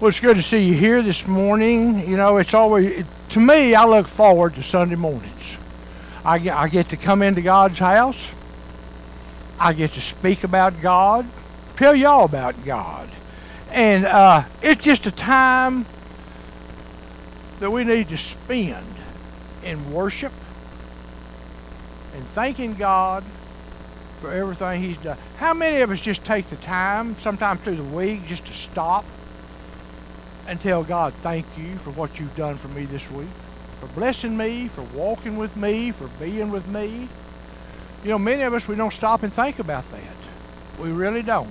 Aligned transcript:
Well, 0.00 0.10
it's 0.10 0.20
good 0.20 0.36
to 0.36 0.42
see 0.42 0.62
you 0.62 0.74
here 0.74 1.02
this 1.02 1.26
morning. 1.26 2.08
You 2.08 2.16
know, 2.16 2.36
it's 2.36 2.54
always, 2.54 3.04
to 3.30 3.40
me, 3.40 3.74
I 3.74 3.84
look 3.84 4.06
forward 4.06 4.54
to 4.54 4.62
Sunday 4.62 4.94
mornings. 4.94 5.56
I 6.24 6.38
get, 6.38 6.56
I 6.56 6.68
get 6.68 6.90
to 6.90 6.96
come 6.96 7.20
into 7.20 7.42
God's 7.42 7.80
house. 7.80 8.28
I 9.58 9.72
get 9.72 9.94
to 9.94 10.00
speak 10.00 10.44
about 10.44 10.80
God, 10.80 11.26
tell 11.76 11.96
y'all 11.96 12.24
about 12.24 12.64
God. 12.64 13.08
And 13.72 14.04
uh, 14.04 14.44
it's 14.62 14.84
just 14.84 15.06
a 15.06 15.10
time 15.10 15.84
that 17.58 17.72
we 17.72 17.82
need 17.82 18.08
to 18.10 18.16
spend 18.16 18.86
in 19.64 19.92
worship 19.92 20.32
and 22.14 22.24
thanking 22.28 22.74
God 22.74 23.24
for 24.20 24.30
everything 24.30 24.80
He's 24.80 24.98
done. 24.98 25.18
How 25.38 25.54
many 25.54 25.80
of 25.80 25.90
us 25.90 26.00
just 26.00 26.24
take 26.24 26.48
the 26.50 26.56
time, 26.56 27.18
sometimes 27.18 27.62
through 27.62 27.74
the 27.74 27.82
week, 27.82 28.28
just 28.28 28.46
to 28.46 28.52
stop 28.52 29.04
and 30.48 30.60
tell 30.60 30.82
God, 30.82 31.12
thank 31.22 31.46
you 31.58 31.76
for 31.76 31.90
what 31.90 32.18
you've 32.18 32.34
done 32.34 32.56
for 32.56 32.68
me 32.68 32.86
this 32.86 33.08
week, 33.10 33.28
for 33.80 33.86
blessing 33.88 34.36
me, 34.36 34.68
for 34.68 34.82
walking 34.82 35.36
with 35.36 35.56
me, 35.56 35.92
for 35.92 36.08
being 36.18 36.50
with 36.50 36.66
me? 36.66 37.06
You 38.02 38.10
know, 38.10 38.18
many 38.18 38.42
of 38.42 38.54
us, 38.54 38.66
we 38.66 38.74
don't 38.74 38.92
stop 38.92 39.22
and 39.22 39.32
think 39.32 39.58
about 39.58 39.88
that. 39.92 40.80
We 40.80 40.90
really 40.90 41.22
don't. 41.22 41.48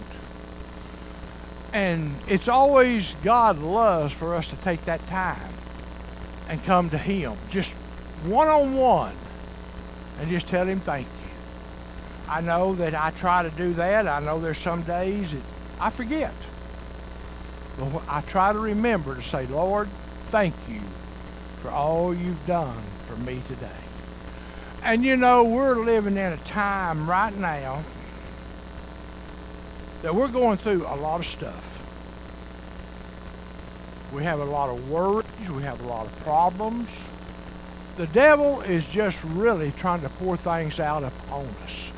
And 1.73 2.15
it's 2.27 2.47
always 2.47 3.13
God 3.23 3.59
loves 3.59 4.13
for 4.13 4.33
us 4.33 4.47
to 4.49 4.55
take 4.57 4.83
that 4.85 5.05
time 5.07 5.53
and 6.49 6.63
come 6.63 6.89
to 6.89 6.97
Him, 6.97 7.37
just 7.51 7.71
one 8.23 8.47
on 8.47 8.73
one, 8.73 9.15
and 10.19 10.29
just 10.29 10.47
tell 10.47 10.65
Him 10.65 10.79
thank 10.79 11.05
you. 11.05 11.29
I 12.29 12.41
know 12.41 12.73
that 12.75 12.95
I 12.95 13.11
try 13.11 13.43
to 13.43 13.51
do 13.51 13.73
that. 13.75 14.07
I 14.07 14.19
know 14.19 14.39
there's 14.39 14.57
some 14.57 14.81
days 14.81 15.33
that 15.33 15.41
I 15.79 15.91
forget. 15.91 16.33
I 18.07 18.21
try 18.21 18.53
to 18.53 18.59
remember 18.59 19.15
to 19.15 19.21
say, 19.21 19.45
Lord, 19.47 19.87
thank 20.27 20.55
you 20.67 20.81
for 21.61 21.69
all 21.69 22.13
you've 22.13 22.45
done 22.47 22.81
for 23.07 23.15
me 23.17 23.41
today. 23.47 23.69
And 24.83 25.03
you 25.03 25.15
know, 25.15 25.43
we're 25.43 25.75
living 25.75 26.17
in 26.17 26.33
a 26.33 26.37
time 26.37 27.09
right 27.09 27.35
now 27.35 27.83
that 30.01 30.15
we're 30.15 30.27
going 30.27 30.57
through 30.57 30.85
a 30.87 30.95
lot 30.95 31.19
of 31.19 31.25
stuff. 31.25 31.63
We 34.13 34.23
have 34.23 34.39
a 34.39 34.45
lot 34.45 34.69
of 34.69 34.89
worries. 34.89 35.25
We 35.49 35.63
have 35.63 35.81
a 35.83 35.87
lot 35.87 36.05
of 36.05 36.19
problems. 36.19 36.89
The 37.97 38.07
devil 38.07 38.61
is 38.61 38.85
just 38.85 39.21
really 39.23 39.71
trying 39.71 40.01
to 40.01 40.09
pour 40.09 40.37
things 40.37 40.79
out 40.79 41.03
upon 41.03 41.47
us. 41.65 41.91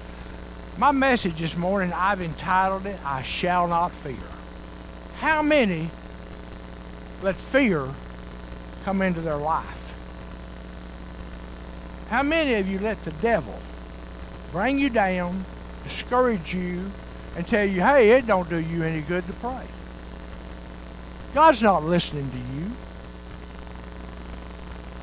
My 0.77 0.91
message 0.91 1.39
this 1.39 1.55
morning, 1.55 1.91
I've 1.93 2.21
entitled 2.21 2.85
it, 2.85 2.97
I 3.05 3.21
Shall 3.21 3.67
Not 3.67 3.91
Fear. 3.91 4.15
How 5.19 5.41
many 5.41 5.89
let 7.21 7.35
fear 7.35 7.87
come 8.85 9.01
into 9.01 9.21
their 9.21 9.37
life? 9.37 9.93
How 12.09 12.23
many 12.23 12.53
of 12.55 12.67
you 12.67 12.79
let 12.79 13.03
the 13.05 13.11
devil 13.11 13.59
bring 14.51 14.79
you 14.79 14.89
down, 14.89 15.45
discourage 15.83 16.53
you, 16.53 16.91
and 17.35 17.47
tell 17.47 17.65
you, 17.65 17.81
hey, 17.81 18.11
it 18.11 18.27
don't 18.27 18.49
do 18.49 18.57
you 18.57 18.83
any 18.83 19.01
good 19.01 19.27
to 19.27 19.33
pray? 19.33 19.65
God's 21.33 21.61
not 21.61 21.83
listening 21.83 22.31
to 22.31 22.37
you. 22.37 22.71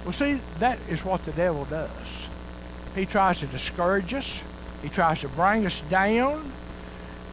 Well, 0.04 0.12
see, 0.12 0.40
that 0.58 0.78
is 0.88 1.04
what 1.04 1.24
the 1.24 1.32
devil 1.32 1.64
does. 1.66 1.90
He 2.94 3.06
tries 3.06 3.40
to 3.40 3.46
discourage 3.46 4.14
us. 4.14 4.42
He 4.82 4.88
tries 4.88 5.20
to 5.20 5.28
bring 5.28 5.66
us 5.66 5.82
down. 5.82 6.50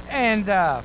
And 0.09 0.49
uh, 0.49 0.81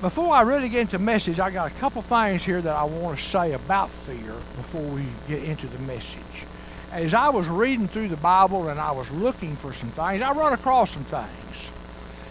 before 0.00 0.34
I 0.34 0.42
really 0.42 0.68
get 0.68 0.82
into 0.82 0.98
message, 0.98 1.40
I 1.40 1.50
got 1.50 1.70
a 1.70 1.74
couple 1.74 2.02
things 2.02 2.42
here 2.42 2.60
that 2.60 2.74
I 2.74 2.84
want 2.84 3.18
to 3.18 3.24
say 3.24 3.52
about 3.52 3.90
fear 3.90 4.32
before 4.56 4.82
we 4.82 5.04
get 5.28 5.42
into 5.44 5.66
the 5.66 5.78
message 5.80 6.44
as 6.94 7.12
I 7.12 7.28
was 7.28 7.48
reading 7.48 7.88
through 7.88 8.08
the 8.08 8.16
Bible 8.16 8.68
and 8.68 8.78
I 8.78 8.92
was 8.92 9.10
looking 9.10 9.56
for 9.56 9.72
some 9.72 9.90
things, 9.90 10.22
I 10.22 10.32
run 10.32 10.52
across 10.52 10.92
some 10.92 11.02
things. 11.04 11.70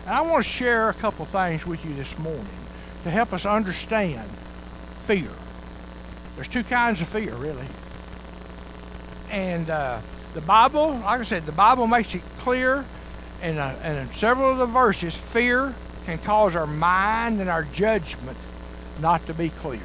And 0.05 0.15
I 0.15 0.21
want 0.21 0.45
to 0.45 0.49
share 0.49 0.89
a 0.89 0.93
couple 0.93 1.25
things 1.25 1.65
with 1.65 1.83
you 1.85 1.93
this 1.95 2.17
morning 2.17 2.47
to 3.03 3.09
help 3.09 3.33
us 3.33 3.45
understand 3.45 4.29
fear. 5.05 5.29
There's 6.35 6.47
two 6.47 6.63
kinds 6.63 7.01
of 7.01 7.09
fear, 7.09 7.35
really. 7.35 7.67
And 9.29 9.69
uh, 9.69 9.99
the 10.33 10.41
Bible, 10.41 10.91
like 10.91 11.19
I 11.19 11.23
said, 11.23 11.45
the 11.45 11.51
Bible 11.51 11.85
makes 11.85 12.15
it 12.15 12.21
clear, 12.39 12.85
and 13.41 13.59
uh, 13.59 13.75
in 13.83 14.13
several 14.13 14.51
of 14.51 14.59
the 14.59 14.65
verses, 14.65 15.13
fear 15.13 15.75
can 16.05 16.17
cause 16.19 16.55
our 16.55 16.67
mind 16.67 17.39
and 17.39 17.49
our 17.49 17.63
judgment 17.63 18.37
not 19.01 19.25
to 19.27 19.33
be 19.33 19.49
clear. 19.49 19.79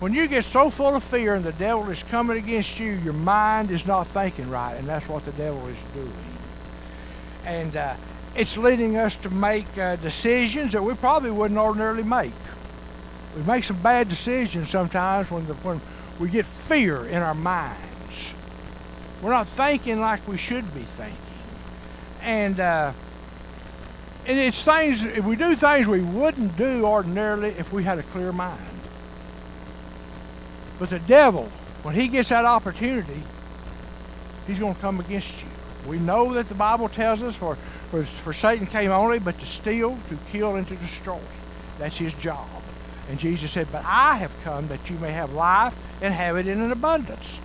When 0.00 0.12
you 0.12 0.26
get 0.26 0.44
so 0.44 0.68
full 0.68 0.96
of 0.96 1.04
fear 1.04 1.34
and 1.34 1.44
the 1.44 1.52
devil 1.52 1.88
is 1.88 2.02
coming 2.04 2.36
against 2.36 2.80
you, 2.80 2.92
your 2.92 3.12
mind 3.12 3.70
is 3.70 3.86
not 3.86 4.08
thinking 4.08 4.50
right, 4.50 4.74
and 4.74 4.88
that's 4.88 5.08
what 5.08 5.24
the 5.24 5.32
devil 5.32 5.64
is 5.68 5.76
doing. 5.94 6.12
And 7.44 7.76
uh, 7.76 7.94
it's 8.34 8.56
leading 8.56 8.96
us 8.96 9.14
to 9.16 9.30
make 9.30 9.66
uh, 9.78 9.96
decisions 9.96 10.72
that 10.72 10.82
we 10.82 10.94
probably 10.94 11.30
wouldn't 11.30 11.58
ordinarily 11.58 12.02
make. 12.02 12.32
We 13.36 13.42
make 13.44 13.64
some 13.64 13.80
bad 13.80 14.08
decisions 14.08 14.70
sometimes 14.70 15.30
when, 15.30 15.46
the, 15.46 15.54
when 15.54 15.80
we 16.18 16.28
get 16.28 16.46
fear 16.46 17.06
in 17.06 17.22
our 17.22 17.34
minds. 17.34 18.32
We're 19.22 19.30
not 19.30 19.46
thinking 19.48 20.00
like 20.00 20.26
we 20.26 20.36
should 20.36 20.74
be 20.74 20.82
thinking. 20.82 21.16
And, 22.22 22.58
uh, 22.58 22.92
and 24.26 24.38
it's 24.38 24.62
things, 24.62 25.02
if 25.02 25.24
we 25.24 25.36
do 25.36 25.56
things 25.56 25.86
we 25.86 26.00
wouldn't 26.00 26.56
do 26.56 26.84
ordinarily 26.84 27.50
if 27.50 27.72
we 27.72 27.82
had 27.82 27.98
a 27.98 28.02
clear 28.04 28.32
mind. 28.32 28.60
But 30.78 30.90
the 30.90 31.00
devil, 31.00 31.48
when 31.82 31.94
he 31.94 32.08
gets 32.08 32.28
that 32.28 32.44
opportunity, 32.44 33.22
he's 34.46 34.58
going 34.58 34.74
to 34.74 34.80
come 34.80 35.00
against 35.00 35.42
you. 35.42 35.48
We 35.88 35.98
know 35.98 36.34
that 36.34 36.48
the 36.48 36.54
Bible 36.54 36.88
tells 36.88 37.22
us 37.22 37.34
for, 37.34 37.56
for, 37.90 38.04
for 38.04 38.32
Satan 38.32 38.66
came 38.66 38.90
only 38.90 39.18
but 39.18 39.38
to 39.40 39.46
steal, 39.46 39.98
to 40.08 40.18
kill, 40.30 40.56
and 40.56 40.66
to 40.68 40.76
destroy. 40.76 41.20
That's 41.78 41.96
his 41.96 42.14
job. 42.14 42.48
And 43.08 43.18
Jesus 43.18 43.50
said, 43.50 43.66
But 43.72 43.84
I 43.84 44.16
have 44.16 44.32
come 44.44 44.68
that 44.68 44.88
you 44.88 44.96
may 44.98 45.10
have 45.10 45.32
life 45.32 45.76
and 46.00 46.14
have 46.14 46.36
it 46.36 46.46
in 46.46 46.60
an 46.60 46.70
abundance. 46.70 47.38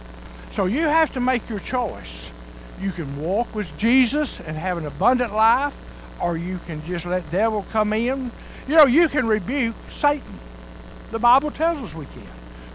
So 0.52 0.66
you 0.66 0.82
have 0.82 1.14
to 1.14 1.20
make 1.20 1.50
your 1.50 1.60
choice. 1.60 2.32
You 2.80 2.92
can 2.92 3.22
walk 3.22 3.54
with 3.56 3.76
Jesus 3.78 4.40
and 4.40 4.56
have 4.56 4.78
an 4.78 4.86
abundant 4.86 5.34
life, 5.34 5.76
or 6.22 6.38
you 6.38 6.60
can 6.66 6.84
just 6.86 7.06
let 7.06 7.30
devil 7.32 7.66
come 7.72 7.94
in. 7.94 8.32
You 8.68 8.76
know, 8.76 8.86
you 8.86 9.10
can 9.10 9.28
rebuke 9.28 9.76
Satan. 9.90 10.40
The 11.12 11.20
Bible 11.20 11.52
tells 11.52 11.80
us 11.80 11.94
we 11.94 12.06
can 12.06 12.28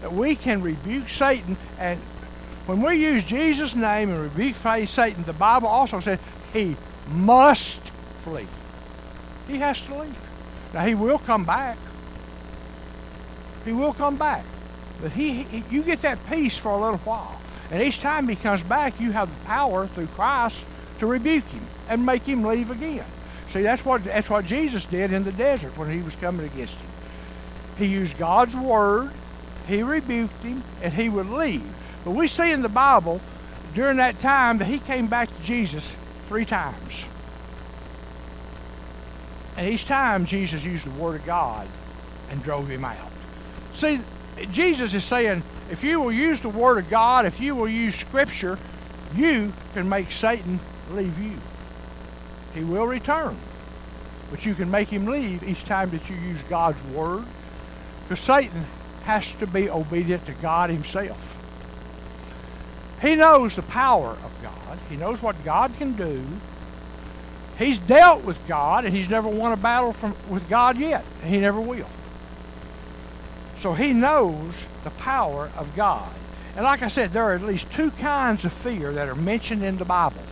that 0.03 0.11
we 0.11 0.35
can 0.35 0.61
rebuke 0.61 1.07
Satan. 1.07 1.55
And 1.79 1.97
when 2.65 2.81
we 2.81 2.95
use 2.95 3.23
Jesus' 3.23 3.73
name 3.73 4.09
and 4.09 4.19
rebuke 4.19 4.55
Satan, 4.55 5.23
the 5.23 5.33
Bible 5.33 5.69
also 5.69 6.01
says 6.01 6.19
he 6.51 6.75
must 7.09 7.79
flee. 8.23 8.47
He 9.47 9.57
has 9.57 9.79
to 9.81 9.95
leave. 9.95 10.19
Now, 10.73 10.85
he 10.85 10.93
will 10.93 11.19
come 11.19 11.45
back. 11.45 11.77
He 13.63 13.71
will 13.71 13.93
come 13.93 14.17
back. 14.17 14.43
But 15.01 15.13
he, 15.13 15.43
he, 15.43 15.63
you 15.71 15.83
get 15.83 16.01
that 16.01 16.19
peace 16.29 16.57
for 16.57 16.71
a 16.71 16.77
little 16.77 16.97
while. 16.99 17.39
And 17.71 17.81
each 17.81 18.01
time 18.01 18.27
he 18.27 18.35
comes 18.35 18.61
back, 18.61 18.99
you 18.99 19.11
have 19.11 19.29
the 19.29 19.45
power 19.45 19.87
through 19.87 20.07
Christ 20.07 20.59
to 20.99 21.07
rebuke 21.07 21.45
him 21.45 21.65
and 21.87 22.05
make 22.05 22.23
him 22.23 22.43
leave 22.43 22.71
again. 22.71 23.05
See, 23.53 23.61
that's 23.61 23.85
what, 23.85 24.03
that's 24.03 24.29
what 24.29 24.45
Jesus 24.45 24.83
did 24.85 25.13
in 25.13 25.23
the 25.23 25.31
desert 25.31 25.77
when 25.77 25.91
he 25.91 26.01
was 26.01 26.15
coming 26.15 26.45
against 26.45 26.73
him. 26.73 26.89
He 27.77 27.85
used 27.85 28.17
God's 28.17 28.55
word 28.55 29.11
he 29.67 29.81
rebuked 29.81 30.41
him, 30.43 30.63
and 30.81 30.93
he 30.93 31.09
would 31.09 31.29
leave. 31.29 31.63
But 32.03 32.11
we 32.11 32.27
see 32.27 32.51
in 32.51 32.61
the 32.61 32.69
Bible 32.69 33.21
during 33.73 33.97
that 33.97 34.19
time 34.19 34.57
that 34.57 34.65
he 34.65 34.79
came 34.79 35.07
back 35.07 35.35
to 35.35 35.43
Jesus 35.43 35.93
three 36.27 36.45
times. 36.45 37.05
And 39.55 39.67
each 39.67 39.85
time 39.85 40.25
Jesus 40.25 40.63
used 40.63 40.85
the 40.85 41.01
Word 41.01 41.15
of 41.15 41.25
God 41.25 41.67
and 42.31 42.43
drove 42.43 42.67
him 42.67 42.83
out. 42.83 43.11
See, 43.75 44.01
Jesus 44.51 44.93
is 44.93 45.03
saying, 45.03 45.43
if 45.71 45.83
you 45.83 46.01
will 46.01 46.11
use 46.11 46.41
the 46.41 46.49
Word 46.49 46.79
of 46.79 46.89
God, 46.89 47.25
if 47.25 47.39
you 47.39 47.55
will 47.55 47.69
use 47.69 47.95
Scripture, 47.95 48.57
you 49.15 49.53
can 49.73 49.87
make 49.87 50.11
Satan 50.11 50.59
leave 50.91 51.17
you. 51.19 51.37
He 52.53 52.63
will 52.63 52.85
return. 52.85 53.35
But 54.31 54.45
you 54.45 54.55
can 54.55 54.71
make 54.71 54.89
him 54.89 55.05
leave 55.05 55.43
each 55.43 55.65
time 55.65 55.89
that 55.91 56.09
you 56.09 56.15
use 56.15 56.41
God's 56.49 56.83
Word. 56.85 57.23
Because 58.03 58.23
Satan 58.23 58.65
has 59.03 59.31
to 59.39 59.47
be 59.47 59.69
obedient 59.69 60.25
to 60.25 60.33
God 60.33 60.69
himself. 60.69 61.19
He 63.01 63.15
knows 63.15 63.55
the 63.55 63.61
power 63.63 64.11
of 64.11 64.31
God. 64.41 64.79
He 64.89 64.95
knows 64.95 65.21
what 65.21 65.43
God 65.43 65.71
can 65.77 65.93
do. 65.93 66.23
He's 67.59 67.77
dealt 67.77 68.23
with 68.23 68.37
God, 68.47 68.85
and 68.85 68.95
he's 68.95 69.09
never 69.09 69.27
won 69.27 69.51
a 69.51 69.57
battle 69.57 69.93
from, 69.93 70.15
with 70.29 70.49
God 70.49 70.77
yet, 70.77 71.03
and 71.21 71.33
he 71.33 71.39
never 71.39 71.61
will. 71.61 71.89
So 73.59 73.73
he 73.73 73.93
knows 73.93 74.53
the 74.83 74.89
power 74.89 75.49
of 75.57 75.75
God. 75.75 76.09
And 76.55 76.63
like 76.65 76.81
I 76.81 76.87
said, 76.87 77.11
there 77.11 77.23
are 77.23 77.33
at 77.33 77.43
least 77.43 77.71
two 77.73 77.91
kinds 77.91 78.45
of 78.45 78.53
fear 78.53 78.91
that 78.93 79.07
are 79.07 79.15
mentioned 79.15 79.63
in 79.63 79.77
the 79.77 79.85
Bible. 79.85 80.22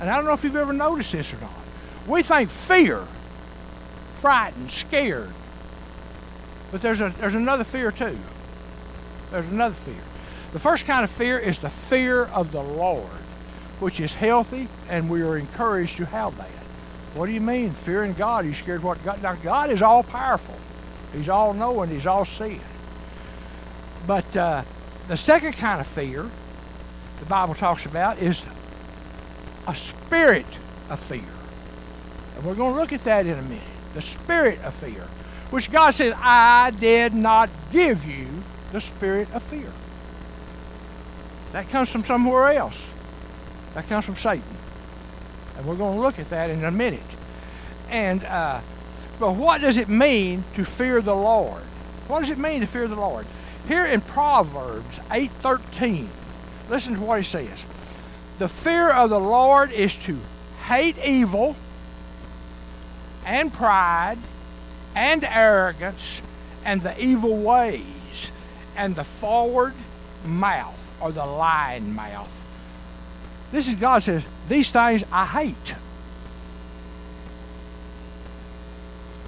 And 0.00 0.10
I 0.10 0.16
don't 0.16 0.24
know 0.24 0.32
if 0.32 0.44
you've 0.44 0.56
ever 0.56 0.72
noticed 0.72 1.12
this 1.12 1.32
or 1.32 1.40
not. 1.40 1.50
We 2.06 2.22
think 2.22 2.50
fear, 2.50 3.06
frightened, 4.20 4.70
scared, 4.70 5.32
But 6.74 6.82
there's, 6.82 7.00
a, 7.00 7.14
there's 7.20 7.36
another 7.36 7.62
fear 7.62 7.92
too. 7.92 8.18
There's 9.30 9.46
another 9.46 9.76
fear. 9.76 10.02
The 10.52 10.58
first 10.58 10.86
kind 10.86 11.04
of 11.04 11.10
fear 11.10 11.38
is 11.38 11.60
the 11.60 11.70
fear 11.70 12.24
of 12.24 12.50
the 12.50 12.62
Lord, 12.62 13.06
which 13.78 14.00
is 14.00 14.14
healthy, 14.14 14.66
and 14.88 15.08
we 15.08 15.22
are 15.22 15.36
encouraged 15.36 15.98
to 15.98 16.06
have 16.06 16.36
that. 16.36 16.48
What 17.14 17.26
do 17.26 17.32
you 17.32 17.40
mean, 17.40 17.70
fearing 17.70 18.12
God? 18.14 18.44
You 18.44 18.54
scared 18.54 18.82
what 18.82 19.04
God? 19.04 19.22
Now, 19.22 19.36
God 19.36 19.70
is 19.70 19.82
all 19.82 20.02
powerful. 20.02 20.56
He's 21.12 21.28
all 21.28 21.54
knowing. 21.54 21.90
He's 21.90 22.06
all 22.06 22.24
seeing. 22.24 22.60
But 24.04 24.36
uh, 24.36 24.62
the 25.06 25.16
second 25.16 25.52
kind 25.52 25.80
of 25.80 25.86
fear 25.86 26.28
the 27.20 27.26
Bible 27.26 27.54
talks 27.54 27.86
about 27.86 28.18
is 28.18 28.42
a 29.66 29.74
spirit 29.74 30.46
of 30.90 31.00
fear. 31.00 31.22
And 32.36 32.44
we're 32.44 32.54
going 32.54 32.74
to 32.74 32.80
look 32.80 32.92
at 32.92 33.04
that 33.04 33.26
in 33.26 33.38
a 33.38 33.42
minute. 33.42 33.62
The 33.94 34.02
spirit 34.02 34.62
of 34.64 34.74
fear, 34.74 35.06
which 35.50 35.70
God 35.70 35.94
says, 35.94 36.14
I 36.16 36.72
did 36.78 37.14
not 37.14 37.48
give 37.72 38.04
you 38.04 38.26
the 38.72 38.80
spirit 38.80 39.32
of 39.32 39.42
fear. 39.42 39.72
That 41.52 41.68
comes 41.68 41.88
from 41.88 42.04
somewhere 42.04 42.52
else. 42.52 42.90
That 43.74 43.88
comes 43.88 44.04
from 44.04 44.16
Satan. 44.16 44.42
And 45.56 45.66
we're 45.66 45.76
going 45.76 45.94
to 45.94 46.00
look 46.00 46.18
at 46.18 46.30
that 46.30 46.50
in 46.50 46.64
a 46.64 46.70
minute. 46.70 47.00
And, 47.88 48.24
uh, 48.24 48.60
but 49.20 49.34
what 49.34 49.60
does 49.60 49.76
it 49.76 49.88
mean 49.88 50.42
to 50.54 50.64
fear 50.64 51.00
the 51.00 51.14
Lord? 51.14 51.62
What 52.08 52.20
does 52.20 52.30
it 52.30 52.38
mean 52.38 52.60
to 52.60 52.66
fear 52.66 52.88
the 52.88 52.96
Lord? 52.96 53.26
Here 53.68 53.86
in 53.86 54.00
Proverbs 54.00 54.98
8.13, 55.10 56.08
listen 56.68 56.94
to 56.94 57.00
what 57.00 57.20
he 57.20 57.24
says. 57.24 57.64
The 58.38 58.48
fear 58.48 58.90
of 58.90 59.10
the 59.10 59.20
Lord 59.20 59.70
is 59.70 59.94
to 60.04 60.18
hate 60.66 60.98
evil 60.98 61.56
and 63.24 63.52
pride 63.52 64.18
and 64.94 65.24
arrogance 65.24 66.20
and 66.64 66.82
the 66.82 67.00
evil 67.02 67.36
ways 67.36 68.30
and 68.76 68.96
the 68.96 69.04
forward 69.04 69.74
mouth 70.24 70.78
or 71.00 71.12
the 71.12 71.24
lying 71.24 71.94
mouth. 71.94 72.30
This 73.52 73.68
is 73.68 73.74
God 73.76 74.02
says, 74.02 74.24
these 74.48 74.70
things 74.70 75.04
I 75.12 75.26
hate. 75.26 75.74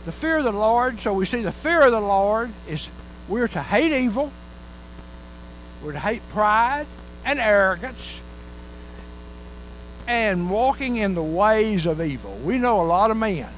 The 0.04 0.12
fear 0.12 0.38
of 0.38 0.44
the 0.44 0.52
Lord, 0.52 1.00
so 1.00 1.12
we 1.12 1.26
see 1.26 1.42
the 1.42 1.52
fear 1.52 1.82
of 1.82 1.92
the 1.92 2.00
Lord 2.00 2.50
is 2.68 2.88
we're 3.28 3.48
to 3.48 3.62
hate 3.62 3.92
evil, 3.92 4.32
we're 5.82 5.92
to 5.92 5.98
hate 5.98 6.22
pride 6.30 6.86
and 7.24 7.40
arrogance, 7.40 8.20
and 10.06 10.50
walking 10.50 10.96
in 10.96 11.14
the 11.14 11.22
ways 11.22 11.86
of 11.86 12.00
evil. 12.00 12.36
We 12.44 12.58
know 12.58 12.80
a 12.80 12.86
lot 12.86 13.10
of 13.10 13.16
men, 13.16 13.48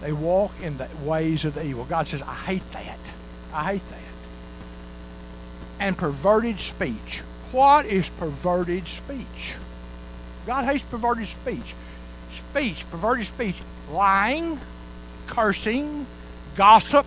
they 0.00 0.12
walk 0.12 0.52
in 0.62 0.78
the 0.78 0.88
ways 1.02 1.44
of 1.44 1.54
the 1.54 1.64
evil. 1.64 1.84
God 1.84 2.06
says, 2.06 2.22
I 2.22 2.34
hate 2.34 2.72
that. 2.72 2.98
I 3.52 3.72
hate 3.72 3.88
that. 3.90 3.98
And 5.80 5.96
perverted 5.96 6.60
speech. 6.60 7.20
What 7.52 7.86
is 7.86 8.08
perverted 8.08 8.86
speech? 8.86 9.54
God 10.46 10.64
hates 10.64 10.84
perverted 10.84 11.28
speech. 11.28 11.74
Speech, 12.32 12.84
perverted 12.90 13.26
speech, 13.26 13.56
lying, 13.90 14.60
cursing, 15.26 16.06
gossip, 16.56 17.06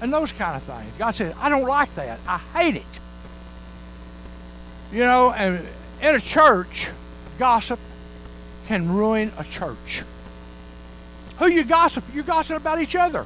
and 0.00 0.12
those 0.12 0.32
kind 0.32 0.56
of 0.56 0.62
things. 0.62 0.92
God 0.98 1.14
says, 1.14 1.34
I 1.40 1.48
don't 1.48 1.66
like 1.66 1.94
that. 1.96 2.18
I 2.26 2.38
hate 2.38 2.76
it. 2.76 2.82
You 4.92 5.04
know, 5.04 5.32
and 5.32 5.66
in 6.00 6.14
a 6.14 6.20
church, 6.20 6.88
gossip 7.38 7.78
can 8.66 8.94
ruin 8.94 9.32
a 9.38 9.44
church. 9.44 10.02
Who 11.38 11.48
you 11.48 11.64
gossip? 11.64 12.04
You 12.12 12.22
gossip 12.22 12.56
about 12.56 12.80
each 12.80 12.96
other. 12.96 13.24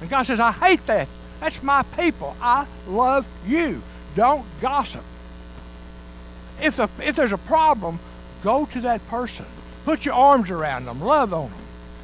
And 0.00 0.10
God 0.10 0.24
says, 0.24 0.38
I 0.38 0.52
hate 0.52 0.86
that. 0.86 1.08
That's 1.40 1.62
my 1.62 1.82
people. 1.82 2.36
I 2.40 2.66
love 2.86 3.26
you. 3.46 3.82
Don't 4.14 4.44
gossip. 4.60 5.02
If, 6.60 6.78
if 7.00 7.16
there's 7.16 7.32
a 7.32 7.38
problem, 7.38 8.00
go 8.42 8.66
to 8.66 8.80
that 8.82 9.06
person. 9.08 9.46
Put 9.84 10.04
your 10.04 10.14
arms 10.14 10.50
around 10.50 10.84
them, 10.84 11.00
love 11.00 11.32
on 11.32 11.50
them, 11.50 11.60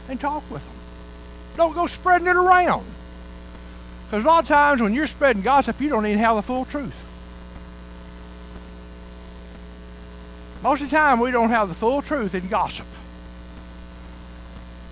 and 0.08 0.20
talk 0.20 0.48
with 0.50 0.64
them. 0.64 0.76
Don't 1.56 1.74
go 1.74 1.86
spreading 1.86 2.26
it 2.26 2.36
around. 2.36 2.86
Because 4.06 4.24
a 4.24 4.26
lot 4.26 4.44
of 4.44 4.48
times 4.48 4.80
when 4.80 4.94
you're 4.94 5.06
spreading 5.06 5.42
gossip, 5.42 5.80
you 5.80 5.88
don't 5.88 6.06
even 6.06 6.18
have 6.18 6.36
the 6.36 6.42
full 6.42 6.64
truth. 6.64 6.94
Most 10.64 10.80
of 10.80 10.88
the 10.88 10.96
time, 10.96 11.20
we 11.20 11.30
don't 11.30 11.50
have 11.50 11.68
the 11.68 11.74
full 11.74 12.00
truth 12.00 12.34
in 12.34 12.48
gossip. 12.48 12.86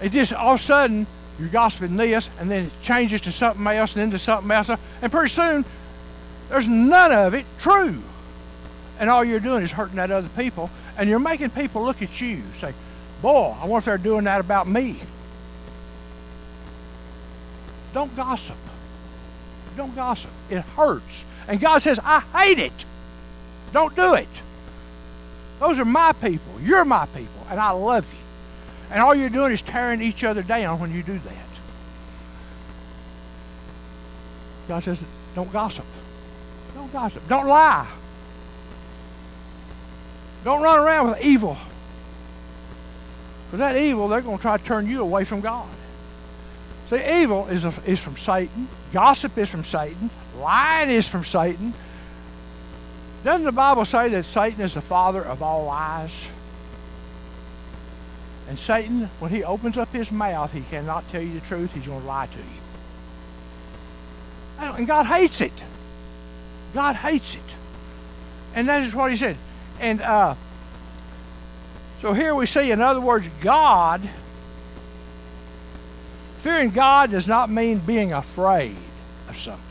It 0.02 0.12
just 0.12 0.34
all 0.34 0.54
of 0.54 0.60
a 0.60 0.62
sudden 0.62 1.06
you're 1.40 1.48
gossiping 1.48 1.96
this, 1.96 2.28
and 2.38 2.50
then 2.50 2.66
it 2.66 2.72
changes 2.82 3.22
to 3.22 3.32
something 3.32 3.66
else, 3.66 3.96
and 3.96 4.02
then 4.02 4.10
to 4.10 4.18
something 4.18 4.50
else, 4.50 4.68
and 4.68 5.10
pretty 5.10 5.30
soon 5.30 5.64
there's 6.50 6.68
none 6.68 7.10
of 7.10 7.32
it 7.32 7.46
true. 7.58 8.02
And 9.00 9.08
all 9.08 9.24
you're 9.24 9.40
doing 9.40 9.64
is 9.64 9.70
hurting 9.70 9.96
that 9.96 10.10
other 10.10 10.28
people, 10.36 10.68
and 10.98 11.08
you're 11.08 11.18
making 11.18 11.48
people 11.50 11.82
look 11.82 12.02
at 12.02 12.20
you, 12.20 12.42
say, 12.60 12.74
"Boy, 13.22 13.56
I 13.58 13.64
wonder 13.64 13.78
if 13.78 13.84
they're 13.86 13.96
doing 13.96 14.24
that 14.24 14.40
about 14.40 14.68
me." 14.68 15.00
Don't 17.94 18.14
gossip. 18.14 18.56
Don't 19.74 19.96
gossip. 19.96 20.30
It 20.50 20.60
hurts. 20.76 21.24
And 21.48 21.58
God 21.58 21.80
says, 21.80 21.98
I 22.04 22.20
hate 22.34 22.58
it. 22.58 22.84
Don't 23.72 23.96
do 23.96 24.12
it. 24.14 24.28
Those 25.62 25.78
are 25.78 25.84
my 25.84 26.10
people. 26.14 26.60
You're 26.60 26.84
my 26.84 27.06
people. 27.06 27.46
And 27.48 27.60
I 27.60 27.70
love 27.70 28.04
you. 28.12 28.18
And 28.90 29.00
all 29.00 29.14
you're 29.14 29.30
doing 29.30 29.52
is 29.52 29.62
tearing 29.62 30.02
each 30.02 30.24
other 30.24 30.42
down 30.42 30.80
when 30.80 30.92
you 30.92 31.04
do 31.04 31.16
that. 31.20 31.34
God 34.66 34.82
says, 34.82 34.98
don't 35.36 35.52
gossip. 35.52 35.84
Don't 36.74 36.92
gossip. 36.92 37.22
Don't 37.28 37.46
lie. 37.46 37.86
Don't 40.42 40.62
run 40.62 40.80
around 40.80 41.10
with 41.10 41.24
evil. 41.24 41.56
Because 43.46 43.60
that 43.60 43.76
evil, 43.76 44.08
they're 44.08 44.20
going 44.20 44.38
to 44.38 44.42
try 44.42 44.56
to 44.56 44.64
turn 44.64 44.88
you 44.88 45.00
away 45.00 45.24
from 45.24 45.42
God. 45.42 45.68
See, 46.90 47.20
evil 47.20 47.46
is, 47.46 47.64
a, 47.64 47.72
is 47.86 48.00
from 48.00 48.16
Satan. 48.16 48.66
Gossip 48.92 49.38
is 49.38 49.48
from 49.48 49.62
Satan. 49.62 50.10
Lying 50.40 50.90
is 50.90 51.08
from 51.08 51.24
Satan. 51.24 51.72
Doesn't 53.24 53.44
the 53.44 53.52
Bible 53.52 53.84
say 53.84 54.08
that 54.08 54.24
Satan 54.24 54.62
is 54.62 54.74
the 54.74 54.80
father 54.80 55.22
of 55.22 55.42
all 55.42 55.66
lies? 55.66 56.12
And 58.48 58.58
Satan, 58.58 59.08
when 59.20 59.30
he 59.30 59.44
opens 59.44 59.78
up 59.78 59.92
his 59.92 60.10
mouth, 60.10 60.52
he 60.52 60.62
cannot 60.62 61.08
tell 61.10 61.22
you 61.22 61.34
the 61.34 61.46
truth. 61.46 61.72
He's 61.72 61.86
going 61.86 62.00
to 62.00 62.06
lie 62.06 62.26
to 62.26 62.38
you. 62.38 62.44
And 64.76 64.86
God 64.86 65.06
hates 65.06 65.40
it. 65.40 65.52
God 66.74 66.96
hates 66.96 67.34
it. 67.34 67.40
And 68.54 68.68
that 68.68 68.82
is 68.82 68.94
what 68.94 69.10
he 69.10 69.16
said. 69.16 69.36
And 69.80 70.00
uh, 70.00 70.34
so 72.00 72.12
here 72.12 72.34
we 72.34 72.46
see, 72.46 72.70
in 72.70 72.80
other 72.80 73.00
words, 73.00 73.26
God, 73.40 74.02
fearing 76.38 76.70
God 76.70 77.10
does 77.10 77.26
not 77.26 77.50
mean 77.50 77.78
being 77.78 78.12
afraid 78.12 78.76
of 79.28 79.38
something, 79.38 79.62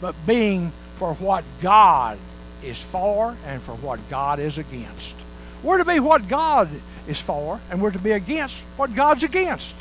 but 0.00 0.14
being 0.26 0.72
for 0.96 1.14
what 1.14 1.44
God 1.60 2.18
is 2.64 2.82
for 2.82 3.36
and 3.46 3.62
for 3.62 3.72
what 3.72 3.98
God 4.10 4.38
is 4.38 4.58
against. 4.58 5.14
We're 5.62 5.78
to 5.78 5.84
be 5.84 6.00
what 6.00 6.28
God 6.28 6.68
is 7.06 7.20
for, 7.20 7.60
and 7.70 7.82
we're 7.82 7.90
to 7.92 7.98
be 7.98 8.12
against 8.12 8.56
what 8.76 8.94
God's 8.94 9.22
against. 9.22 9.74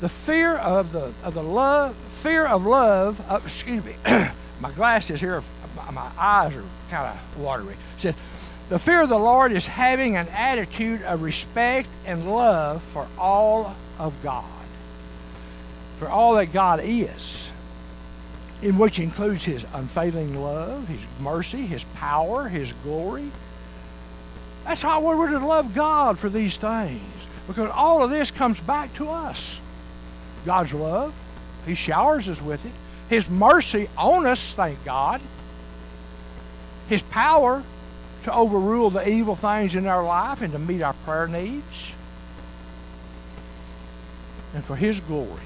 The 0.00 0.08
fear 0.08 0.54
of 0.54 0.92
the 0.92 1.12
of 1.22 1.34
the 1.34 1.42
love, 1.42 1.94
fear 1.94 2.44
of 2.44 2.66
love. 2.66 3.20
Uh, 3.28 3.40
excuse 3.44 3.84
me, 3.84 3.94
my 4.60 4.70
glasses 4.72 5.20
here, 5.20 5.42
my 5.92 6.10
eyes 6.18 6.54
are 6.54 6.64
kind 6.90 7.12
of 7.12 7.38
watery. 7.40 7.76
Said, 7.98 8.14
the 8.68 8.78
fear 8.78 9.02
of 9.02 9.10
the 9.10 9.18
Lord 9.18 9.52
is 9.52 9.66
having 9.66 10.16
an 10.16 10.26
attitude 10.28 11.02
of 11.02 11.22
respect 11.22 11.88
and 12.06 12.30
love 12.32 12.82
for 12.82 13.06
all 13.18 13.74
of 13.98 14.14
God, 14.22 14.44
for 15.98 16.08
all 16.08 16.34
that 16.34 16.52
God 16.52 16.80
is 16.82 17.43
in 18.64 18.78
which 18.78 18.98
includes 18.98 19.44
his 19.44 19.66
unfailing 19.74 20.40
love, 20.40 20.88
his 20.88 21.00
mercy, 21.20 21.66
his 21.66 21.84
power, 21.96 22.48
his 22.48 22.72
glory. 22.82 23.30
That's 24.64 24.80
how 24.80 25.02
we're 25.02 25.28
to 25.28 25.46
love 25.46 25.74
God 25.74 26.18
for 26.18 26.30
these 26.30 26.56
things. 26.56 27.02
Because 27.46 27.70
all 27.70 28.02
of 28.02 28.08
this 28.08 28.30
comes 28.30 28.58
back 28.58 28.92
to 28.94 29.10
us. 29.10 29.60
God's 30.46 30.72
love, 30.72 31.12
he 31.66 31.74
showers 31.74 32.26
us 32.26 32.40
with 32.40 32.64
it. 32.64 32.72
His 33.10 33.28
mercy 33.28 33.90
on 33.98 34.26
us, 34.26 34.54
thank 34.54 34.82
God. 34.82 35.20
His 36.88 37.02
power 37.02 37.62
to 38.22 38.32
overrule 38.32 38.88
the 38.88 39.06
evil 39.06 39.36
things 39.36 39.74
in 39.74 39.86
our 39.86 40.02
life 40.02 40.40
and 40.40 40.54
to 40.54 40.58
meet 40.58 40.80
our 40.80 40.94
prayer 41.04 41.28
needs. 41.28 41.92
And 44.54 44.64
for 44.64 44.76
his 44.76 45.00
glory 45.00 45.42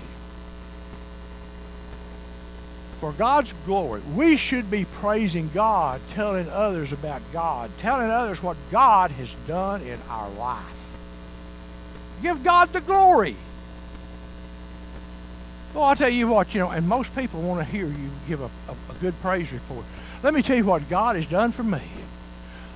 for 3.01 3.13
God's 3.13 3.53
glory. 3.65 4.01
We 4.15 4.37
should 4.37 4.71
be 4.71 4.85
praising 4.85 5.51
God, 5.55 6.01
telling 6.15 6.49
others 6.49 6.93
about 6.93 7.23
God, 7.33 7.71
telling 7.79 8.11
others 8.11 8.43
what 8.43 8.57
God 8.71 9.11
has 9.13 9.33
done 9.47 9.83
in 9.83 9.99
our 10.09 10.29
life. 10.31 10.65
Give 12.23 12.43
God 12.43 12.73
the 12.73 12.81
glory. 12.81 13.37
Well, 15.75 15.85
I'll 15.85 15.97
tell 15.97 16.09
you 16.09 16.27
what, 16.27 16.55
you 16.55 16.61
know, 16.61 16.71
and 16.71 16.89
most 16.89 17.15
people 17.15 17.41
want 17.41 17.65
to 17.65 17.71
hear 17.71 17.87
you 17.87 18.11
give 18.27 18.41
a, 18.41 18.47
a, 18.47 18.73
a 18.91 18.95
good 19.01 19.15
praise 19.21 19.53
report. 19.53 19.85
Let 20.23 20.35
me 20.35 20.43
tell 20.43 20.57
you 20.57 20.65
what 20.65 20.89
God 20.89 21.15
has 21.15 21.27
done 21.27 21.53
for 21.53 21.63
me. 21.63 21.83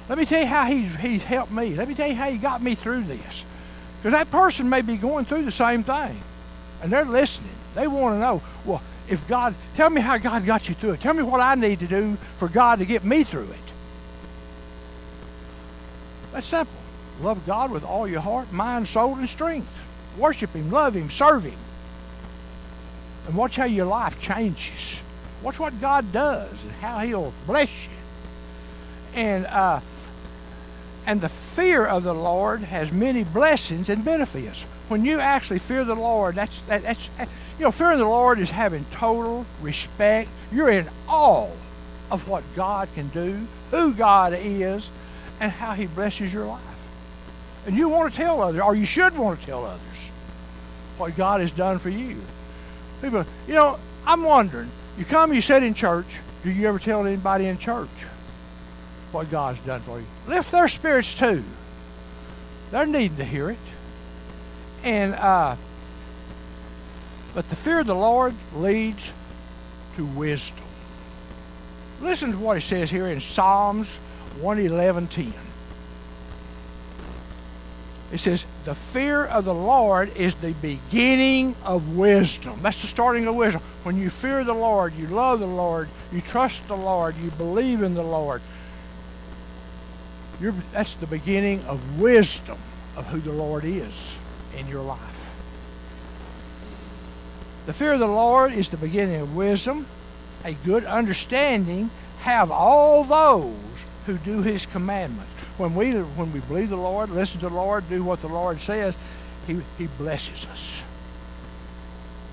Let 0.09 0.19
me 0.19 0.27
tell 0.27 0.41
you 0.41 0.47
how 0.47 0.65
he's, 0.67 0.95
he's 0.97 1.25
helped 1.25 1.53
me. 1.53 1.75
Let 1.75 1.89
me 1.89 1.95
tell 1.95 2.09
you 2.09 2.15
how 2.15 2.31
he 2.31 2.39
got 2.39 2.63
me 2.63 2.75
through 2.75 3.05
this. 3.05 3.45
Because 3.99 4.13
that 4.13 4.31
person 4.31 4.69
may 4.69 4.83
be 4.83 4.97
going 4.97 5.25
through 5.25 5.45
the 5.45 5.51
same 5.53 5.83
thing. 5.83 6.21
And 6.83 6.93
they're 6.93 7.05
listening. 7.05 7.55
They 7.75 7.87
want 7.87 8.17
to 8.17 8.19
know, 8.21 8.43
well, 8.65 8.83
if 9.09 9.27
God, 9.29 9.55
tell 9.75 9.91
me 9.91 10.01
how 10.01 10.19
God 10.19 10.45
got 10.45 10.69
you 10.69 10.75
through 10.75 10.93
it. 10.93 11.01
Tell 11.01 11.15
me 11.15 11.23
what 11.23 11.41
I 11.41 11.55
need 11.55 11.81
to 11.81 11.87
do 11.87 12.17
for 12.39 12.49
God 12.49 12.79
to 12.79 12.85
get 12.85 13.05
me 13.05 13.25
through 13.25 13.49
it. 13.51 13.73
That's 16.33 16.47
simple. 16.47 16.75
Love 17.21 17.45
God 17.47 17.71
with 17.71 17.85
all 17.85 18.09
your 18.09 18.21
heart, 18.21 18.53
mind, 18.53 18.89
soul, 18.89 19.17
and 19.17 19.29
strength. 19.29 19.69
Worship 20.17 20.53
Him, 20.55 20.71
love 20.71 20.95
Him, 20.95 21.11
serve 21.11 21.45
Him. 21.45 21.59
And 23.27 23.37
watch 23.37 23.57
how 23.57 23.65
your 23.65 23.87
life 23.87 24.21
changes. 24.21 25.01
Watch 25.43 25.59
what 25.59 25.81
God 25.81 26.13
does 26.13 26.51
and 26.63 26.73
how 26.73 27.01
He'll 27.01 27.33
bless 27.47 27.69
you. 27.69 27.91
And 29.15 29.47
uh, 29.47 29.81
and 31.07 31.21
the 31.21 31.29
fear 31.29 31.85
of 31.85 32.05
the 32.05 32.15
Lord 32.15 32.61
has 32.61 32.93
many 32.93 33.25
blessings 33.25 33.89
and 33.89 34.05
benefits. 34.05 34.63
When 34.89 35.05
you 35.05 35.21
actually 35.21 35.59
fear 35.59 35.85
the 35.85 35.95
Lord, 35.95 36.35
that's 36.37 36.61
that, 36.63 36.83
that's 36.83 37.09
you 37.59 37.65
know, 37.65 37.71
fearing 37.71 37.99
the 37.99 38.05
Lord 38.05 38.39
is 38.39 38.51
having 38.51 38.85
total 38.93 39.47
respect. 39.61 40.29
You're 40.51 40.71
in 40.71 40.89
awe 41.09 41.51
of 42.11 42.29
what 42.29 42.45
God 42.55 42.89
can 42.95 43.09
do, 43.09 43.47
who 43.71 43.93
God 43.93 44.35
is, 44.37 44.91
and 45.41 45.51
how 45.51 45.73
He 45.73 45.87
blesses 45.87 46.33
your 46.33 46.47
life. 46.47 46.61
And 47.67 47.77
you 47.77 47.89
want 47.89 48.13
to 48.13 48.17
tell 48.17 48.43
others, 48.43 48.61
or 48.61 48.75
you 48.75 48.87
should 48.87 49.17
want 49.17 49.41
to 49.41 49.47
tell 49.47 49.65
others, 49.65 49.81
what 50.99 51.17
God 51.17 51.41
has 51.41 51.51
done 51.53 51.79
for 51.79 51.89
you. 51.89 52.21
People, 53.01 53.25
you 53.47 53.55
know, 53.55 53.79
I'm 54.07 54.23
wondering, 54.23 54.71
you 54.99 55.05
come, 55.05 55.33
you 55.33 55.41
sit 55.41 55.63
in 55.63 55.75
church, 55.75 56.07
do 56.43 56.51
you 56.51 56.69
ever 56.69 56.79
tell 56.79 57.07
anybody 57.07 57.47
in 57.47 57.59
church 57.59 57.89
what 59.13 59.31
God's 59.31 59.61
done 59.61 59.81
for 59.81 59.99
you? 59.99 60.07
Lift 60.27 60.51
their 60.51 60.69
spirits 60.69 61.15
too. 61.15 61.45
They're 62.71 62.87
needing 62.87 63.17
to 63.19 63.25
hear 63.25 63.51
it. 63.51 63.59
And, 64.83 65.15
uh, 65.15 65.57
but 67.35 67.49
the 67.49 67.57
fear 67.57 67.81
of 67.81 67.87
the 67.87 67.95
Lord 67.95 68.35
leads 68.55 69.11
to 69.97 70.05
wisdom. 70.05 70.65
Listen 72.01 72.33
to 72.33 72.39
what 72.39 72.57
it 72.57 72.63
says 72.63 72.91
here 72.91 73.07
in 73.07 73.21
Psalms 73.21 73.89
111.10. 74.41 75.33
It 78.13 78.19
says, 78.19 78.45
the 78.67 78.75
fear 78.75 79.25
of 79.25 79.47
the 79.47 79.55
Lord 79.55 80.15
is 80.17 80.35
the 80.35 80.53
beginning 80.53 81.57
of 81.65 81.97
wisdom. 81.97 82.61
That's 82.61 82.83
the 82.83 82.87
starting 82.87 83.27
of 83.27 83.35
wisdom. 83.35 83.63
When 83.85 83.97
you 83.97 84.11
fear 84.11 84.45
the 84.45 84.53
Lord, 84.53 84.95
you 84.95 85.07
love 85.07 85.41
the 85.41 85.47
Lord, 85.47 85.89
you 86.13 86.21
trust 86.21 86.67
the 86.69 86.77
Lord, 86.77 87.17
you 87.17 87.31
believe 87.31 87.83
in 87.83 87.95
the 87.95 88.03
Lord. 88.03 88.43
that's 90.73 90.95
the 90.95 91.07
beginning 91.07 91.65
of 91.65 92.01
wisdom 92.01 92.59
of 92.97 93.07
who 93.07 93.21
the 93.21 93.33
Lord 93.33 93.65
is 93.65 94.17
in 94.59 94.69
your 94.69 94.83
life. 94.83 95.12
The 97.67 97.73
fear 97.73 97.93
of 97.93 98.01
the 98.01 98.07
Lord 98.07 98.53
is 98.53 98.69
the 98.69 98.77
beginning 98.77 99.21
of 99.21 99.37
wisdom. 99.37 99.87
A 100.45 100.55
good 100.55 100.85
understanding 100.85 101.91
have 102.21 102.51
all 102.51 103.05
those 103.05 103.55
who 104.07 104.19
do 104.19 104.43
his 104.43 104.67
commandments. 104.67 105.31
When 105.59 105.75
we 105.75 105.93
when 105.93 106.33
we 106.33 106.41
believe 106.41 106.71
the 106.71 106.77
Lord, 106.77 107.11
listen 107.11 107.41
to 107.41 107.49
the 107.49 107.55
Lord, 107.55 107.89
do 107.89 108.03
what 108.03 108.21
the 108.21 108.29
Lord 108.29 108.61
says, 108.61 108.97
he, 109.47 109.61
he 109.79 109.87
blesses 109.87 110.47
us. 110.47 110.83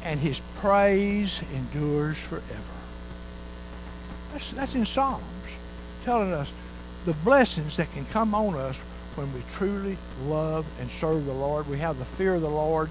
And 0.04 0.20
his 0.20 0.42
praise 0.60 1.42
endures 1.54 2.18
forever. 2.18 2.46
That's, 4.32 4.52
that's 4.52 4.76
in 4.76 4.86
Psalms, 4.86 5.24
telling 6.06 6.34
us 6.34 6.52
the 7.06 7.14
blessings 7.14 7.78
that 7.78 7.92
can 7.92 8.06
come 8.06 8.34
on 8.34 8.56
us 8.56 8.78
when 9.16 9.32
we 9.34 9.42
truly 9.54 9.98
love 10.26 10.66
and 10.80 10.90
serve 10.90 11.26
the 11.26 11.34
Lord. 11.34 11.68
We 11.68 11.80
have 11.80 12.00
the 12.00 12.06
fear 12.06 12.36
of 12.36 12.42
the 12.42 12.50
Lord 12.50 12.90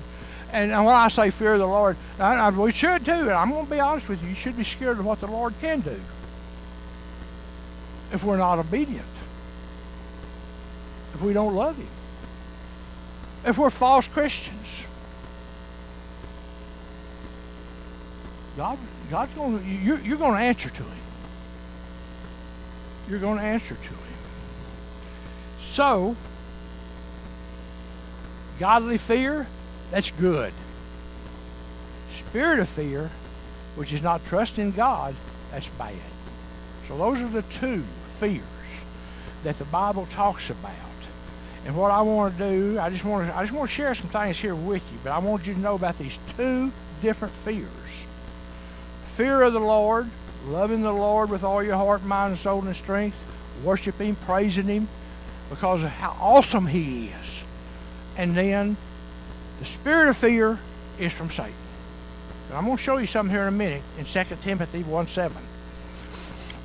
and, 0.53 0.71
when 0.73 0.95
I 0.95 1.09
say 1.09 1.31
fear 1.31 1.55
of 1.55 1.59
the 1.59 1.67
Lord, 1.67 1.97
I, 2.19 2.35
I, 2.35 2.51
we 2.51 2.73
should 2.73 3.05
too. 3.05 3.13
And 3.13 3.33
I'm 3.33 3.51
going 3.51 3.67
to 3.67 3.71
be 3.71 3.81
honest 3.81 4.09
with 4.09 4.23
you. 4.23 4.31
You 4.31 4.35
should 4.35 4.57
be 4.57 4.65
scared 4.65 4.99
of 4.99 5.05
what 5.05 5.21
the 5.21 5.27
Lord 5.27 5.55
can 5.61 5.81
do 5.81 6.01
if 8.13 8.25
we're 8.25 8.39
not 8.39 8.59
obedient, 8.59 9.05
if 11.15 11.21
we 11.21 11.33
don't 11.33 11.55
love 11.55 11.77
Him, 11.77 11.87
if 13.45 13.59
we're 13.59 13.71
false 13.71 14.07
Christians. 14.07 14.67
God, 18.57 18.79
God's 19.11 19.33
going 19.35 19.59
to, 19.59 19.65
you're, 19.65 20.01
you're 20.01 20.17
going 20.17 20.33
to 20.33 20.41
answer 20.41 20.71
to 20.71 20.83
Him. 20.83 20.99
You're 23.09 23.21
going 23.21 23.39
to 23.39 23.45
answer 23.45 23.75
to 23.75 23.89
Him. 23.89 23.99
So, 25.61 26.17
godly 28.59 28.99
fear 28.99 29.47
that's 29.91 30.11
good. 30.13 30.53
Spirit 32.19 32.59
of 32.59 32.69
fear, 32.69 33.11
which 33.77 33.93
is 33.93 34.03
not 34.03 34.25
trusting 34.27 34.73
God, 34.73 35.15
that's 35.51 35.69
bad. 35.71 35.95
So 36.87 36.97
those 36.97 37.21
are 37.21 37.29
the 37.29 37.43
two 37.43 37.85
fears 38.19 38.43
that 39.45 39.59
the 39.59 39.65
Bible 39.65 40.07
talks 40.07 40.51
about. 40.51 40.73
And 41.67 41.77
what 41.77 41.91
I 41.91 42.01
want 42.03 42.39
to 42.39 42.51
do, 42.51 42.79
I 42.81 42.91
just 42.91 43.05
want 43.05 43.29
to, 43.29 43.37
I 43.37 43.43
just 43.43 43.53
want 43.53 43.69
to 43.69 43.75
share 43.75 43.95
some 43.95 44.09
things 44.09 44.39
here 44.39 44.55
with 44.55 44.83
you, 44.93 44.99
but 45.05 45.13
I 45.13 45.19
want 45.19 45.47
you 45.47 45.55
to 45.55 45.61
know 45.61 45.75
about 45.75 45.99
these 45.99 46.19
two 46.37 46.73
different 47.03 47.35
fears. 47.45 47.69
Fear 49.17 49.43
of 49.43 49.53
the 49.53 49.61
Lord, 49.61 50.09
loving 50.47 50.83
the 50.83 50.93
Lord 50.93 51.31
with 51.31 51.45
all 51.45 51.63
your 51.63 51.77
heart, 51.77 52.05
mind, 52.05 52.39
soul, 52.39 52.65
and 52.65 52.75
strength, 52.75 53.17
worshiping, 53.63 54.15
praising 54.15 54.67
Him 54.67 54.89
because 55.51 55.83
of 55.83 55.91
how 55.91 56.17
awesome 56.21 56.67
He 56.67 57.09
is. 57.09 57.43
And 58.17 58.37
then 58.37 58.77
the 59.59 59.65
spirit 59.65 60.09
of 60.09 60.17
fear 60.17 60.59
is 60.99 61.13
from 61.13 61.31
Satan. 61.31 61.53
And 62.49 62.57
I'm 62.57 62.65
going 62.65 62.77
to 62.77 62.83
show 62.83 62.97
you 62.97 63.07
something 63.07 63.33
here 63.33 63.43
in 63.43 63.49
a 63.49 63.57
minute 63.57 63.83
in 63.99 64.05
2 64.05 64.25
Timothy 64.43 64.83
1 64.83 65.09
7. 65.09 65.37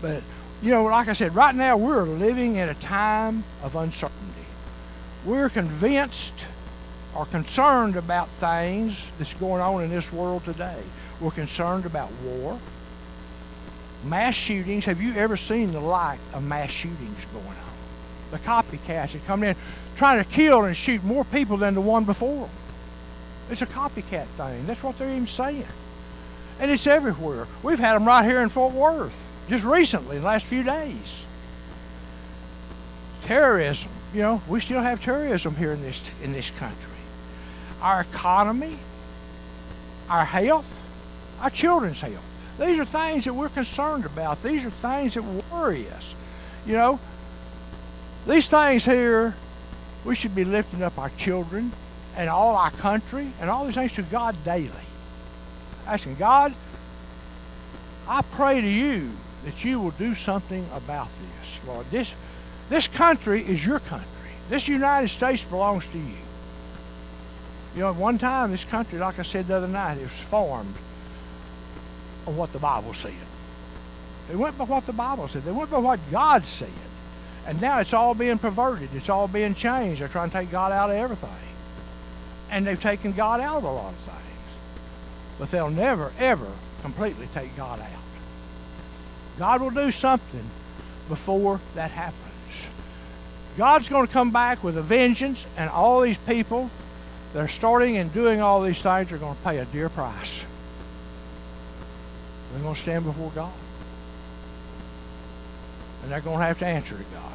But, 0.02 0.22
you 0.62 0.72
know, 0.72 0.84
like 0.86 1.08
I 1.08 1.14
said, 1.14 1.36
right 1.36 1.56
now 1.56 1.78
we're 1.78 2.04
living 2.04 2.56
in 2.56 2.70
a 2.70 2.74
time 2.76 3.44
of 3.64 3.76
uncertainty. 3.76 4.46
We're 5.26 5.50
convinced 5.50 6.34
or 7.16 7.26
concerned 7.26 7.96
about 7.96 8.28
things 8.30 9.06
that's 9.18 9.34
going 9.36 9.62
on 9.62 9.84
in 9.84 9.90
this 9.90 10.12
world 10.12 10.44
today. 10.46 10.82
We're 11.20 11.32
concerned 11.32 11.86
about 11.86 12.12
war, 12.24 12.60
mass 14.04 14.36
shootings. 14.36 14.86
Have 14.86 15.02
you 15.02 15.14
ever 15.16 15.38
seen 15.38 15.72
the 15.72 15.80
like 15.80 16.20
of 16.34 16.44
mass 16.44 16.70
shootings 16.70 17.26
going 17.32 17.46
on? 17.46 17.56
The 18.32 18.40
copycats 18.40 19.12
that 19.14 19.26
come 19.26 19.44
in 19.44 19.56
trying 19.96 20.24
to 20.24 20.30
kill 20.30 20.64
and 20.64 20.76
shoot 20.76 21.04
more 21.04 21.24
people 21.24 21.58
than 21.58 21.76
the 21.76 21.82
one 21.82 22.04
before 22.04 22.48
them. 22.48 22.50
It's 23.54 23.62
a 23.62 23.68
copycat 23.68 24.26
thing. 24.36 24.66
That's 24.66 24.82
what 24.82 24.98
they're 24.98 25.12
even 25.12 25.28
saying. 25.28 25.68
And 26.60 26.72
it's 26.72 26.88
everywhere. 26.88 27.46
We've 27.62 27.78
had 27.78 27.94
them 27.94 28.06
right 28.06 28.26
here 28.26 28.42
in 28.42 28.50
Fort 28.50 28.74
Worth 28.74 29.14
just 29.48 29.64
recently, 29.64 30.18
the 30.18 30.26
last 30.26 30.48
few 30.48 30.64
days. 30.64 31.24
Terrorism. 33.26 33.92
You 34.12 34.22
know, 34.24 34.42
we 34.48 34.60
still 34.60 34.82
have 34.82 35.04
terrorism 35.04 35.56
here 35.56 35.72
in 35.72 35.84
this 35.84 36.02
in 36.24 36.34
this 36.34 36.50
country. 36.50 36.98
Our 37.80 38.02
economy, 38.02 38.80
our 40.10 40.26
health, 40.26 40.66
our 41.40 41.52
children's 41.52 42.02
health. 42.02 42.26
These 42.60 42.80
are 42.80 42.86
things 42.86 43.26
that 43.26 43.36
we're 43.36 43.50
concerned 43.50 44.06
about. 44.08 44.42
These 44.42 44.66
are 44.66 44.72
things 44.72 45.14
that 45.14 45.22
worry 45.52 45.88
us. 45.90 46.16
You 46.66 46.74
know, 46.74 47.00
these 48.28 48.48
things 48.48 48.84
here, 48.84 49.36
we 50.06 50.16
should 50.16 50.34
be 50.34 50.44
lifting 50.44 50.82
up 50.82 50.98
our 50.98 51.12
children, 51.18 51.72
and 52.16 52.30
all 52.30 52.56
our 52.56 52.72
country 52.72 53.32
and 53.40 53.50
all 53.50 53.66
these 53.66 53.76
things 53.76 53.92
to 53.94 54.04
God 54.04 54.36
daily. 54.44 54.70
Asking 55.88 56.16
God, 56.16 56.54
I 58.08 58.22
pray 58.22 58.62
to 58.62 58.68
you 58.68 59.12
that 59.46 59.64
you 59.64 59.80
will 59.80 59.92
do 59.92 60.16
something 60.16 60.66
about 60.74 61.08
this, 61.08 61.68
Lord. 61.68 61.86
This, 61.92 62.14
this 62.70 62.88
country 62.88 63.44
is 63.44 63.66
your 63.66 63.80
country. 63.80 64.08
This 64.50 64.68
United 64.68 65.10
States 65.10 65.44
belongs 65.44 65.86
to 65.88 65.98
you. 65.98 66.18
You 67.76 67.82
know, 67.82 67.90
at 67.90 67.96
one 67.96 68.20
time, 68.20 68.52
this 68.52 68.64
country, 68.64 69.00
like 69.00 69.18
I 69.18 69.24
said 69.24 69.48
the 69.48 69.56
other 69.56 69.68
night, 69.68 69.98
it 69.98 70.04
was 70.04 70.12
formed 70.12 70.76
on 72.28 72.38
what 72.38 72.54
the 72.54 72.60
Bible 72.60 72.94
said. 72.94 73.14
They 74.30 74.36
went 74.36 74.58
by 74.58 74.66
what 74.66 74.86
the 74.86 74.94
Bible 74.94 75.28
said. 75.28 75.44
They 75.44 75.52
went 75.52 75.72
by 75.72 75.80
what 75.80 76.00
God 76.12 76.46
said. 76.46 76.70
And 77.46 77.60
now 77.60 77.80
it's 77.80 77.94
all 77.94 78.14
being 78.14 78.38
perverted. 78.38 78.90
It's 78.94 79.10
all 79.10 79.28
being 79.28 79.56
changed. 79.56 80.00
They're 80.00 80.08
trying 80.08 80.30
to 80.30 80.38
take 80.38 80.52
God 80.52 80.72
out 80.72 80.92
of 80.92 80.96
everything 80.96 81.53
and 82.54 82.68
they've 82.68 82.80
taken 82.80 83.14
God 83.14 83.42
out 83.42 83.58
of 83.58 83.64
a 83.64 83.72
lot 83.72 83.90
of 83.90 84.00
things. 84.00 84.20
But 85.40 85.50
they'll 85.50 85.72
never, 85.72 86.12
ever 86.20 86.52
completely 86.84 87.28
take 87.34 87.56
God 87.58 87.80
out. 87.80 87.88
God 89.40 89.62
will 89.62 89.72
do 89.72 89.90
something 89.90 90.46
before 91.10 91.60
that 91.74 91.90
happens. 91.90 92.20
God's 93.58 93.90
going 93.90 94.06
to 94.06 94.14
come 94.14 94.30
back 94.30 94.64
with 94.64 94.78
a 94.78 94.84
vengeance, 94.84 95.48
and 95.58 95.70
all 95.72 96.02
these 96.02 96.18
people 96.20 96.70
that 97.34 97.40
are 97.40 97.48
starting 97.48 97.98
and 97.98 98.14
doing 98.14 98.40
all 98.40 98.62
these 98.62 98.80
things 98.80 99.12
are 99.12 99.18
going 99.18 99.36
to 99.36 99.42
pay 99.42 99.58
a 99.58 99.66
dear 99.66 99.90
price. 99.90 100.44
They're 102.52 102.62
going 102.62 102.76
to 102.76 102.82
stand 102.82 103.06
before 103.06 103.32
God. 103.34 103.52
And 106.04 106.12
they're 106.12 106.22
going 106.22 106.38
to 106.38 106.46
have 106.46 106.60
to 106.60 106.68
answer 106.68 106.96
to 106.96 107.04
God. 107.04 107.34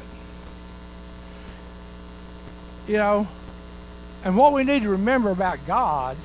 You 2.87 2.97
know, 2.97 3.27
and 4.23 4.35
what 4.35 4.53
we 4.53 4.63
need 4.63 4.83
to 4.83 4.89
remember 4.89 5.31
about 5.31 5.65
God 5.65 6.17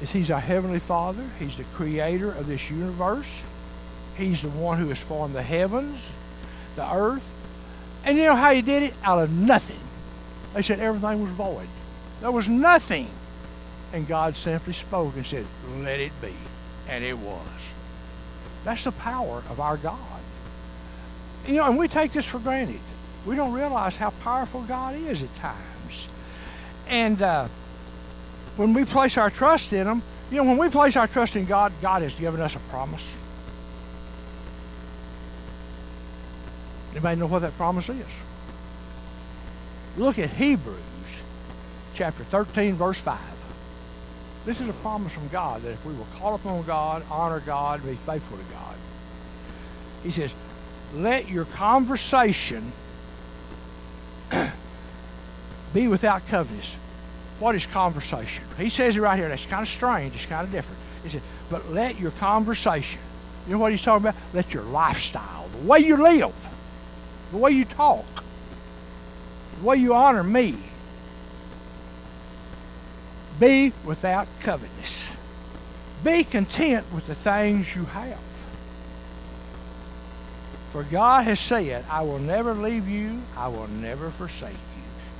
is 0.00 0.12
He's 0.12 0.30
our 0.30 0.40
Heavenly 0.40 0.78
Father. 0.78 1.24
He's 1.38 1.56
the 1.56 1.64
creator 1.64 2.30
of 2.30 2.46
this 2.46 2.70
universe. 2.70 3.42
He's 4.16 4.42
the 4.42 4.48
one 4.48 4.78
who 4.78 4.88
has 4.88 4.98
formed 4.98 5.34
the 5.34 5.42
heavens, 5.42 5.98
the 6.76 6.92
earth. 6.92 7.24
And 8.04 8.16
you 8.16 8.24
know 8.24 8.36
how 8.36 8.52
He 8.52 8.62
did 8.62 8.82
it? 8.84 8.94
Out 9.02 9.18
of 9.18 9.32
nothing. 9.32 9.80
They 10.52 10.62
said 10.62 10.78
everything 10.78 11.22
was 11.22 11.32
void. 11.32 11.68
There 12.20 12.30
was 12.30 12.48
nothing. 12.48 13.08
And 13.92 14.06
God 14.06 14.36
simply 14.36 14.72
spoke 14.72 15.16
and 15.16 15.26
said, 15.26 15.46
Let 15.78 16.00
it 16.00 16.12
be. 16.20 16.32
And 16.88 17.02
it 17.02 17.18
was. 17.18 17.46
That's 18.64 18.84
the 18.84 18.92
power 18.92 19.42
of 19.50 19.58
our 19.58 19.76
God. 19.76 19.98
You 21.46 21.54
know, 21.54 21.64
and 21.64 21.76
we 21.76 21.88
take 21.88 22.12
this 22.12 22.24
for 22.24 22.38
granted. 22.38 22.80
We 23.26 23.36
don't 23.36 23.52
realize 23.52 23.96
how 23.96 24.10
powerful 24.10 24.62
God 24.62 24.94
is 24.96 25.22
at 25.22 25.34
times. 25.36 25.73
And 26.88 27.20
uh, 27.20 27.48
when 28.56 28.74
we 28.74 28.84
place 28.84 29.16
our 29.16 29.30
trust 29.30 29.72
in 29.72 29.86
Him, 29.86 30.02
you 30.30 30.38
know, 30.38 30.44
when 30.44 30.58
we 30.58 30.68
place 30.68 30.96
our 30.96 31.06
trust 31.06 31.36
in 31.36 31.44
God, 31.44 31.72
God 31.80 32.02
has 32.02 32.14
given 32.14 32.40
us 32.40 32.56
a 32.56 32.60
promise. 32.70 33.04
Anybody 36.92 37.20
know 37.20 37.26
what 37.26 37.40
that 37.40 37.56
promise 37.56 37.88
is? 37.88 38.06
Look 39.96 40.18
at 40.18 40.30
Hebrews 40.30 40.78
chapter 41.94 42.24
13, 42.24 42.74
verse 42.74 42.98
5. 42.98 43.18
This 44.44 44.60
is 44.60 44.68
a 44.68 44.72
promise 44.74 45.12
from 45.12 45.28
God 45.28 45.62
that 45.62 45.70
if 45.70 45.84
we 45.84 45.94
will 45.94 46.06
call 46.18 46.34
upon 46.34 46.62
God, 46.64 47.02
honor 47.10 47.40
God, 47.40 47.84
be 47.84 47.94
faithful 47.94 48.36
to 48.36 48.44
God. 48.44 48.74
He 50.02 50.10
says, 50.10 50.34
let 50.94 51.28
your 51.28 51.46
conversation 51.46 52.72
be 55.74 55.88
without 55.88 56.26
covetousness. 56.28 56.76
What 57.40 57.54
is 57.56 57.66
conversation? 57.66 58.44
He 58.56 58.70
says 58.70 58.96
it 58.96 59.00
right 59.00 59.18
here. 59.18 59.28
That's 59.28 59.44
kind 59.44 59.62
of 59.62 59.68
strange. 59.68 60.14
It's 60.14 60.24
kind 60.24 60.46
of 60.46 60.52
different. 60.52 60.80
He 61.02 61.10
said, 61.10 61.22
but 61.50 61.70
let 61.70 61.98
your 61.98 62.12
conversation, 62.12 63.00
you 63.46 63.52
know 63.52 63.58
what 63.58 63.72
he's 63.72 63.82
talking 63.82 64.06
about? 64.06 64.20
Let 64.32 64.54
your 64.54 64.62
lifestyle, 64.62 65.48
the 65.48 65.68
way 65.68 65.80
you 65.80 66.02
live, 66.02 66.32
the 67.32 67.36
way 67.36 67.50
you 67.50 67.64
talk, 67.64 68.24
the 69.58 69.66
way 69.66 69.76
you 69.76 69.94
honor 69.94 70.22
me, 70.22 70.56
be 73.38 73.72
without 73.84 74.28
covetousness. 74.40 75.10
Be 76.04 76.22
content 76.22 76.86
with 76.94 77.06
the 77.06 77.14
things 77.14 77.74
you 77.74 77.84
have. 77.86 78.18
For 80.70 80.84
God 80.84 81.24
has 81.24 81.40
said, 81.40 81.84
I 81.90 82.02
will 82.02 82.18
never 82.18 82.54
leave 82.54 82.88
you, 82.88 83.22
I 83.36 83.48
will 83.48 83.68
never 83.68 84.10
forsake 84.10 84.52
you. 84.52 84.73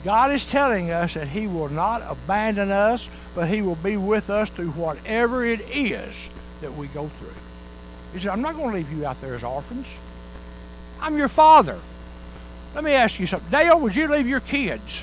God 0.05 0.33
is 0.33 0.45
telling 0.45 0.91
us 0.91 1.15
that 1.15 1.29
He 1.29 1.47
will 1.47 1.71
not 1.71 2.03
abandon 2.07 2.71
us, 2.71 3.09
but 3.35 3.49
He 3.49 3.63
will 3.63 3.77
be 3.77 3.97
with 3.97 4.31
us 4.31 4.51
through 4.51 4.71
whatever 4.73 5.45
it 5.45 5.61
is 5.63 6.15
that 6.61 6.75
we 6.75 6.87
go 6.89 7.09
through. 7.09 7.33
He 8.13 8.21
said, 8.21 8.29
I'm 8.29 8.43
not 8.43 8.55
going 8.55 8.71
to 8.71 8.77
leave 8.77 8.93
you 8.93 9.07
out 9.07 9.21
there 9.21 9.35
as 9.35 9.43
orphans. 9.43 9.87
I'm 11.01 11.17
your 11.17 11.29
father. 11.29 11.79
Let 12.75 12.85
me 12.85 12.93
ask 12.93 13.19
you 13.19 13.27
something. 13.27 13.51
Dale, 13.51 13.81
would 13.81 13.97
you 13.97 14.09
leave 14.09 14.29
your 14.29 14.41
kids 14.41 15.03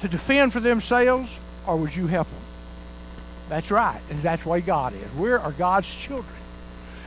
to 0.00 0.08
defend 0.08 0.52
for 0.52 0.60
themselves, 0.60 1.30
or 1.66 1.76
would 1.76 1.94
you 1.94 2.06
help 2.06 2.28
them? 2.28 2.40
That's 3.48 3.70
right, 3.70 4.00
and 4.10 4.22
that's 4.22 4.42
the 4.42 4.48
way 4.48 4.60
God 4.60 4.94
is. 4.94 5.14
We 5.14 5.32
are 5.32 5.52
God's 5.52 5.92
children. 5.92 6.34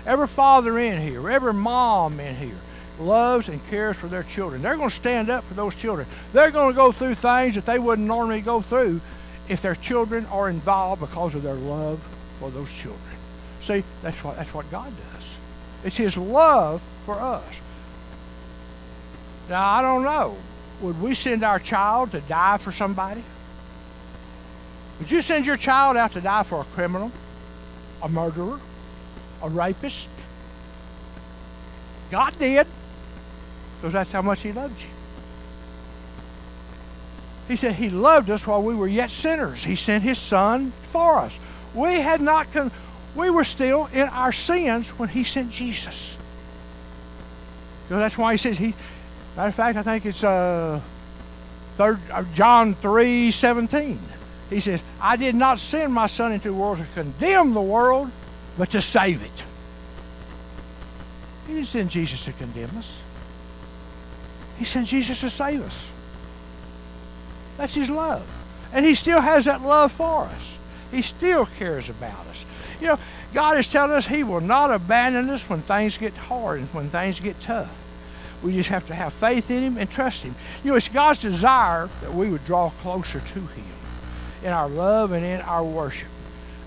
Every 0.05 0.27
father 0.27 0.77
in 0.79 1.01
here, 1.01 1.29
every 1.29 1.53
mom 1.53 2.19
in 2.19 2.35
here, 2.35 2.57
loves 2.99 3.49
and 3.49 3.65
cares 3.69 3.97
for 3.97 4.07
their 4.07 4.23
children. 4.23 4.61
They're 4.61 4.77
going 4.77 4.89
to 4.89 4.95
stand 4.95 5.29
up 5.29 5.43
for 5.43 5.53
those 5.53 5.75
children. 5.75 6.07
They're 6.33 6.51
going 6.51 6.73
to 6.73 6.75
go 6.75 6.91
through 6.91 7.15
things 7.15 7.55
that 7.55 7.65
they 7.65 7.79
wouldn't 7.79 8.07
normally 8.07 8.41
go 8.41 8.61
through 8.61 9.01
if 9.49 9.61
their 9.61 9.75
children 9.75 10.25
are 10.27 10.49
involved 10.49 11.01
because 11.01 11.35
of 11.35 11.43
their 11.43 11.53
love 11.53 11.99
for 12.39 12.49
those 12.49 12.71
children. 12.71 13.01
See, 13.61 13.83
that's 14.01 14.23
what 14.23 14.37
that's 14.37 14.53
what 14.53 14.69
God 14.71 14.91
does. 15.13 15.23
It's 15.83 15.97
His 15.97 16.17
love 16.17 16.81
for 17.05 17.15
us. 17.15 17.43
Now 19.49 19.69
I 19.69 19.81
don't 19.81 20.03
know. 20.03 20.37
Would 20.81 21.01
we 21.01 21.15
send 21.15 21.43
our 21.43 21.59
child 21.59 22.11
to 22.11 22.21
die 22.21 22.57
for 22.57 22.71
somebody? 22.71 23.23
Would 24.99 25.11
you 25.11 25.21
send 25.21 25.45
your 25.45 25.57
child 25.57 25.97
out 25.97 26.13
to 26.13 26.21
die 26.21 26.43
for 26.43 26.61
a 26.61 26.63
criminal, 26.65 27.11
a 28.01 28.09
murderer, 28.09 28.59
a 29.41 29.49
rapist? 29.49 30.07
God 32.09 32.37
did 32.39 32.67
because 33.77 33.93
that's 33.93 34.11
how 34.11 34.21
much 34.21 34.41
he 34.41 34.51
loved 34.51 34.79
you. 34.79 34.87
He 37.47 37.55
said 37.55 37.73
he 37.73 37.89
loved 37.89 38.29
us 38.29 38.45
while 38.45 38.61
we 38.61 38.75
were 38.75 38.87
yet 38.87 39.09
sinners. 39.09 39.63
He 39.63 39.75
sent 39.75 40.03
his 40.03 40.17
son 40.17 40.73
for 40.91 41.17
us. 41.17 41.33
We 41.73 42.01
had 42.01 42.19
not 42.19 42.51
con- 42.51 42.71
we 43.15 43.29
were 43.29 43.45
still 43.45 43.87
in 43.93 44.07
our 44.09 44.33
sins 44.33 44.89
when 44.99 45.09
he 45.09 45.23
sent 45.23 45.51
Jesus. 45.51 46.17
So 47.87 47.97
that's 47.97 48.17
why 48.17 48.33
he 48.33 48.37
says 48.37 48.57
he 48.57 48.73
matter 49.35 49.49
of 49.49 49.55
fact 49.55 49.77
I 49.77 49.83
think 49.83 50.05
it's 50.05 50.23
uh, 50.23 50.81
third 51.77 51.99
uh, 52.11 52.23
John 52.33 52.73
3 52.75 53.31
17. 53.31 53.99
He 54.49 54.59
says, 54.59 54.81
I 55.01 55.17
did 55.17 55.35
not 55.35 55.59
send 55.59 55.93
my 55.93 56.07
son 56.07 56.31
into 56.31 56.49
the 56.49 56.53
world 56.53 56.77
to 56.77 56.85
condemn 56.93 57.53
the 57.53 57.61
world, 57.61 58.09
but 58.57 58.71
to 58.71 58.81
save 58.81 59.21
it. 59.21 59.43
He 61.47 61.55
didn't 61.55 61.67
send 61.67 61.89
Jesus 61.89 62.23
to 62.25 62.33
condemn 62.33 62.77
us. 62.77 63.01
He 64.57 64.65
sent 64.65 64.87
Jesus 64.87 65.19
to 65.21 65.29
save 65.29 65.61
us. 65.61 65.91
That's 67.57 67.75
his 67.75 67.89
love. 67.89 68.25
And 68.73 68.85
he 68.85 68.95
still 68.95 69.21
has 69.21 69.45
that 69.45 69.61
love 69.61 69.91
for 69.91 70.25
us. 70.25 70.57
He 70.91 71.01
still 71.01 71.45
cares 71.57 71.89
about 71.89 72.25
us. 72.27 72.45
You 72.79 72.87
know, 72.87 72.99
God 73.33 73.57
is 73.57 73.67
telling 73.67 73.91
us 73.91 74.07
he 74.07 74.23
will 74.23 74.41
not 74.41 74.71
abandon 74.71 75.29
us 75.29 75.41
when 75.49 75.61
things 75.61 75.97
get 75.97 76.13
hard 76.13 76.59
and 76.59 76.67
when 76.69 76.89
things 76.89 77.19
get 77.19 77.39
tough. 77.41 77.69
We 78.43 78.53
just 78.53 78.69
have 78.69 78.85
to 78.87 78.95
have 78.95 79.13
faith 79.13 79.49
in 79.49 79.63
him 79.63 79.77
and 79.77 79.89
trust 79.89 80.23
him. 80.23 80.35
You 80.63 80.71
know, 80.71 80.77
it's 80.77 80.89
God's 80.89 81.19
desire 81.19 81.89
that 82.01 82.13
we 82.13 82.29
would 82.29 82.45
draw 82.45 82.69
closer 82.69 83.19
to 83.19 83.39
him 83.39 83.65
in 84.43 84.51
our 84.51 84.69
love 84.69 85.11
and 85.11 85.25
in 85.25 85.41
our 85.41 85.63
worship. 85.63 86.07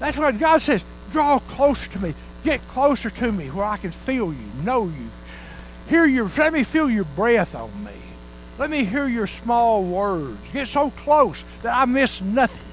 That's 0.01 0.17
what 0.17 0.39
God 0.39 0.61
says. 0.61 0.83
Draw 1.13 1.39
closer 1.41 1.89
to 1.91 1.99
me. 2.01 2.15
Get 2.43 2.67
closer 2.69 3.11
to 3.11 3.33
me 3.33 3.49
where 3.49 3.65
I 3.65 3.77
can 3.77 3.91
feel 3.91 4.33
you, 4.33 4.65
know 4.65 4.85
you, 4.85 5.11
hear 5.91 6.07
your, 6.07 6.31
let 6.39 6.53
me 6.53 6.65
feel 6.65 6.89
your 6.89 7.05
breath 7.05 7.55
on 7.55 7.85
me. 7.85 7.91
Let 8.59 8.71
me 8.71 8.85
hear 8.85 9.09
your 9.09 9.27
small 9.27 9.83
words. 9.83 10.39
Get 10.53 10.69
so 10.69 10.91
close 10.91 11.43
that 11.63 11.77
I 11.77 11.85
miss 11.85 12.21
nothing. 12.21 12.69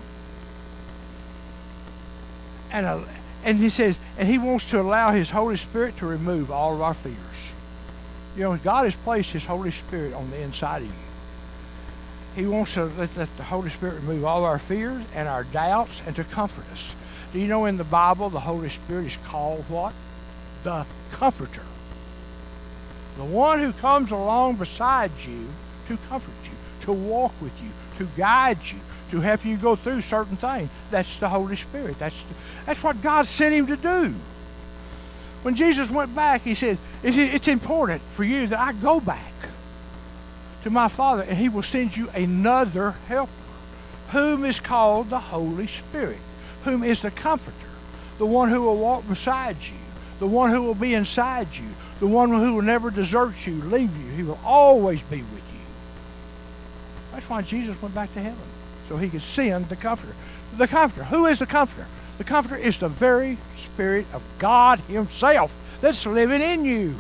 And, 2.72 2.86
uh, 2.86 3.00
and 3.44 3.58
he 3.58 3.70
says, 3.70 3.98
and 4.18 4.28
he 4.28 4.38
wants 4.38 4.70
to 4.70 4.80
allow 4.80 5.12
his 5.12 5.32
Holy 5.32 5.58
Spirit 5.58 5.98
to 5.98 6.06
remove 6.06 6.52
all 6.52 6.76
of 6.76 6.82
our 6.82 6.94
fears. 6.94 7.16
You 8.36 8.44
know, 8.44 8.58
God 8.58 8.86
has 8.86 8.96
placed 8.96 9.32
his 9.32 9.46
Holy 9.46 9.72
Spirit 9.72 10.14
on 10.14 10.30
the 10.30 10.40
inside 10.40 10.84
of 10.84 10.88
you. 10.88 10.94
He 12.36 12.46
wants 12.46 12.76
to 12.76 12.86
let, 12.86 13.18
let 13.18 13.36
the 13.38 13.44
Holy 13.44 13.72
Spirit 13.72 13.96
remove 13.96 14.26
all 14.26 14.46
our 14.46 14.60
fears 14.60 15.04
and 15.16 15.28
our 15.28 15.44
doubts 15.44 16.04
and 16.06 16.16
to 16.18 16.24
comfort 16.24 16.66
us. 16.72 16.94
Do 17.34 17.40
you 17.40 17.48
know 17.48 17.66
in 17.66 17.78
the 17.78 17.84
Bible 17.84 18.30
the 18.30 18.42
Holy 18.42 18.70
Spirit 18.70 19.08
is 19.08 19.18
called 19.26 19.66
what? 19.70 19.94
The 20.64 20.86
Comforter. 21.12 21.64
The 23.18 23.26
one 23.26 23.60
who 23.60 23.74
comes 23.74 24.12
along 24.12 24.56
beside 24.56 25.12
you 25.28 25.48
to 25.88 25.98
comfort 26.08 26.34
you, 26.44 26.86
to 26.86 26.94
walk 26.94 27.34
with 27.42 27.54
you, 27.62 27.70
to 27.98 28.08
guide 28.16 28.60
you, 28.66 28.80
to 29.12 29.22
help 29.22 29.44
you 29.44 29.58
go 29.58 29.76
through 29.76 30.02
certain 30.02 30.38
things. 30.38 30.70
That's 30.92 31.18
the 31.18 31.30
Holy 31.30 31.56
Spirit. 31.56 31.98
That's, 31.98 32.16
the, 32.16 32.36
that's 32.66 32.84
what 32.84 33.02
God 33.02 33.26
sent 33.26 33.56
him 33.56 33.68
to 33.68 33.78
do. 33.78 34.14
When 35.42 35.56
Jesus 35.56 35.90
went 35.90 36.14
back, 36.14 36.42
he 36.42 36.56
said, 36.56 36.78
It's 37.04 37.48
important 37.48 38.02
for 38.16 38.24
you 38.24 38.48
that 38.48 38.60
I 38.60 38.74
go 38.74 39.00
back 39.00 39.32
to 40.64 40.70
my 40.70 40.88
Father, 40.88 41.24
and 41.24 41.38
he 41.38 41.50
will 41.50 41.64
send 41.64 41.96
you 41.96 42.10
another 42.10 42.92
helper, 43.08 43.32
whom 44.10 44.44
is 44.44 44.60
called 44.60 45.10
the 45.10 45.20
Holy 45.20 45.68
Spirit, 45.68 46.18
whom 46.66 46.84
is 46.84 47.02
the 47.02 47.12
Comforter, 47.12 47.56
the 48.18 48.26
one 48.26 48.50
who 48.50 48.62
will 48.62 48.78
walk 48.78 49.08
beside 49.08 49.56
you, 49.62 49.87
the 50.20 50.28
one 50.28 50.52
who 50.52 50.62
will 50.62 50.76
be 50.76 50.94
inside 50.94 51.48
you, 51.54 51.68
the 52.00 52.08
one 52.08 52.30
who 52.30 52.56
will 52.56 52.62
never 52.62 52.90
desert 52.90 53.36
you, 53.46 53.56
leave 53.56 53.96
you. 53.98 54.12
He 54.16 54.24
will 54.24 54.40
always 54.44 55.02
be 55.04 55.18
with 55.18 55.44
you. 55.54 55.60
That's 57.12 57.30
why 57.30 57.42
Jesus 57.42 57.82
went 57.82 57.96
back 57.96 58.14
to 58.14 58.20
heaven, 58.20 58.38
so 58.88 58.98
he 58.98 59.10
could 59.10 59.22
send 59.22 59.70
the 59.70 59.76
Comforter. 59.76 60.14
The 60.56 60.68
Comforter. 60.68 61.06
Who 61.06 61.26
is 61.26 61.40
the 61.40 61.46
Comforter? 61.46 61.88
The 62.18 62.24
Comforter 62.24 62.56
is 62.56 62.80
the 62.80 62.90
very 62.90 63.38
Spirit 63.58 64.06
of 64.14 64.24
God 64.40 64.80
Himself 64.82 65.52
that's 65.82 66.06
living 66.06 66.42
in 66.42 66.66
you. 66.66 66.96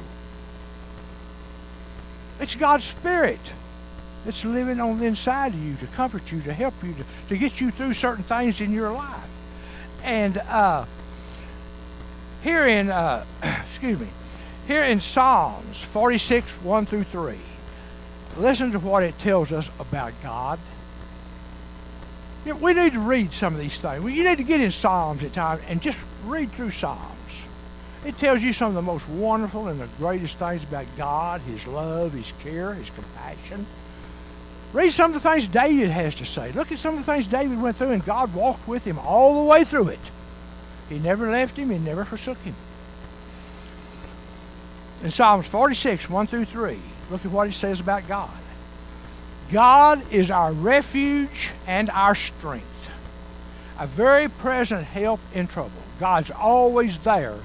It's 2.40 2.56
God's 2.56 2.84
Spirit 2.84 3.40
that's 4.26 4.46
living 4.46 4.80
on 4.80 5.00
the 5.00 5.06
inside 5.06 5.54
of 5.54 5.64
you 5.64 5.76
to 5.78 5.88
comfort 5.88 6.32
you, 6.32 6.42
to 6.42 6.54
help 6.54 6.74
you, 6.84 6.94
to, 6.94 7.04
to 7.30 7.38
get 7.38 7.60
you 7.60 7.72
through 7.72 7.94
certain 7.94 8.24
things 8.24 8.62
in 8.62 8.74
your 8.74 8.92
life. 8.92 9.30
And 10.04 10.38
uh, 10.38 10.86
Here 12.48 12.66
in, 12.66 12.90
uh, 12.90 13.26
excuse 13.44 14.00
me, 14.00 14.08
here 14.68 14.86
in 14.86 15.02
Psalms 15.02 15.82
46, 15.82 16.50
1 16.50 16.86
through 16.86 17.04
3, 17.04 17.36
listen 18.38 18.72
to 18.72 18.80
what 18.80 19.04
it 19.04 19.20
tells 19.20 19.52
us 19.52 19.70
about 19.82 20.14
God. 20.24 20.58
We 22.46 22.72
need 22.72 22.94
to 22.94 23.02
read 23.02 23.34
some 23.34 23.54
of 23.54 23.60
these 23.60 23.78
things. 23.78 24.02
You 24.02 24.24
need 24.24 24.38
to 24.38 24.46
get 24.46 24.62
in 24.62 24.72
Psalms 24.72 25.26
at 25.26 25.34
times 25.34 25.62
and 25.68 25.82
just 25.82 25.98
read 26.24 26.50
through 26.54 26.72
Psalms. 26.72 27.34
It 28.06 28.18
tells 28.18 28.42
you 28.42 28.54
some 28.54 28.70
of 28.70 28.76
the 28.76 28.82
most 28.82 29.10
wonderful 29.10 29.68
and 29.68 29.82
the 29.82 29.90
greatest 29.98 30.38
things 30.38 30.64
about 30.64 30.86
God, 30.98 31.42
His 31.42 31.68
love, 31.68 32.14
His 32.14 32.32
care, 32.42 32.74
His 32.76 32.90
compassion. 32.92 33.66
Read 34.72 34.94
some 34.94 35.14
of 35.14 35.22
the 35.22 35.30
things 35.30 35.50
David 35.50 35.90
has 35.90 36.16
to 36.16 36.26
say. 36.26 36.54
Look 36.54 36.72
at 36.72 36.80
some 36.80 36.98
of 36.98 37.06
the 37.06 37.12
things 37.12 37.28
David 37.28 37.62
went 37.62 37.76
through, 37.76 37.92
and 37.92 38.06
God 38.06 38.34
walked 38.34 38.66
with 38.70 38.86
him 38.86 39.00
all 39.00 39.44
the 39.44 39.50
way 39.50 39.66
through 39.66 39.90
it. 39.90 40.00
He 40.90 41.00
never 41.00 41.30
left 41.30 41.58
him, 41.58 41.70
He 41.70 41.78
never 41.78 42.06
forsook 42.06 42.38
him. 42.40 42.56
In 45.04 45.12
Psalms 45.12 45.48
46, 45.48 46.10
1 46.10 46.28
through 46.28 46.46
3, 46.46 46.78
look 47.12 47.24
at 47.24 47.32
what 47.32 47.48
it 47.48 47.54
says 47.54 47.80
about 47.80 48.08
God. 48.08 48.32
God 49.52 50.02
is 50.12 50.32
our 50.32 50.52
refuge 50.52 51.52
and 51.68 51.90
our 51.92 52.16
strength, 52.16 52.90
a 53.80 53.88
very 53.88 54.28
present 54.28 54.84
help 54.84 55.20
in 55.34 55.48
trouble. 55.48 55.72
God's 56.00 56.32
always 56.32 56.98
there 57.00 57.38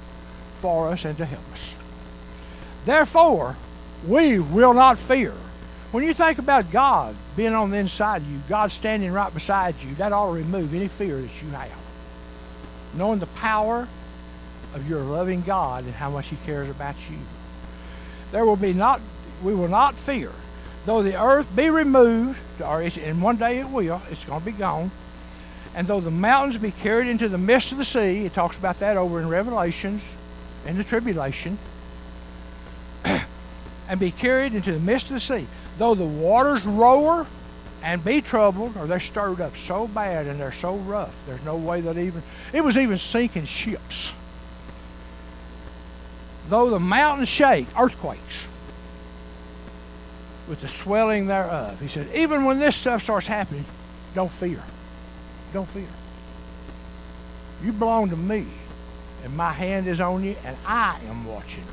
for 0.61 0.89
us 0.89 1.05
and 1.05 1.17
to 1.17 1.25
help 1.25 1.51
us. 1.53 1.75
Therefore, 2.85 3.55
we 4.07 4.39
will 4.39 4.73
not 4.73 4.97
fear. 4.97 5.33
When 5.91 6.03
you 6.03 6.13
think 6.13 6.39
about 6.39 6.71
God 6.71 7.15
being 7.35 7.53
on 7.53 7.69
the 7.69 7.77
inside 7.77 8.23
of 8.23 8.31
you, 8.31 8.39
God 8.49 8.71
standing 8.71 9.13
right 9.13 9.33
beside 9.33 9.75
you, 9.81 9.93
that 9.95 10.11
ought 10.11 10.27
to 10.27 10.33
remove 10.33 10.73
any 10.73 10.87
fear 10.87 11.21
that 11.21 11.41
you 11.41 11.49
have. 11.51 11.82
Knowing 12.95 13.19
the 13.19 13.27
power 13.27 13.87
of 14.73 14.89
your 14.89 15.01
loving 15.01 15.41
God 15.41 15.85
and 15.85 15.93
how 15.93 16.09
much 16.09 16.27
He 16.27 16.37
cares 16.45 16.69
about 16.69 16.95
you. 17.09 17.17
There 18.31 18.45
will 18.45 18.55
be 18.55 18.73
not, 18.73 19.01
we 19.43 19.53
will 19.53 19.67
not 19.67 19.95
fear. 19.95 20.31
Though 20.85 21.01
the 21.01 21.21
earth 21.21 21.47
be 21.55 21.69
removed, 21.69 22.39
or 22.61 22.81
and 22.81 23.21
one 23.21 23.37
day 23.37 23.59
it 23.59 23.69
will, 23.69 24.01
it's 24.11 24.25
going 24.25 24.39
to 24.39 24.45
be 24.45 24.51
gone. 24.51 24.91
And 25.75 25.87
though 25.87 26.01
the 26.01 26.11
mountains 26.11 26.57
be 26.61 26.71
carried 26.71 27.07
into 27.07 27.29
the 27.29 27.37
midst 27.37 27.71
of 27.71 27.77
the 27.77 27.85
sea, 27.85 28.25
it 28.25 28.33
talks 28.33 28.57
about 28.57 28.79
that 28.79 28.97
over 28.97 29.19
in 29.19 29.27
Revelations, 29.27 30.03
in 30.65 30.77
the 30.77 30.83
tribulation, 30.83 31.57
and 33.05 33.99
be 33.99 34.11
carried 34.11 34.53
into 34.53 34.71
the 34.71 34.79
midst 34.79 35.07
of 35.07 35.15
the 35.15 35.19
sea. 35.19 35.47
Though 35.77 35.95
the 35.95 36.05
waters 36.05 36.65
roar 36.65 37.25
and 37.83 38.03
be 38.03 38.21
troubled, 38.21 38.77
or 38.77 38.87
they're 38.87 39.01
stirred 39.01 39.41
up 39.41 39.55
so 39.57 39.87
bad 39.87 40.25
and 40.25 40.39
they're 40.39 40.53
so 40.53 40.77
rough, 40.77 41.13
there's 41.27 41.43
no 41.43 41.57
way 41.57 41.81
that 41.81 41.97
even, 41.97 42.23
it 42.53 42.63
was 42.63 42.77
even 42.77 42.97
sinking 42.97 43.45
ships. 43.45 44.13
Though 46.47 46.69
the 46.69 46.79
mountains 46.79 47.27
shake, 47.27 47.67
earthquakes, 47.77 48.47
with 50.47 50.61
the 50.61 50.67
swelling 50.67 51.27
thereof. 51.27 51.79
He 51.79 51.87
said, 51.87 52.07
even 52.15 52.45
when 52.45 52.59
this 52.59 52.75
stuff 52.75 53.03
starts 53.03 53.27
happening, 53.27 53.65
don't 54.15 54.31
fear. 54.31 54.61
Don't 55.53 55.67
fear. 55.69 55.87
You 57.63 57.73
belong 57.73 58.09
to 58.09 58.17
me, 58.17 58.45
and 59.23 59.35
my 59.35 59.51
hand 59.51 59.87
is 59.87 60.01
on 60.01 60.23
you, 60.23 60.35
and 60.45 60.55
I 60.65 60.99
am 61.07 61.25
watching. 61.25 61.63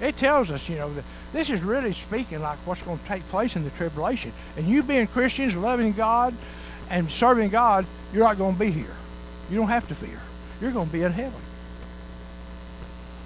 It 0.00 0.16
tells 0.16 0.50
us, 0.50 0.68
you 0.68 0.76
know, 0.76 0.92
that 0.94 1.04
this 1.32 1.50
is 1.50 1.62
really 1.62 1.92
speaking 1.92 2.40
like 2.40 2.58
what's 2.64 2.82
going 2.82 2.98
to 2.98 3.06
take 3.06 3.26
place 3.28 3.56
in 3.56 3.64
the 3.64 3.70
tribulation. 3.70 4.32
And 4.56 4.66
you 4.66 4.82
being 4.82 5.06
Christians, 5.06 5.54
loving 5.54 5.92
God, 5.92 6.34
and 6.90 7.10
serving 7.10 7.50
God, 7.50 7.86
you're 8.12 8.24
not 8.24 8.38
going 8.38 8.54
to 8.54 8.58
be 8.58 8.70
here. 8.70 8.94
You 9.50 9.56
don't 9.56 9.68
have 9.68 9.88
to 9.88 9.94
fear. 9.94 10.20
You're 10.60 10.72
going 10.72 10.86
to 10.86 10.92
be 10.92 11.02
in 11.02 11.12
heaven. 11.12 11.40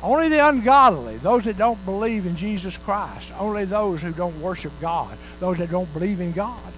Only 0.02 0.28
the 0.28 0.46
ungodly, 0.46 1.16
those 1.16 1.44
that 1.44 1.58
don't 1.58 1.84
believe 1.84 2.24
in 2.24 2.36
Jesus 2.36 2.76
Christ, 2.76 3.32
only 3.38 3.64
those 3.64 4.00
who 4.00 4.12
don't 4.12 4.40
worship 4.40 4.72
God, 4.80 5.18
those 5.40 5.58
that 5.58 5.70
don't 5.70 5.92
believe 5.92 6.20
in 6.20 6.32
God, 6.32 6.72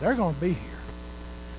they're 0.00 0.14
going 0.14 0.34
to 0.34 0.40
be 0.40 0.52
here. 0.52 0.78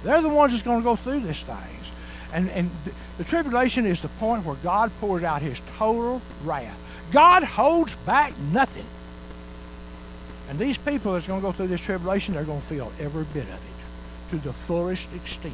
They're 0.03 0.21
the 0.21 0.29
ones 0.29 0.53
that's 0.53 0.63
going 0.63 0.79
to 0.79 0.83
go 0.83 0.95
through 0.95 1.21
these 1.21 1.41
things. 1.41 1.85
And, 2.31 2.49
and 2.51 2.69
the, 2.85 2.91
the 3.17 3.23
tribulation 3.23 3.87
is 3.87 4.01
the 4.01 4.07
point 4.07 4.45
where 4.45 4.55
God 4.57 4.91
pours 4.99 5.23
out 5.23 5.41
his 5.41 5.57
total 5.77 6.21
wrath. 6.43 6.77
God 7.11 7.43
holds 7.43 7.95
back 8.05 8.37
nothing. 8.51 8.85
And 10.49 10.57
these 10.57 10.77
people 10.77 11.13
that's 11.13 11.27
going 11.27 11.41
to 11.41 11.45
go 11.45 11.51
through 11.51 11.67
this 11.67 11.81
tribulation, 11.81 12.33
they're 12.33 12.43
going 12.43 12.61
to 12.61 12.67
feel 12.67 12.91
every 12.99 13.25
bit 13.25 13.43
of 13.43 13.53
it 13.53 14.31
to 14.31 14.37
the 14.37 14.53
fullest 14.53 15.07
extent. 15.13 15.53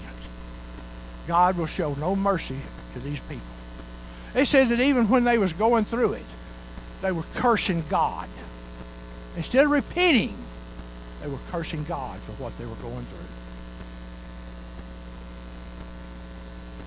God 1.27 1.57
will 1.57 1.65
show 1.65 1.93
no 1.95 2.15
mercy 2.15 2.57
to 2.93 2.99
these 2.99 3.19
people. 3.21 3.43
It 4.33 4.45
says 4.47 4.69
that 4.69 4.79
even 4.79 5.09
when 5.09 5.23
they 5.23 5.37
was 5.37 5.53
going 5.53 5.85
through 5.85 6.13
it, 6.13 6.25
they 7.01 7.11
were 7.11 7.23
cursing 7.35 7.83
God. 7.89 8.27
Instead 9.37 9.65
of 9.65 9.71
repenting, 9.71 10.35
they 11.21 11.29
were 11.29 11.39
cursing 11.51 11.83
God 11.85 12.19
for 12.21 12.31
what 12.43 12.57
they 12.57 12.65
were 12.65 12.75
going 12.75 13.05
through. 13.05 13.25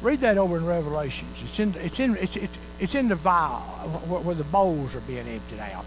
Read 0.01 0.21
that 0.21 0.39
over 0.39 0.57
in 0.57 0.67
Revelations. 0.67 1.43
It's 1.43 1.59
in 1.59 1.75
it's 1.75 1.99
in 1.99 2.17
it's 2.17 2.37
it's, 2.37 2.55
it's 2.81 2.95
in 2.95 3.09
the 3.09 3.15
vial 3.15 3.61
where, 3.61 4.21
where 4.21 4.35
the 4.35 4.45
bowls 4.45 4.95
are 4.95 5.01
being 5.01 5.27
emptied 5.27 5.61
out, 5.61 5.85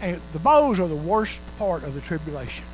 and 0.00 0.20
the 0.32 0.38
bowls 0.38 0.78
are 0.78 0.88
the 0.88 0.94
worst 0.94 1.38
part 1.58 1.84
of 1.84 1.94
the 1.94 2.00
tribulation. 2.00 2.64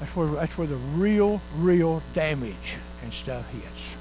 That's 0.00 0.16
where 0.16 0.28
that's 0.28 0.58
where 0.58 0.66
the 0.66 0.76
real 0.76 1.40
real 1.56 2.02
damage 2.14 2.76
and 3.02 3.12
stuff 3.12 3.48
hits. 3.52 3.96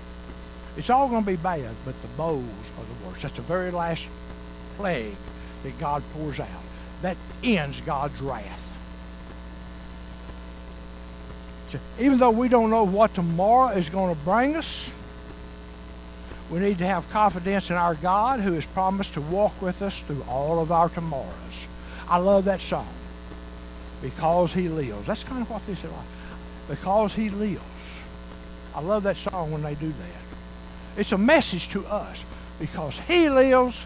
It's 0.77 0.89
all 0.89 1.09
going 1.09 1.23
to 1.23 1.27
be 1.27 1.35
bad, 1.35 1.75
but 1.85 2.01
the 2.01 2.07
bowls 2.09 2.45
are 2.77 2.85
the 2.85 3.07
worst. 3.07 3.21
That's 3.23 3.35
the 3.35 3.41
very 3.41 3.71
last 3.71 4.07
plague 4.77 5.15
that 5.63 5.77
God 5.79 6.01
pours 6.13 6.39
out. 6.39 6.47
That 7.01 7.17
ends 7.43 7.81
God's 7.81 8.19
wrath. 8.21 8.59
So 11.69 11.79
even 11.99 12.19
though 12.19 12.31
we 12.31 12.47
don't 12.47 12.69
know 12.69 12.83
what 12.83 13.13
tomorrow 13.13 13.69
is 13.69 13.89
going 13.89 14.15
to 14.15 14.21
bring 14.23 14.55
us, 14.55 14.89
we 16.51 16.59
need 16.59 16.77
to 16.79 16.85
have 16.85 17.09
confidence 17.09 17.69
in 17.69 17.77
our 17.77 17.95
God 17.95 18.41
who 18.41 18.53
has 18.53 18.65
promised 18.65 19.13
to 19.13 19.21
walk 19.21 19.61
with 19.61 19.81
us 19.81 20.01
through 20.01 20.23
all 20.27 20.59
of 20.59 20.71
our 20.71 20.89
tomorrows. 20.89 21.33
I 22.09 22.17
love 22.17 22.45
that 22.45 22.59
song. 22.59 22.87
Because 24.01 24.53
he 24.53 24.67
lives. 24.67 25.07
That's 25.07 25.23
kind 25.23 25.41
of 25.41 25.49
what 25.49 25.61
is 25.69 25.83
like. 25.83 25.93
Because 26.67 27.13
he 27.13 27.29
lives. 27.29 27.61
I 28.75 28.81
love 28.81 29.03
that 29.03 29.17
song 29.17 29.51
when 29.51 29.63
they 29.63 29.75
do 29.75 29.87
that. 29.87 30.99
It's 30.99 31.11
a 31.11 31.17
message 31.17 31.69
to 31.69 31.85
us. 31.85 32.23
Because 32.59 32.99
He 32.99 33.27
lives, 33.27 33.83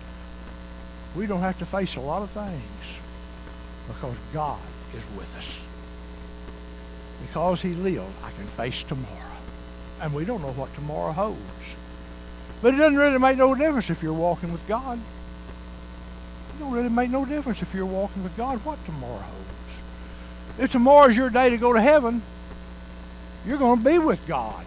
we 1.15 1.27
don't 1.27 1.39
have 1.39 1.57
to 1.59 1.65
face 1.65 1.95
a 1.95 2.01
lot 2.01 2.21
of 2.21 2.29
things. 2.29 2.61
Because 3.87 4.15
God 4.33 4.59
is 4.93 5.03
with 5.17 5.33
us. 5.37 5.61
Because 7.21 7.61
He 7.61 7.73
lives, 7.73 8.13
I 8.23 8.31
can 8.31 8.45
face 8.47 8.83
tomorrow. 8.83 9.13
And 10.01 10.13
we 10.13 10.25
don't 10.25 10.41
know 10.41 10.51
what 10.51 10.73
tomorrow 10.75 11.13
holds. 11.13 11.39
But 12.65 12.73
it 12.73 12.77
doesn't 12.77 12.97
really 12.97 13.19
make 13.19 13.37
no 13.37 13.53
difference 13.53 13.91
if 13.91 14.01
you're 14.01 14.11
walking 14.11 14.51
with 14.51 14.67
God. 14.67 14.97
It 14.97 16.59
don't 16.59 16.71
really 16.71 16.89
make 16.89 17.11
no 17.11 17.23
difference 17.23 17.61
if 17.61 17.71
you're 17.75 17.85
walking 17.85 18.23
with 18.23 18.35
God 18.35 18.57
what 18.65 18.83
tomorrow 18.85 19.19
holds. 19.19 20.57
If 20.57 20.71
tomorrow's 20.71 21.15
your 21.15 21.29
day 21.29 21.51
to 21.51 21.57
go 21.57 21.73
to 21.73 21.79
heaven, 21.79 22.23
you're 23.45 23.59
going 23.59 23.77
to 23.77 23.85
be 23.85 23.99
with 23.99 24.25
God. 24.25 24.65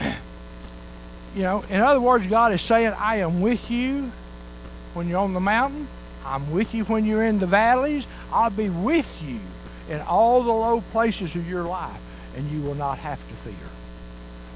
You 1.36 1.42
know, 1.42 1.62
in 1.70 1.80
other 1.80 2.00
words, 2.00 2.26
God 2.26 2.52
is 2.52 2.60
saying, 2.60 2.94
I 2.98 3.18
am 3.18 3.40
with 3.40 3.70
you 3.70 4.10
when 4.94 5.08
you're 5.08 5.20
on 5.20 5.34
the 5.34 5.40
mountain. 5.40 5.86
I'm 6.26 6.50
with 6.50 6.74
you 6.74 6.82
when 6.86 7.04
you're 7.04 7.22
in 7.22 7.38
the 7.38 7.46
valleys. 7.46 8.08
I'll 8.32 8.50
be 8.50 8.70
with 8.70 9.22
you 9.22 9.38
in 9.88 10.00
all 10.00 10.42
the 10.42 10.50
low 10.50 10.80
places 10.80 11.36
of 11.36 11.48
your 11.48 11.62
life, 11.62 12.00
and 12.38 12.48
you 12.52 12.62
will 12.62 12.76
not 12.76 12.98
have 12.98 13.18
to 13.28 13.34
fear. 13.34 13.68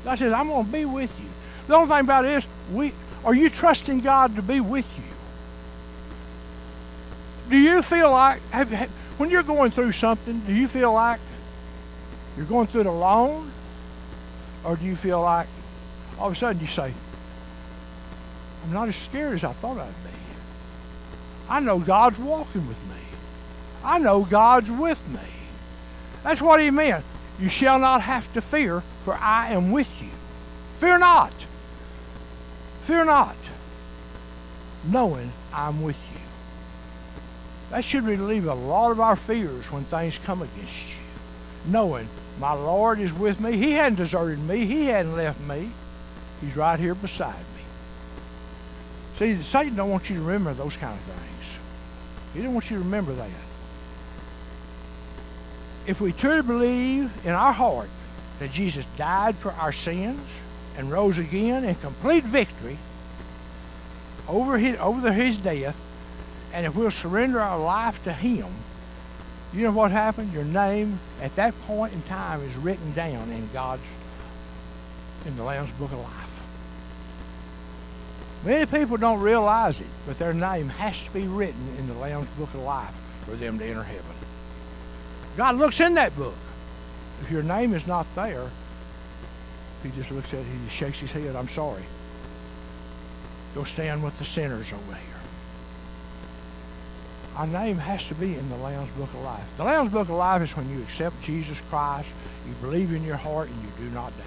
God 0.05 0.19
says, 0.19 0.33
I'm 0.33 0.47
going 0.49 0.65
to 0.65 0.73
be 0.73 0.85
with 0.85 1.19
you. 1.19 1.27
The 1.67 1.75
only 1.75 1.89
thing 1.89 2.01
about 2.01 2.25
it 2.25 2.33
is, 2.35 2.47
we, 2.73 2.93
are 3.25 3.35
you 3.35 3.51
trusting 3.51 4.01
God 4.01 4.37
to 4.37 4.43
be 4.43 4.61
with 4.61 4.87
you? 4.97 5.03
Do 7.51 7.57
you 7.57 7.83
feel 7.83 8.13
like, 8.13 8.41
have, 8.51 8.71
have, 8.71 8.89
when 9.19 9.31
you're 9.31 9.43
going 9.43 9.73
through 9.73 9.93
something, 9.93 10.41
do 10.47 10.55
you 10.55 10.69
feel 10.69 10.93
like 10.93 11.21
you're 12.37 12.47
going 12.47 12.69
through 12.69 12.83
it 12.83 12.87
alone? 12.87 13.51
Or 14.65 14.77
do 14.77 14.85
you 14.85 14.95
feel 14.95 15.21
like 15.21 15.49
all 16.21 16.29
of 16.29 16.35
a 16.35 16.37
sudden 16.37 16.63
you 16.63 16.69
say, 16.69 16.95
I'm 18.65 18.73
not 18.73 18.89
as 18.89 18.97
scared 18.97 19.35
as 19.35 19.45
I 19.45 19.53
thought 19.53 19.77
I'd 19.79 19.89
be. 19.89 20.11
I 21.49 21.59
know 21.59 21.81
God's 21.81 22.19
walking 22.19 22.69
with 22.69 22.79
me. 22.85 23.03
I 23.83 23.99
know 23.99 24.23
God's 24.23 24.71
with 24.71 25.01
me. 25.09 25.19
That's 26.23 26.41
what 26.41 26.61
he 26.61 26.71
meant. 26.71 27.05
You 27.43 27.49
shall 27.49 27.81
not 27.81 28.03
have 28.03 28.33
to 28.35 28.41
fear, 28.41 28.85
for 29.05 29.15
I 29.15 29.51
am 29.51 29.73
with 29.73 29.91
you. 30.01 30.11
Fear 30.79 30.99
not. 30.99 31.33
Fear 32.87 33.05
not, 33.07 33.37
knowing 34.85 35.33
I'm 35.53 35.83
with 35.83 35.97
you. 36.13 36.21
That 37.71 37.85
should 37.85 38.05
relieve 38.05 38.47
a 38.47 38.55
lot 38.55 38.93
of 38.93 39.01
our 39.01 39.17
fears 39.17 39.65
when 39.73 39.85
things 39.85 40.19
come 40.19 40.43
against 40.43 40.89
you, 40.89 41.71
knowing 41.71 42.09
My 42.39 42.53
Lord 42.53 42.99
is 42.99 43.13
with 43.13 43.41
me. 43.41 43.57
He 43.57 43.73
hadn't 43.73 43.97
deserted 43.97 44.39
me. 44.39 44.65
He 44.67 44.87
hadn't 44.87 45.17
left 45.17 45.41
me. 45.41 45.71
He's 46.41 46.57
right 46.57 46.79
here 46.79 46.95
beside 46.95 47.35
me. 47.35 47.63
See, 49.19 49.43
Satan 49.43 49.77
don't 49.77 49.91
want 49.91 50.09
you 50.09 50.17
to 50.17 50.23
remember 50.23 50.55
those 50.55 50.77
kind 50.77 50.95
of 50.95 51.01
things. 51.01 51.59
He 52.35 52.43
don't 52.43 52.55
want 52.55 52.71
you 52.71 52.79
to 52.79 52.85
remember 52.85 53.13
that. 53.15 53.29
If 55.87 56.01
we 56.01 56.13
truly 56.13 56.43
believe 56.43 57.27
in 57.27 57.33
our 57.33 57.53
heart 57.53 57.91
that 58.39 58.53
Jesus 58.53 58.85
died 58.97 59.37
for 59.37 59.53
our 59.53 59.73
sins 59.73 60.21
and 60.77 60.91
rose 60.91 61.19
again 61.19 61.65
in 61.65 61.75
complete 61.77 62.25
victory 62.25 62.79
over 64.29 64.59
his, 64.59 64.79
over 64.79 65.13
his 65.13 65.37
death, 65.39 65.79
and 66.53 66.67
if 66.67 66.75
we'll 66.75 66.91
surrender 66.91 67.41
our 67.41 67.59
life 67.59 68.03
to 68.05 68.13
him, 68.13 68.47
you 69.53 69.63
know 69.63 69.73
what 69.73 69.91
happened? 69.91 70.33
Your 70.33 70.45
name 70.45 71.01
at 71.21 71.35
that 71.37 71.61
point 71.63 71.93
in 71.93 72.03
time 72.03 72.41
is 72.43 72.57
written 72.57 72.93
down 72.95 73.31
in 73.31 73.49
God's, 73.53 73.83
in 75.27 75.37
the 75.37 75.43
Lamb's 75.43 75.71
Book 75.73 75.93
of 75.93 75.99
Life. 75.99 76.23
Many 78.45 78.67
people 78.67 78.97
don't 78.97 79.21
realize 79.21 79.81
it, 79.81 79.87
but 80.07 80.19
their 80.19 80.33
name 80.33 80.69
has 80.69 81.01
to 81.03 81.11
be 81.13 81.27
written 81.27 81.77
in 81.79 81.87
the 81.87 81.95
Lamb's 81.95 82.29
Book 82.39 82.53
of 82.55 82.61
Life 82.61 82.95
for 83.25 83.33
them 83.33 83.59
to 83.59 83.65
enter 83.65 83.83
heaven. 83.83 84.03
God 85.37 85.57
looks 85.57 85.81
in 85.81 85.95
that 85.95 86.17
book. 86.17 86.35
If 87.23 87.31
your 87.31 87.43
name 87.43 87.73
is 87.73 87.87
not 87.87 88.07
there, 88.15 88.51
he 89.83 89.91
just 89.91 90.11
looks 90.11 90.33
at 90.33 90.41
it, 90.41 90.47
he 90.47 90.69
shakes 90.69 90.99
his 90.99 91.13
head, 91.13 91.35
I'm 91.35 91.49
sorry. 91.49 91.83
Go 93.55 93.65
stand 93.65 94.03
with 94.03 94.19
the 94.19 94.25
sinners 94.25 94.73
over 94.73 94.95
here. 94.95 95.13
Our 97.37 97.47
name 97.47 97.79
has 97.79 98.05
to 98.09 98.15
be 98.15 98.37
in 98.37 98.49
the 98.51 98.57
Lamb's 98.57 98.91
Book 98.93 99.09
of 99.15 99.23
Life. 99.23 99.45
The 99.57 99.65
Lamb's 99.65 99.93
Book 99.93 100.09
of 100.09 100.17
Life 100.17 100.43
is 100.43 100.57
when 100.57 100.69
you 100.71 100.83
accept 100.83 101.23
Jesus 101.23 101.59
Christ, 101.71 102.09
you 102.47 102.53
believe 102.61 102.93
in 102.93 103.05
your 103.05 103.17
heart, 103.17 103.49
and 103.49 103.63
you 103.63 103.71
do 103.79 103.95
not 103.95 104.17
doubt. 104.19 104.27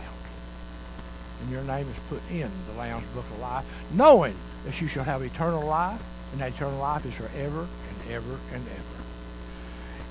And 1.41 1.51
your 1.51 1.63
name 1.63 1.87
is 1.87 1.97
put 2.09 2.21
in 2.31 2.49
the 2.67 2.79
Lamb's 2.79 3.05
Book 3.13 3.25
of 3.25 3.39
Life, 3.39 3.65
knowing 3.91 4.33
that 4.65 4.81
you 4.81 4.87
shall 4.87 5.03
have 5.03 5.21
eternal 5.21 5.65
life, 5.65 6.01
and 6.31 6.41
that 6.41 6.53
eternal 6.53 6.79
life 6.79 7.05
is 7.05 7.13
forever 7.13 7.67
and 7.69 8.11
ever 8.11 8.39
and 8.53 8.65
ever. 8.67 9.03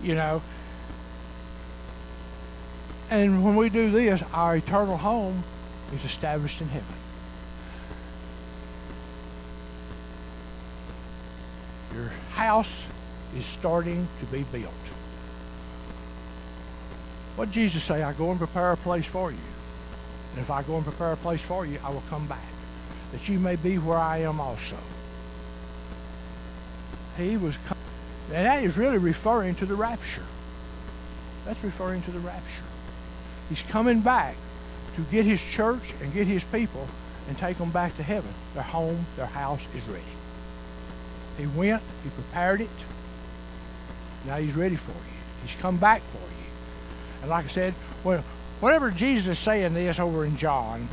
You 0.03 0.15
know, 0.15 0.43
and 3.11 3.45
when 3.45 3.57
we 3.57 3.69
do 3.69 3.91
this, 3.91 4.23
our 4.33 4.57
eternal 4.57 4.97
home 4.97 5.45
is 5.95 6.05
established 6.05 6.61
in 6.61 6.69
heaven. 6.69 6.95
Your 11.95 12.11
house 12.33 12.85
is 13.37 13.45
starting 13.45 14.09
to 14.21 14.27
be 14.27 14.45
built. 14.45 14.73
What 17.37 17.47
did 17.47 17.55
Jesus 17.55 17.83
say? 17.83 18.03
I 18.03 18.13
go 18.13 18.31
and 18.31 18.39
prepare 18.39 18.73
a 18.73 18.77
place 18.77 19.07
for 19.07 19.31
you. 19.31 19.39
And 20.33 20.43
if 20.43 20.51
I 20.51 20.63
go 20.63 20.77
and 20.77 20.85
prepare 20.85 21.13
a 21.13 21.17
place 21.17 21.41
for 21.41 21.65
you, 21.65 21.79
I 21.85 21.91
will 21.91 22.03
come 22.11 22.27
back, 22.27 22.47
that 23.13 23.29
you 23.29 23.39
may 23.39 23.57
be 23.57 23.79
where 23.79 23.99
I 23.99 24.19
am 24.19 24.41
also. 24.41 24.77
He 27.17 27.37
was, 27.37 27.57
com- 27.67 27.79
and 28.33 28.47
that 28.47 28.65
is 28.65 28.77
really 28.77 28.99
referring 28.99 29.55
to 29.57 29.67
the 29.67 29.75
rapture. 29.75 30.25
That's 31.45 31.63
referring 31.63 32.03
to 32.03 32.11
the 32.11 32.19
rapture. 32.19 32.64
He's 33.49 33.63
coming 33.63 34.01
back 34.01 34.37
to 34.97 35.03
get 35.03 35.25
his 35.25 35.41
church 35.41 35.95
and 36.03 36.13
get 36.13 36.27
his 36.27 36.45
people 36.45 36.87
and 37.29 37.37
take 37.39 37.59
them 37.59 37.71
back 37.71 37.97
to 37.97 38.03
heaven. 38.03 38.33
Their 38.55 38.63
home, 38.63 39.07
their 39.17 39.27
house 39.27 39.63
is 39.75 39.83
ready. 39.85 40.03
He 41.39 41.47
went, 41.47 41.83
he 42.03 42.11
prepared 42.11 42.61
it. 42.61 42.69
Now 44.27 44.37
he's 44.37 44.55
ready 44.55 44.77
for 44.77 44.93
you. 44.93 45.19
He's 45.45 45.57
come 45.61 45.77
back 45.77 46.03
for 46.13 46.19
you. 46.19 46.47
And 47.23 47.31
like 47.31 47.47
I 47.47 47.49
said, 47.49 47.73
when, 48.03 48.21
whenever 48.61 48.91
Jesus 48.91 49.39
is 49.39 49.39
saying 49.39 49.75
this 49.75 49.99
over 49.99 50.25
in 50.25 50.37
John, 50.37 50.89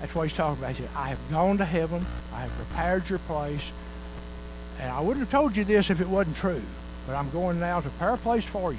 that's 0.00 0.14
what 0.14 0.28
he's 0.28 0.36
talking 0.36 0.62
about. 0.62 0.76
He 0.76 0.82
said, 0.82 0.90
I 0.96 1.08
have 1.08 1.18
gone 1.30 1.58
to 1.58 1.64
heaven. 1.64 2.06
I 2.32 2.42
have 2.42 2.52
prepared 2.52 3.08
your 3.08 3.18
place. 3.20 3.72
And 4.80 4.90
I 4.90 5.00
wouldn't 5.00 5.20
have 5.20 5.30
told 5.30 5.56
you 5.56 5.64
this 5.64 5.90
if 5.90 6.00
it 6.00 6.08
wasn't 6.08 6.36
true. 6.36 6.62
But 7.06 7.16
I'm 7.16 7.30
going 7.30 7.58
now 7.58 7.80
to 7.80 7.88
prepare 7.88 8.14
a 8.14 8.18
place 8.18 8.44
for 8.44 8.72
you. 8.72 8.78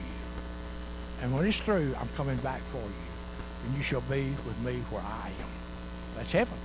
And 1.22 1.34
when 1.34 1.46
it's 1.46 1.58
through, 1.60 1.96
I'm 2.00 2.10
coming 2.16 2.38
back 2.38 2.62
for 2.72 2.78
you. 2.78 3.66
And 3.66 3.78
you 3.78 3.84
shall 3.84 4.02
be 4.02 4.24
with 4.46 4.60
me 4.64 4.82
where 4.90 5.02
I 5.02 5.28
am. 5.28 5.50
That's 6.16 6.32
heaven. 6.32 6.58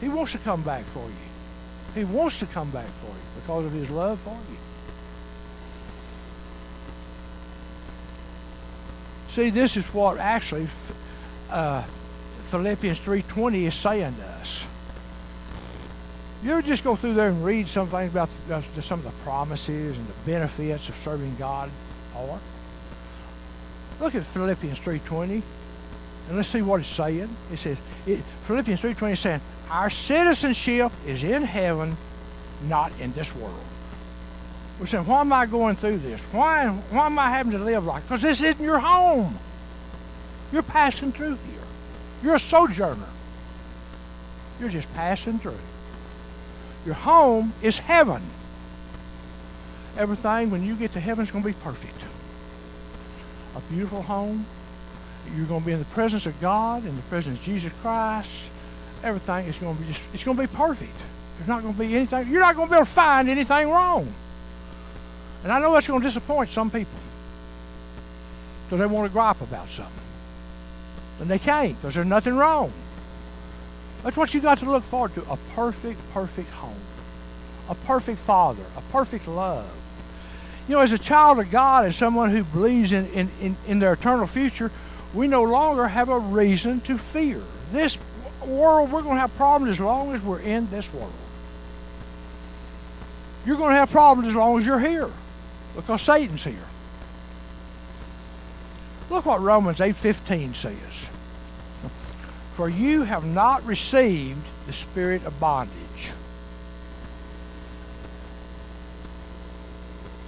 He 0.00 0.08
wants 0.08 0.32
to 0.32 0.38
come 0.38 0.62
back 0.62 0.84
for 0.86 1.04
you. 1.04 1.94
He 1.94 2.04
wants 2.04 2.38
to 2.40 2.46
come 2.46 2.70
back 2.70 2.88
for 3.00 3.08
you 3.08 3.40
because 3.40 3.66
of 3.66 3.72
his 3.72 3.90
love 3.90 4.20
for 4.20 4.36
you. 4.50 4.58
See, 9.30 9.50
this 9.50 9.76
is 9.76 9.84
what 9.94 10.18
actually 10.18 10.68
uh, 11.50 11.82
Philippians 12.50 13.00
3.20 13.00 13.66
is 13.66 13.74
saying 13.74 14.14
to 14.16 14.24
us. 14.40 14.64
You 16.42 16.52
ever 16.52 16.62
just 16.62 16.84
go 16.84 16.94
through 16.94 17.14
there 17.14 17.28
and 17.28 17.44
read 17.44 17.66
some 17.66 17.88
things 17.88 18.12
about 18.12 18.28
the, 18.46 18.62
some 18.82 19.00
of 19.00 19.04
the 19.04 19.22
promises 19.22 19.96
and 19.96 20.06
the 20.06 20.12
benefits 20.24 20.88
of 20.88 20.94
serving 21.02 21.34
God 21.36 21.68
Or 22.16 22.38
Look 24.00 24.14
at 24.14 24.24
Philippians 24.24 24.78
3.20 24.78 25.42
and 26.28 26.36
let's 26.36 26.48
see 26.48 26.62
what 26.62 26.80
it's 26.80 26.90
saying. 26.90 27.28
It 27.52 27.58
says, 27.58 27.78
it, 28.06 28.20
Philippians 28.46 28.80
3.20 28.80 29.12
is 29.12 29.20
saying, 29.20 29.40
our 29.70 29.90
citizenship 29.90 30.92
is 31.06 31.24
in 31.24 31.42
heaven, 31.42 31.96
not 32.68 32.92
in 33.00 33.12
this 33.12 33.34
world. 33.34 33.54
We're 34.78 34.86
saying, 34.86 35.06
why 35.06 35.20
am 35.20 35.32
I 35.32 35.46
going 35.46 35.76
through 35.76 35.98
this? 35.98 36.20
Why, 36.32 36.68
why 36.68 37.06
am 37.06 37.18
I 37.18 37.30
having 37.30 37.52
to 37.52 37.58
live 37.58 37.84
like 37.84 38.02
Because 38.04 38.22
this 38.22 38.42
isn't 38.42 38.64
your 38.64 38.78
home. 38.78 39.38
You're 40.52 40.62
passing 40.62 41.12
through 41.12 41.38
here. 41.50 41.60
You're 42.22 42.36
a 42.36 42.40
sojourner. 42.40 43.08
You're 44.60 44.68
just 44.68 44.92
passing 44.94 45.38
through. 45.38 45.58
Your 46.84 46.94
home 46.94 47.52
is 47.62 47.78
heaven. 47.78 48.22
Everything, 49.96 50.50
when 50.50 50.64
you 50.64 50.76
get 50.76 50.92
to 50.92 51.00
heaven, 51.00 51.24
is 51.24 51.30
going 51.30 51.42
to 51.42 51.48
be 51.48 51.56
perfect. 51.62 51.96
A 53.56 53.60
beautiful 53.72 54.02
home. 54.02 54.46
You're 55.36 55.46
going 55.46 55.60
to 55.60 55.66
be 55.66 55.72
in 55.72 55.78
the 55.78 55.84
presence 55.86 56.26
of 56.26 56.40
God, 56.40 56.86
in 56.86 56.96
the 56.96 57.02
presence 57.02 57.38
of 57.38 57.44
Jesus 57.44 57.72
Christ 57.82 58.30
everything 59.02 59.46
is 59.46 59.56
going 59.56 59.76
to 59.76 59.82
be 59.82 59.88
just, 59.88 60.00
it's 60.12 60.24
going 60.24 60.36
to 60.36 60.42
be 60.42 60.48
perfect. 60.48 60.92
There's 61.36 61.48
not 61.48 61.62
going 61.62 61.74
to 61.74 61.78
be 61.78 61.94
anything, 61.94 62.28
you're 62.28 62.40
not 62.40 62.56
going 62.56 62.68
to 62.68 62.72
be 62.72 62.76
able 62.76 62.86
to 62.86 62.92
find 62.92 63.28
anything 63.28 63.70
wrong. 63.70 64.12
And 65.44 65.52
I 65.52 65.60
know 65.60 65.72
that's 65.72 65.86
going 65.86 66.00
to 66.00 66.06
disappoint 66.06 66.50
some 66.50 66.70
people. 66.70 66.98
because 68.66 68.80
they 68.80 68.86
want 68.86 69.08
to 69.08 69.12
gripe 69.12 69.40
about 69.40 69.68
something. 69.68 69.92
And 71.20 71.30
they 71.30 71.38
can't 71.38 71.76
because 71.76 71.94
there's 71.94 72.06
nothing 72.06 72.34
wrong. 72.34 72.72
That's 74.02 74.16
what 74.16 74.34
you 74.34 74.40
got 74.40 74.58
to 74.58 74.70
look 74.70 74.84
forward 74.84 75.14
to. 75.14 75.22
A 75.30 75.36
perfect, 75.54 76.00
perfect 76.12 76.50
home. 76.50 76.80
A 77.68 77.74
perfect 77.74 78.18
father. 78.20 78.62
A 78.76 78.80
perfect 78.92 79.26
love. 79.28 79.68
You 80.68 80.74
know, 80.74 80.80
as 80.80 80.92
a 80.92 80.98
child 80.98 81.38
of 81.38 81.50
God 81.50 81.86
and 81.86 81.94
someone 81.94 82.30
who 82.30 82.44
believes 82.44 82.92
in, 82.92 83.06
in, 83.08 83.30
in, 83.40 83.56
in 83.66 83.78
their 83.78 83.94
eternal 83.94 84.26
future, 84.26 84.70
we 85.14 85.26
no 85.26 85.42
longer 85.42 85.88
have 85.88 86.10
a 86.10 86.18
reason 86.18 86.80
to 86.82 86.98
fear. 86.98 87.40
This 87.72 87.96
world, 88.44 88.92
we're 88.92 89.02
going 89.02 89.16
to 89.16 89.20
have 89.20 89.34
problems 89.36 89.72
as 89.72 89.80
long 89.80 90.14
as 90.14 90.22
we're 90.22 90.40
in 90.40 90.68
this 90.70 90.92
world. 90.92 91.12
You're 93.46 93.56
going 93.56 93.70
to 93.70 93.76
have 93.76 93.90
problems 93.90 94.28
as 94.28 94.34
long 94.34 94.60
as 94.60 94.66
you're 94.66 94.78
here 94.78 95.10
because 95.74 96.02
Satan's 96.02 96.44
here. 96.44 96.56
Look 99.08 99.24
what 99.24 99.40
Romans 99.40 99.78
8:15 99.78 100.54
says. 100.54 100.74
For 102.56 102.68
you 102.68 103.04
have 103.04 103.24
not 103.24 103.64
received 103.64 104.44
the 104.66 104.72
spirit 104.72 105.24
of 105.24 105.40
bondage. 105.40 106.10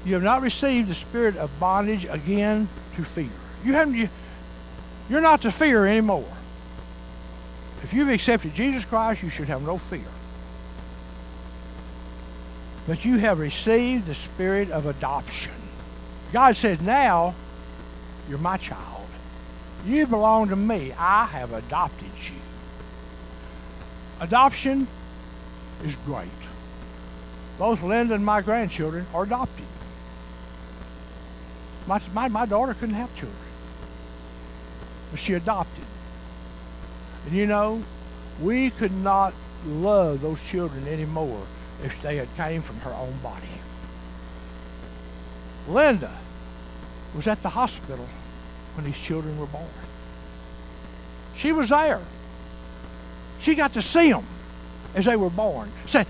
You 0.04 0.14
have 0.14 0.22
not 0.22 0.42
received 0.42 0.88
the 0.88 0.94
spirit 0.94 1.36
of 1.36 1.50
bondage 1.60 2.04
again 2.04 2.68
to 2.96 3.04
fear. 3.04 3.28
You 3.64 3.74
haven't 3.74 3.94
you, 3.94 4.08
you're 5.08 5.20
not 5.20 5.42
to 5.42 5.52
fear 5.52 5.86
anymore. 5.86 6.28
If 7.82 7.92
you've 7.92 8.08
accepted 8.08 8.54
Jesus 8.54 8.84
Christ, 8.84 9.22
you 9.22 9.30
should 9.30 9.48
have 9.48 9.62
no 9.62 9.78
fear. 9.78 10.00
But 12.86 13.04
you 13.04 13.18
have 13.18 13.38
received 13.38 14.06
the 14.06 14.14
spirit 14.14 14.70
of 14.70 14.86
adoption. 14.86 15.52
God 16.32 16.56
says, 16.56 16.80
now 16.80 17.34
you're 18.28 18.38
my 18.38 18.56
child. 18.56 19.06
You 19.86 20.06
belong 20.06 20.48
to 20.50 20.56
me. 20.56 20.92
I 20.98 21.26
have 21.26 21.52
adopted 21.52 22.08
you. 22.24 22.36
Adoption 24.20 24.86
is 25.84 25.94
great. 26.06 26.28
Both 27.58 27.82
Linda 27.82 28.14
and 28.14 28.24
my 28.24 28.42
grandchildren 28.42 29.06
are 29.14 29.24
adopted. 29.24 29.66
My, 31.90 32.00
my, 32.14 32.29
my 32.29 32.46
daughter 32.46 32.72
couldn't 32.72 32.94
have 32.94 33.12
children, 33.16 33.37
but 35.11 35.18
she 35.18 35.33
adopted. 35.33 35.83
And 37.26 37.35
you 37.35 37.46
know, 37.46 37.83
we 38.40 38.70
could 38.70 38.92
not 38.92 39.35
love 39.66 40.20
those 40.20 40.40
children 40.40 40.87
anymore 40.87 41.42
if 41.83 42.00
they 42.00 42.14
had 42.14 42.29
came 42.37 42.62
from 42.62 42.76
her 42.83 42.92
own 42.92 43.14
body. 43.24 43.48
Linda 45.66 46.16
was 47.16 47.26
at 47.26 47.42
the 47.42 47.48
hospital 47.48 48.07
when 48.76 48.87
these 48.87 48.96
children 48.96 49.37
were 49.37 49.46
born. 49.46 49.66
She 51.35 51.50
was 51.50 51.70
there. 51.70 52.03
She 53.40 53.57
got 53.57 53.72
to 53.72 53.83
see 53.83 54.12
them 54.12 54.26
as 54.94 55.07
they 55.07 55.16
were 55.16 55.29
born. 55.29 55.72
Say, 55.88 56.07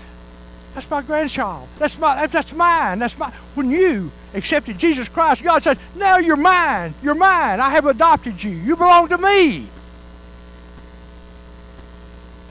that's 0.73 0.89
my 0.89 1.01
grandchild. 1.01 1.67
That's 1.77 1.97
my 1.97 2.27
that's 2.27 2.53
mine. 2.53 2.99
That's 2.99 3.17
my 3.17 3.31
when 3.55 3.69
you 3.69 4.11
accepted 4.33 4.79
Jesus 4.79 5.09
Christ, 5.09 5.43
God 5.43 5.63
said, 5.63 5.77
Now 5.95 6.17
you're 6.17 6.37
mine. 6.37 6.93
You're 7.03 7.15
mine. 7.15 7.59
I 7.59 7.69
have 7.71 7.85
adopted 7.85 8.43
you. 8.43 8.51
You 8.51 8.75
belong 8.75 9.09
to 9.09 9.17
me. 9.17 9.67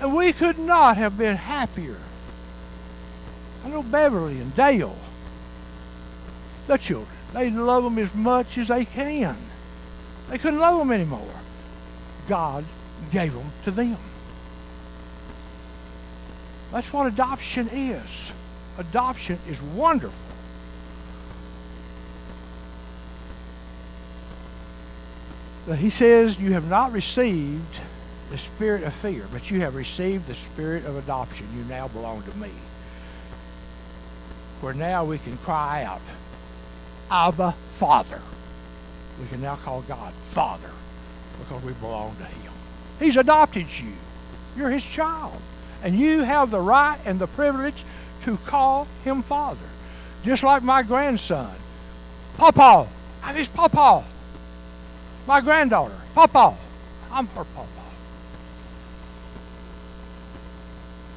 And 0.01 0.15
we 0.15 0.33
could 0.33 0.59
not 0.59 0.97
have 0.97 1.17
been 1.19 1.37
happier. 1.37 1.99
I 3.65 3.69
know 3.69 3.83
Beverly 3.83 4.41
and 4.41 4.55
Dale, 4.57 4.97
the 6.67 6.79
children, 6.79 7.09
they 7.35 7.51
love 7.51 7.85
them 7.85 7.99
as 7.99 8.15
much 8.15 8.57
as 8.57 8.69
they 8.69 8.87
can. 8.87 9.37
They 10.31 10.39
couldn't 10.39 10.61
love 10.61 10.79
them 10.79 10.93
anymore. 10.93 11.35
God 12.29 12.65
gave 13.13 13.35
them 13.35 13.53
to 13.65 13.71
them. 13.71 13.99
That's 16.73 16.93
what 16.93 17.07
adoption 17.07 17.69
is. 17.69 18.33
Adoption 18.79 19.39
is 19.49 19.61
wonderful. 19.61 20.15
But 25.67 25.79
he 25.79 25.91
says, 25.91 26.39
You 26.39 26.53
have 26.53 26.69
not 26.69 26.93
received 26.93 27.81
the 28.31 28.39
spirit 28.39 28.85
of 28.85 28.95
fear, 28.95 29.27
but 29.33 29.51
you 29.51 29.61
have 29.61 29.75
received 29.75 30.27
the 30.27 30.35
spirit 30.35 30.85
of 30.85 30.97
adoption. 30.97 31.47
You 31.57 31.65
now 31.65 31.89
belong 31.89 32.23
to 32.23 32.37
me. 32.39 32.51
Where 34.61 34.75
now 34.75 35.05
we 35.05 35.19
can 35.19 35.37
cry 35.39 35.85
out, 35.85 36.01
Abba, 37.11 37.55
Father. 37.79 38.21
We 39.21 39.27
can 39.29 39.43
now 39.43 39.57
call 39.57 39.83
God 39.83 40.13
Father 40.33 40.71
because 41.39 41.63
we 41.63 41.73
belong 41.75 42.15
to 42.17 42.25
Him. 42.25 42.53
He's 42.99 43.17
adopted 43.17 43.67
you. 43.79 43.93
You're 44.57 44.71
His 44.71 44.85
child. 44.85 45.41
And 45.83 45.99
you 45.99 46.23
have 46.23 46.51
the 46.51 46.61
right 46.61 46.99
and 47.05 47.19
the 47.19 47.27
privilege 47.27 47.85
to 48.25 48.37
call 48.39 48.87
Him 49.05 49.23
Father. 49.23 49.59
Just 50.25 50.43
like 50.43 50.63
my 50.63 50.83
grandson. 50.83 51.55
Papa. 52.37 52.87
I'm 53.23 53.35
his 53.35 53.49
Papa. 53.49 54.05
My 55.27 55.41
granddaughter. 55.41 55.97
Papa. 56.15 56.57
I'm 57.13 57.27
her 57.29 57.45
Papa. 57.45 57.69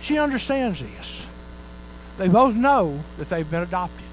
She 0.02 0.18
understands 0.18 0.82
this. 0.82 1.26
They 2.18 2.28
both 2.28 2.56
know 2.56 3.00
that 3.18 3.30
they've 3.30 3.50
been 3.50 3.64
adopted. 3.64 4.06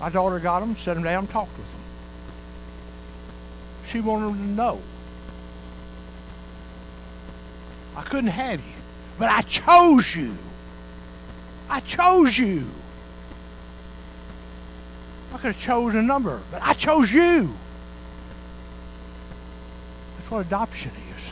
My 0.00 0.08
daughter 0.08 0.38
got 0.38 0.60
them, 0.60 0.76
sat 0.76 0.94
them 0.94 1.04
down, 1.04 1.26
talked 1.26 1.56
with 1.56 1.70
them. 1.70 1.80
She 3.90 4.00
wanted 4.00 4.26
them 4.28 4.38
to 4.38 4.44
know. 4.44 4.80
I 7.94 8.02
couldn't 8.02 8.30
have 8.30 8.58
you, 8.58 8.81
but 9.22 9.30
I 9.30 9.42
chose 9.42 10.16
you. 10.16 10.36
I 11.70 11.78
chose 11.78 12.36
you. 12.36 12.64
I 15.32 15.36
could 15.36 15.54
have 15.54 15.60
chosen 15.60 16.00
a 16.00 16.02
number, 16.02 16.40
but 16.50 16.60
I 16.60 16.72
chose 16.72 17.12
you. 17.12 17.54
That's 20.16 20.28
what 20.28 20.44
adoption 20.44 20.90
is. 21.16 21.24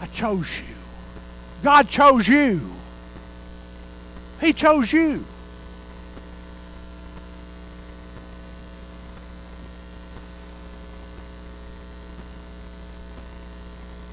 I 0.00 0.06
chose 0.06 0.46
you. 0.46 0.76
God 1.64 1.88
chose 1.88 2.28
you. 2.28 2.60
He 4.40 4.52
chose 4.52 4.92
you. 4.92 5.24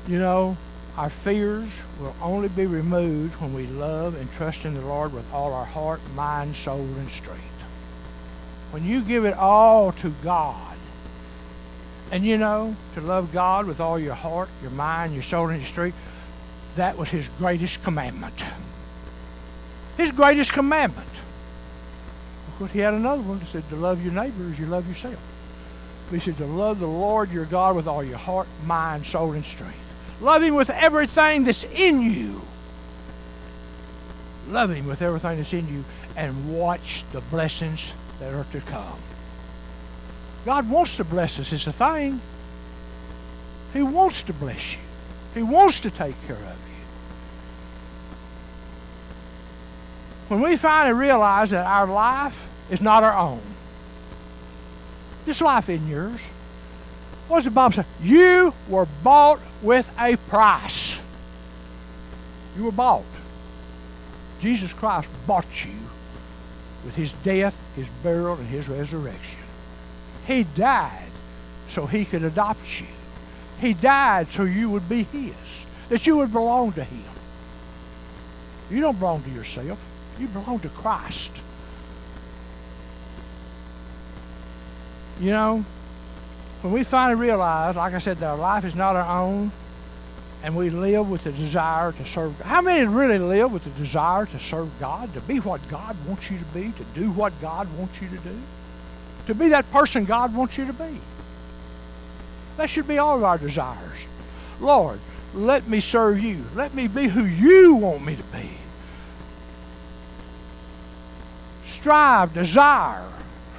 You 0.07 0.17
know, 0.17 0.57
our 0.97 1.09
fears 1.09 1.69
will 1.99 2.15
only 2.21 2.49
be 2.49 2.65
removed 2.67 3.35
when 3.41 3.53
we 3.53 3.65
love 3.65 4.15
and 4.15 4.31
trust 4.33 4.63
in 4.63 4.75
the 4.75 4.81
Lord 4.81 5.11
with 5.11 5.31
all 5.33 5.53
our 5.53 5.65
heart, 5.65 6.01
mind, 6.15 6.55
soul, 6.55 6.81
and 6.81 7.09
strength. 7.09 7.41
When 8.71 8.85
you 8.85 9.01
give 9.01 9.25
it 9.25 9.35
all 9.35 9.91
to 9.93 10.13
God, 10.23 10.77
and 12.11 12.23
you 12.23 12.37
know, 12.37 12.75
to 12.93 13.01
love 13.01 13.33
God 13.33 13.65
with 13.65 13.79
all 13.79 13.97
your 13.97 14.13
heart, 14.13 14.49
your 14.61 14.71
mind, 14.71 15.15
your 15.15 15.23
soul, 15.23 15.47
and 15.49 15.59
your 15.59 15.67
strength, 15.67 15.97
that 16.75 16.95
was 16.97 17.09
his 17.09 17.27
greatest 17.39 17.83
commandment. 17.83 18.43
His 19.97 20.11
greatest 20.11 20.53
commandment. 20.53 21.07
Of 22.47 22.57
course, 22.59 22.71
he 22.71 22.79
had 22.79 22.93
another 22.93 23.23
one 23.23 23.39
that 23.39 23.47
said 23.47 23.67
to 23.69 23.75
love 23.75 24.03
your 24.03 24.13
neighbor 24.13 24.47
as 24.51 24.59
you 24.59 24.67
love 24.67 24.87
yourself. 24.87 25.19
He 26.11 26.19
said 26.19 26.37
to 26.37 26.45
love 26.45 26.79
the 26.79 26.85
Lord 26.85 27.31
your 27.31 27.45
God 27.45 27.75
with 27.75 27.87
all 27.87 28.03
your 28.03 28.19
heart, 28.19 28.47
mind, 28.63 29.07
soul, 29.07 29.31
and 29.31 29.43
strength. 29.43 29.82
Love 30.23 30.41
Him 30.41 30.55
with 30.55 30.69
everything 30.69 31.43
that's 31.43 31.65
in 31.65 32.01
you. 32.01 32.41
Love 34.47 34.71
Him 34.71 34.87
with 34.87 35.01
everything 35.01 35.37
that's 35.37 35.51
in 35.51 35.67
you 35.67 35.83
and 36.15 36.57
watch 36.57 37.03
the 37.11 37.19
blessings 37.19 37.91
that 38.19 38.33
are 38.33 38.45
to 38.53 38.61
come. 38.61 38.97
God 40.45 40.69
wants 40.69 40.95
to 40.97 41.03
bless 41.03 41.39
us. 41.39 41.51
It's 41.51 41.67
a 41.67 41.73
thing. 41.73 42.21
He 43.73 43.83
wants 43.83 44.21
to 44.23 44.33
bless 44.33 44.73
you. 44.73 44.79
He 45.33 45.43
wants 45.43 45.81
to 45.81 45.91
take 45.91 46.15
care 46.25 46.37
of 46.37 46.41
you. 46.41 46.75
When 50.29 50.41
we 50.41 50.55
finally 50.55 50.93
realize 50.93 51.49
that 51.49 51.65
our 51.65 51.87
life 51.87 52.35
is 52.69 52.79
not 52.79 53.03
our 53.03 53.17
own, 53.17 53.41
this 55.25 55.41
life 55.41 55.69
isn't 55.69 55.87
yours. 55.87 56.21
What 57.27 57.37
does 57.37 57.45
the 57.45 57.51
Bible 57.51 57.75
say? 57.75 57.85
You 58.01 58.53
were 58.67 58.87
bought 59.03 59.39
with 59.61 59.91
a 59.99 60.17
price. 60.17 60.97
You 62.57 62.65
were 62.65 62.71
bought. 62.71 63.05
Jesus 64.41 64.73
Christ 64.73 65.07
bought 65.25 65.65
you 65.65 65.71
with 66.85 66.95
his 66.95 67.13
death, 67.23 67.55
his 67.75 67.87
burial, 68.03 68.35
and 68.35 68.47
his 68.47 68.67
resurrection. 68.67 69.39
He 70.27 70.43
died 70.43 71.09
so 71.69 71.85
he 71.85 72.05
could 72.05 72.23
adopt 72.23 72.81
you. 72.81 72.87
He 73.59 73.73
died 73.73 74.27
so 74.29 74.43
you 74.43 74.69
would 74.69 74.89
be 74.89 75.03
his, 75.03 75.33
that 75.89 76.05
you 76.05 76.17
would 76.17 76.33
belong 76.33 76.73
to 76.73 76.83
him. 76.83 77.03
You 78.69 78.81
don't 78.81 78.99
belong 78.99 79.23
to 79.23 79.29
yourself. 79.29 79.79
You 80.19 80.27
belong 80.27 80.59
to 80.59 80.69
Christ. 80.69 81.31
You 85.19 85.31
know, 85.31 85.65
when 86.63 86.71
we 86.71 86.85
finally 86.85 87.19
realize, 87.19 87.75
like 87.75 87.93
I 87.93 87.99
said, 87.99 88.19
that 88.19 88.25
our 88.25 88.37
life 88.37 88.63
is 88.63 88.73
not 88.73 88.95
our 88.95 89.21
own, 89.21 89.51
and 90.43 90.55
we 90.55 90.69
live 90.69 91.09
with 91.09 91.25
the 91.25 91.33
desire 91.33 91.91
to 91.91 92.05
serve 92.05 92.37
God. 92.39 92.47
How 92.47 92.61
many 92.61 92.85
really 92.87 93.19
live 93.19 93.51
with 93.51 93.65
the 93.65 93.69
desire 93.71 94.25
to 94.25 94.39
serve 94.39 94.69
God, 94.79 95.13
to 95.13 95.19
be 95.19 95.41
what 95.41 95.59
God 95.67 95.97
wants 96.07 96.31
you 96.31 96.37
to 96.37 96.45
be, 96.45 96.71
to 96.71 96.83
do 96.95 97.11
what 97.11 97.33
God 97.41 97.67
wants 97.77 98.01
you 98.01 98.07
to 98.07 98.17
do? 98.17 98.37
To 99.27 99.35
be 99.35 99.49
that 99.49 99.69
person 99.71 100.05
God 100.05 100.33
wants 100.33 100.57
you 100.57 100.65
to 100.65 100.73
be. 100.73 100.99
That 102.55 102.69
should 102.69 102.87
be 102.87 102.97
all 102.97 103.17
of 103.17 103.23
our 103.25 103.37
desires. 103.37 103.99
Lord, 104.61 104.99
let 105.33 105.67
me 105.67 105.81
serve 105.81 106.21
you. 106.21 106.45
Let 106.55 106.73
me 106.73 106.87
be 106.87 107.07
who 107.07 107.25
you 107.25 107.75
want 107.75 108.05
me 108.05 108.15
to 108.15 108.23
be. 108.23 108.51
Strive, 111.67 112.33
desire 112.33 113.09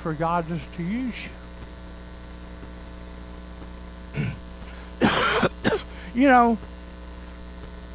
for 0.02 0.14
God 0.14 0.46
to, 0.48 0.82
use 0.82 1.14
you. 1.24 1.30
you 6.14 6.28
know, 6.28 6.58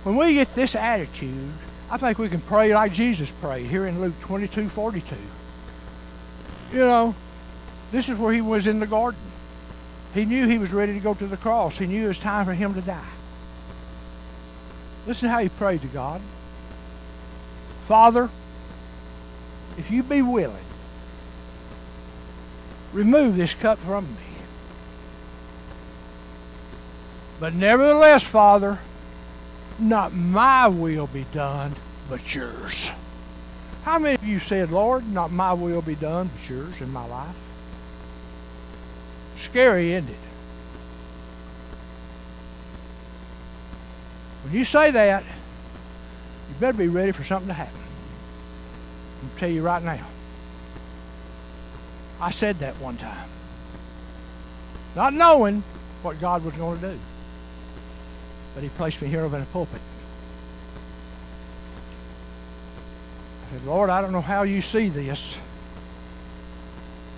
when 0.03 0.17
we 0.17 0.33
get 0.33 0.53
this 0.55 0.75
attitude, 0.75 1.51
I 1.91 1.97
think 1.97 2.17
we 2.17 2.29
can 2.29 2.41
pray 2.41 2.73
like 2.73 2.93
Jesus 2.93 3.31
prayed 3.41 3.65
here 3.65 3.85
in 3.85 4.01
Luke 4.01 4.19
22 4.21 4.69
42. 4.69 5.15
You 6.71 6.79
know, 6.79 7.15
this 7.91 8.09
is 8.09 8.17
where 8.17 8.33
he 8.33 8.41
was 8.41 8.67
in 8.67 8.79
the 8.79 8.87
garden. 8.87 9.19
He 10.13 10.25
knew 10.25 10.47
he 10.47 10.57
was 10.57 10.71
ready 10.71 10.93
to 10.93 10.99
go 10.99 11.13
to 11.13 11.27
the 11.27 11.37
cross. 11.37 11.77
He 11.77 11.85
knew 11.85 12.05
it 12.05 12.07
was 12.07 12.17
time 12.17 12.45
for 12.45 12.53
him 12.53 12.73
to 12.73 12.81
die. 12.81 13.03
Listen 15.07 15.29
how 15.29 15.39
he 15.39 15.49
prayed 15.49 15.81
to 15.81 15.87
God. 15.87 16.21
Father, 17.87 18.29
if 19.77 19.89
you 19.89 20.03
be 20.03 20.21
willing, 20.21 20.57
remove 22.93 23.35
this 23.35 23.53
cup 23.53 23.79
from 23.79 24.05
me. 24.05 24.28
But 27.39 27.53
nevertheless, 27.53 28.23
Father, 28.23 28.79
not 29.77 30.13
my 30.13 30.67
will 30.67 31.07
be 31.07 31.25
done, 31.31 31.75
but 32.09 32.35
yours. 32.35 32.91
How 33.83 33.97
many 33.97 34.15
of 34.15 34.23
you 34.23 34.39
said, 34.39 34.71
Lord, 34.71 35.07
not 35.07 35.31
my 35.31 35.53
will 35.53 35.81
be 35.81 35.95
done, 35.95 36.29
but 36.33 36.49
yours 36.49 36.81
in 36.81 36.91
my 36.91 37.05
life? 37.05 37.35
Scary, 39.41 39.93
isn't 39.93 40.09
it? 40.09 40.15
When 44.43 44.53
you 44.53 44.65
say 44.65 44.91
that, 44.91 45.23
you 45.23 46.55
better 46.59 46.77
be 46.77 46.87
ready 46.87 47.11
for 47.13 47.23
something 47.23 47.47
to 47.47 47.53
happen. 47.53 47.79
I'll 49.23 49.39
tell 49.39 49.49
you 49.49 49.61
right 49.61 49.83
now. 49.83 50.05
I 52.21 52.31
said 52.31 52.59
that 52.59 52.79
one 52.79 52.97
time. 52.97 53.29
not 54.95 55.13
knowing 55.13 55.63
what 56.01 56.19
God 56.19 56.43
was 56.43 56.53
going 56.55 56.79
to 56.81 56.91
do. 56.91 56.99
But 58.53 58.63
he 58.63 58.69
placed 58.69 59.01
me 59.01 59.07
here 59.07 59.21
over 59.21 59.35
in 59.35 59.41
the 59.41 59.47
pulpit. 59.47 59.81
I 63.47 63.53
said, 63.53 63.65
Lord, 63.65 63.89
I 63.89 64.01
don't 64.01 64.11
know 64.11 64.21
how 64.21 64.43
you 64.43 64.61
see 64.61 64.89
this. 64.89 65.37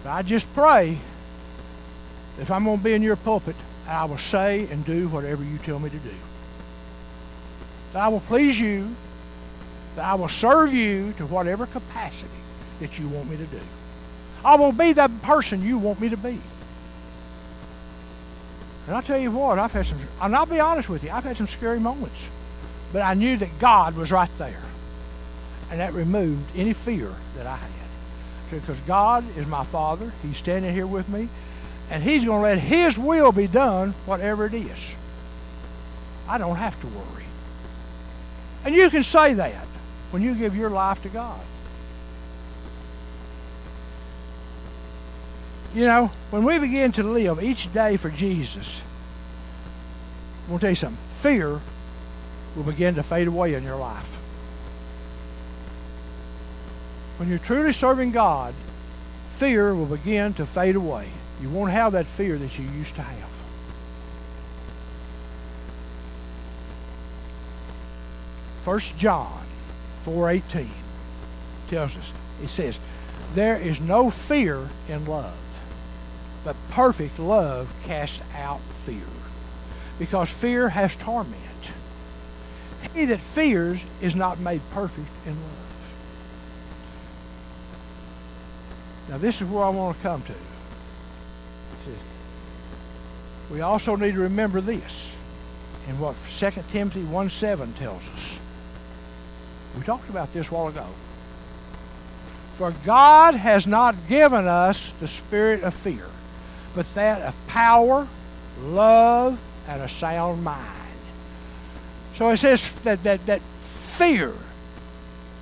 But 0.04 0.12
I 0.12 0.22
just 0.22 0.52
pray 0.54 0.98
if 2.40 2.50
I'm 2.50 2.64
going 2.64 2.78
to 2.78 2.84
be 2.84 2.94
in 2.94 3.02
your 3.02 3.16
pulpit, 3.16 3.56
I 3.88 4.06
will 4.06 4.18
say 4.18 4.68
and 4.72 4.86
do 4.86 5.08
whatever 5.10 5.44
you 5.44 5.58
tell 5.60 5.80
me 5.80 5.90
to 5.90 5.98
do. 5.98 6.16
That 7.94 8.04
I 8.04 8.08
will 8.08 8.22
please 8.22 8.60
you, 8.60 8.96
that 9.96 10.06
I 10.06 10.16
will 10.16 10.30
serve 10.30 10.74
you 10.74 11.14
to 11.18 11.26
whatever 11.26 11.66
capacity 11.66 12.30
that 12.80 12.98
you 12.98 13.08
want 13.10 13.30
me 13.30 13.38
to 13.38 13.46
do. 13.46 13.60
I 14.44 14.56
will 14.56 14.72
be 14.72 14.94
the 14.94 15.10
person 15.22 15.62
you 15.62 15.78
want 15.78 16.00
me 16.00 16.10
to 16.10 16.18
be. 16.18 16.40
And 18.88 18.96
I'll 18.96 19.02
tell 19.02 19.20
you 19.20 19.32
what, 19.32 19.60
I've 19.60 19.72
had 19.72 19.86
some, 19.86 20.00
and 20.22 20.36
I'll 20.36 20.46
be 20.46 20.60
honest 20.60 20.90
with 20.90 21.04
you, 21.04 21.12
I've 21.12 21.24
had 21.24 21.38
some 21.38 21.48
scary 21.48 21.80
moments. 21.80 22.28
But 22.92 23.04
I 23.04 23.14
knew 23.14 23.38
that 23.38 23.60
God 23.60 23.96
was 23.96 24.12
right 24.12 24.30
there. 24.38 24.62
And 25.70 25.80
that 25.80 25.94
removed 25.94 26.44
any 26.56 26.74
fear 26.74 27.10
that 27.38 27.48
I 27.48 27.56
had. 27.56 27.70
Because 28.50 28.78
God 28.80 29.24
is 29.38 29.48
my 29.48 29.64
Father. 29.64 30.12
He's 30.22 30.36
standing 30.36 30.74
here 30.74 30.88
with 30.88 31.08
me. 31.08 31.30
And 31.90 32.04
He's 32.04 32.26
going 32.26 32.40
to 32.40 32.44
let 32.44 32.60
His 32.60 32.98
will 32.98 33.32
be 33.32 33.48
done, 33.48 33.94
whatever 34.06 34.46
it 34.46 34.54
is. 34.54 34.80
I 36.28 36.38
don't 36.38 36.58
have 36.58 36.80
to 36.82 36.88
worry. 36.88 37.26
And 38.66 38.76
you 38.76 38.90
can 38.90 39.04
say 39.04 39.34
that 39.36 39.68
when 40.12 40.22
you 40.22 40.36
give 40.36 40.56
your 40.56 40.70
life 40.70 41.02
to 41.04 41.10
God. 41.10 41.40
You 45.74 45.86
know, 45.86 46.12
when 46.32 46.44
we 46.44 46.60
begin 46.60 46.92
to 46.94 47.04
live 47.04 47.42
each 47.42 47.72
day 47.74 47.96
for 47.96 48.10
Jesus, 48.10 48.82
I'm 50.44 50.50
going 50.50 50.60
to 50.60 50.64
tell 50.64 50.70
you 50.72 50.76
something. 50.76 50.98
Fear 51.22 51.62
will 52.56 52.64
begin 52.64 52.96
to 52.96 53.04
fade 53.04 53.28
away 53.28 53.54
in 53.54 53.64
your 53.64 53.78
life. 53.78 54.18
When 57.18 57.30
you're 57.30 57.40
truly 57.40 57.72
serving 57.72 58.12
God, 58.12 58.54
fear 59.38 59.74
will 59.74 59.86
begin 59.86 60.34
to 60.34 60.46
fade 60.46 60.76
away. 60.76 61.10
You 61.42 61.50
won't 61.50 61.72
have 61.72 61.94
that 61.94 62.06
fear 62.06 62.38
that 62.38 62.60
you 62.60 62.66
used 62.66 62.96
to 62.96 63.02
have. 63.02 63.30
First 68.66 68.98
John 68.98 69.46
4:18 70.06 70.70
tells 71.70 71.96
us. 71.96 72.12
It 72.44 72.50
says, 72.50 72.80
"There 73.34 73.56
is 73.56 73.80
no 73.80 74.10
fear 74.10 74.70
in 74.88 75.06
love, 75.06 75.34
but 76.44 76.56
perfect 76.70 77.20
love 77.20 77.74
casts 77.86 78.22
out 78.36 78.62
fear, 78.86 79.02
because 80.00 80.30
fear 80.30 80.70
has 80.70 80.96
torment. 80.96 81.36
He 82.94 83.06
that 83.06 83.20
fears 83.20 83.80
is 84.02 84.16
not 84.16 84.40
made 84.40 84.62
perfect 84.72 85.08
in 85.26 85.34
love." 85.34 85.68
Now 89.10 89.18
this 89.18 89.42
is 89.42 89.48
where 89.48 89.64
I 89.64 89.70
want 89.70 89.98
to 89.98 90.04
come 90.04 90.22
to. 90.24 90.34
We 93.52 93.60
also 93.60 93.98
need 93.98 94.14
to 94.14 94.22
remember 94.22 94.62
this 94.62 95.14
in 95.90 96.00
what 96.00 96.16
2 96.30 96.52
Timothy 96.70 97.04
1 97.04 97.30
7 97.30 97.74
tells 97.74 98.02
us. 98.16 98.40
We 99.78 99.84
talked 99.84 100.10
about 100.10 100.32
this 100.34 100.48
a 100.48 100.54
while 100.54 100.68
ago. 100.68 100.86
For 102.58 102.74
God 102.86 103.36
has 103.36 103.68
not 103.68 103.96
given 104.08 104.48
us 104.48 104.94
the 105.02 105.08
spirit 105.08 105.64
of 105.64 105.74
fear, 105.74 106.06
but 106.76 106.92
that 106.96 107.22
of 107.22 107.36
power, 107.48 108.08
love, 108.62 109.38
and 109.68 109.82
a 109.82 109.90
sound 109.90 110.44
mind. 110.44 110.68
So 112.16 112.30
it 112.30 112.38
says 112.38 112.72
that, 112.84 113.04
that, 113.04 113.26
that 113.26 113.42
fear, 113.96 114.34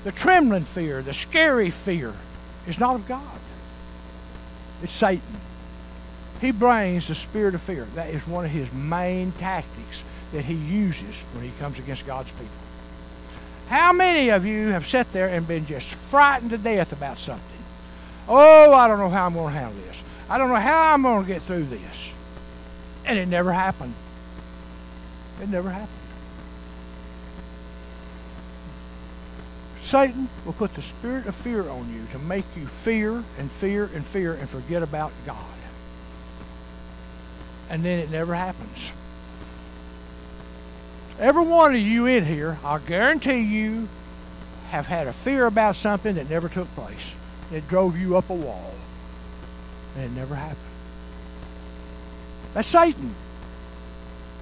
the 0.03 0.11
trembling 0.11 0.65
fear, 0.65 1.01
the 1.01 1.13
scary 1.13 1.69
fear, 1.69 2.13
is 2.67 2.79
not 2.79 2.95
of 2.95 3.07
God. 3.07 3.39
It's 4.83 4.93
Satan. 4.93 5.21
He 6.39 6.51
brings 6.51 7.07
the 7.07 7.15
spirit 7.15 7.53
of 7.53 7.61
fear. 7.61 7.85
That 7.95 8.09
is 8.09 8.25
one 8.25 8.45
of 8.45 8.51
his 8.51 8.71
main 8.71 9.33
tactics 9.33 10.03
that 10.31 10.45
he 10.45 10.53
uses 10.53 11.15
when 11.33 11.43
he 11.43 11.51
comes 11.59 11.79
against 11.79 12.05
God's 12.05 12.31
people. 12.31 12.47
How 13.67 13.91
many 13.91 14.29
of 14.29 14.45
you 14.45 14.69
have 14.69 14.87
sat 14.87 15.11
there 15.11 15.27
and 15.27 15.47
been 15.47 15.65
just 15.65 15.87
frightened 16.09 16.51
to 16.51 16.57
death 16.57 16.91
about 16.93 17.19
something? 17.19 17.45
Oh, 18.27 18.73
I 18.73 18.87
don't 18.87 18.99
know 18.99 19.09
how 19.09 19.25
I'm 19.25 19.33
going 19.33 19.53
to 19.53 19.59
handle 19.59 19.81
this. 19.87 20.01
I 20.29 20.37
don't 20.37 20.49
know 20.49 20.55
how 20.55 20.93
I'm 20.93 21.01
going 21.01 21.25
to 21.25 21.27
get 21.27 21.41
through 21.41 21.65
this. 21.65 22.11
And 23.05 23.17
it 23.17 23.27
never 23.27 23.51
happened. 23.51 23.93
It 25.41 25.49
never 25.49 25.69
happened. 25.69 25.89
Satan 29.81 30.29
will 30.45 30.53
put 30.53 30.75
the 30.75 30.83
spirit 30.83 31.25
of 31.25 31.33
fear 31.33 31.67
on 31.67 31.91
you 31.91 32.05
to 32.11 32.19
make 32.19 32.45
you 32.55 32.67
fear 32.67 33.23
and 33.39 33.51
fear 33.51 33.89
and 33.95 34.05
fear 34.05 34.33
and 34.33 34.47
forget 34.47 34.83
about 34.83 35.11
God. 35.25 35.37
And 37.71 37.83
then 37.83 37.97
it 37.97 38.11
never 38.11 38.35
happens. 38.35 38.91
Every 41.19 41.43
one 41.43 41.73
of 41.73 41.81
you 41.81 42.05
in 42.05 42.25
here, 42.25 42.59
I 42.63 42.77
guarantee 42.77 43.39
you, 43.39 43.87
have 44.69 44.85
had 44.85 45.07
a 45.07 45.13
fear 45.13 45.47
about 45.47 45.75
something 45.75 46.15
that 46.15 46.29
never 46.29 46.49
took 46.49 46.73
place. 46.75 47.13
It 47.51 47.67
drove 47.67 47.97
you 47.97 48.15
up 48.15 48.29
a 48.29 48.35
wall. 48.35 48.73
And 49.95 50.05
it 50.05 50.11
never 50.11 50.35
happened. 50.35 50.57
That's 52.53 52.67
Satan. 52.67 53.13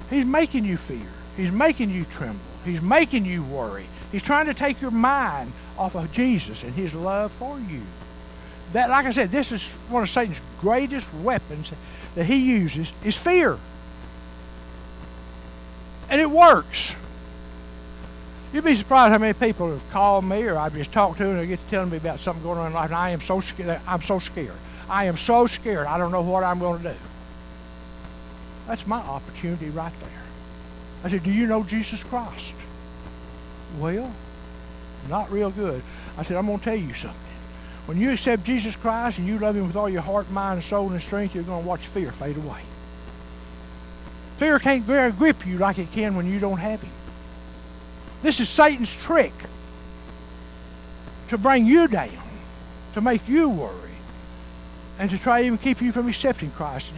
He's 0.10 0.26
making 0.26 0.66
you 0.66 0.78
fear. 0.78 1.08
He's 1.36 1.52
making 1.52 1.90
you 1.90 2.06
tremble. 2.06 2.40
He's 2.64 2.82
making 2.82 3.26
you 3.26 3.44
worry. 3.44 3.88
He's 4.12 4.24
trying 4.24 4.48
to 4.48 4.54
take 4.54 4.82
your 4.82 4.92
mind 4.92 5.52
off 5.78 5.96
of 5.96 6.12
Jesus 6.12 6.64
and 6.64 6.74
his 6.74 6.94
love 6.94 7.32
for 7.34 7.60
you. 7.60 7.82
That, 8.74 8.90
like 8.90 9.06
I 9.06 9.12
said, 9.12 9.32
this 9.32 9.52
is 9.52 9.64
one 9.90 10.04
of 10.04 10.10
Satan's 10.10 10.40
greatest 10.60 11.14
weapons 11.14 11.72
that 12.16 12.26
he 12.26 12.38
uses 12.38 12.92
is 13.04 13.18
fear. 13.18 13.58
And 16.10 16.20
it 16.20 16.30
works. 16.30 16.94
You'd 18.54 18.64
be 18.64 18.76
surprised 18.76 19.12
how 19.12 19.18
many 19.18 19.34
people 19.34 19.72
have 19.72 19.90
called 19.92 20.24
me 20.24 20.44
or 20.44 20.58
I've 20.58 20.74
just 20.74 20.92
talked 20.92 21.18
to 21.18 21.30
and 21.30 21.40
they 21.40 21.48
get 21.48 21.64
to 21.64 21.70
telling 21.70 21.90
me 21.90 21.98
about 21.98 22.22
something 22.22 22.44
going 22.44 22.58
on 22.58 22.68
in 22.68 22.74
life 22.74 22.90
and 22.90 22.96
I 22.96 23.10
am 23.10 23.22
so 23.22 23.42
scared. 23.42 23.82
I'm 23.86 24.02
so 24.02 24.20
scared. 24.20 24.56
I 24.90 25.06
am 25.06 25.18
so 25.18 25.48
scared. 25.48 25.88
I 25.88 25.98
don't 25.98 26.12
know 26.12 26.22
what 26.22 26.44
I'm 26.44 26.60
going 26.60 26.82
to 26.84 26.94
do. 26.94 26.96
That's 28.68 28.86
my 28.88 29.00
opportunity 29.00 29.70
right 29.70 29.94
there. 30.00 30.10
I 31.04 31.10
said, 31.10 31.24
do 31.24 31.32
you 31.32 31.46
know 31.48 31.64
Jesus 31.64 32.04
Christ? 32.04 32.54
Well, 33.80 34.14
not 35.10 35.32
real 35.32 35.52
good. 35.52 35.82
I 36.18 36.24
said, 36.24 36.38
I'm 36.38 36.48
going 36.48 36.60
to 36.60 36.64
tell 36.64 36.76
you 36.76 36.94
something. 36.94 37.20
When 37.86 38.00
you 38.00 38.12
accept 38.12 38.44
Jesus 38.44 38.76
Christ 38.76 39.18
and 39.18 39.28
you 39.28 39.38
love 39.40 39.56
him 39.56 39.68
with 39.68 39.76
all 39.76 39.88
your 39.88 40.02
heart, 40.02 40.30
mind, 40.30 40.64
soul, 40.64 40.92
and 40.92 41.02
strength, 41.02 41.36
you're 41.36 41.44
going 41.44 41.64
to 41.64 41.68
watch 41.68 41.82
fear 41.82 42.12
fade 42.12 42.36
away. 42.36 42.62
Fear 44.38 44.60
can't 44.60 44.86
grip 44.86 45.46
you 45.48 45.58
like 45.58 45.80
it 45.80 45.92
can 45.92 46.16
when 46.16 46.32
you 46.32 46.40
don't 46.40 46.58
have 46.58 46.82
him. 46.82 46.92
This 48.22 48.40
is 48.40 48.50
Satan's 48.50 48.94
trick 48.94 49.34
to 51.30 51.38
bring 51.38 51.66
you 51.66 51.88
down, 51.88 52.12
to 52.94 53.02
make 53.02 53.28
you 53.28 53.50
worry, 53.50 53.87
and 55.00 55.10
to 55.10 55.18
try 55.18 55.42
to 55.42 55.48
even 55.48 55.58
keep 55.58 55.82
you 55.82 55.92
from 55.92 56.08
accepting 56.08 56.52
Christ. 56.52 56.92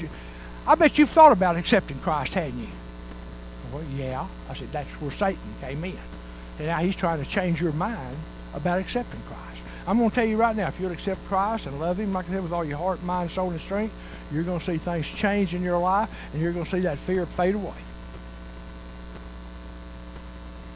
I 0.67 0.75
bet 0.75 0.97
you've 0.97 1.09
thought 1.09 1.31
about 1.31 1.57
accepting 1.57 1.99
Christ, 1.99 2.33
hadn't 2.33 2.59
you? 2.59 2.67
Well, 3.73 3.83
yeah. 3.95 4.27
I 4.49 4.55
said, 4.55 4.71
that's 4.71 4.89
where 5.01 5.11
Satan 5.11 5.39
came 5.61 5.83
in. 5.83 5.97
And 6.57 6.67
now 6.67 6.77
he's 6.79 6.95
trying 6.95 7.23
to 7.23 7.29
change 7.29 7.61
your 7.61 7.71
mind 7.71 8.15
about 8.53 8.79
accepting 8.79 9.21
Christ. 9.27 9.63
I'm 9.87 9.97
going 9.97 10.09
to 10.09 10.15
tell 10.15 10.25
you 10.25 10.37
right 10.37 10.55
now, 10.55 10.67
if 10.67 10.79
you'll 10.79 10.91
accept 10.91 11.25
Christ 11.27 11.65
and 11.65 11.79
love 11.79 11.99
him, 11.99 12.13
like 12.13 12.27
I 12.29 12.33
said, 12.33 12.43
with 12.43 12.51
all 12.51 12.65
your 12.65 12.77
heart, 12.77 13.01
mind, 13.03 13.31
soul, 13.31 13.49
and 13.49 13.59
strength, 13.59 13.93
you're 14.31 14.43
going 14.43 14.59
to 14.59 14.65
see 14.65 14.77
things 14.77 15.07
change 15.07 15.55
in 15.55 15.63
your 15.63 15.79
life, 15.79 16.09
and 16.33 16.41
you're 16.41 16.51
going 16.51 16.65
to 16.65 16.71
see 16.71 16.81
that 16.81 16.97
fear 16.99 17.25
fade 17.25 17.55
away. 17.55 17.73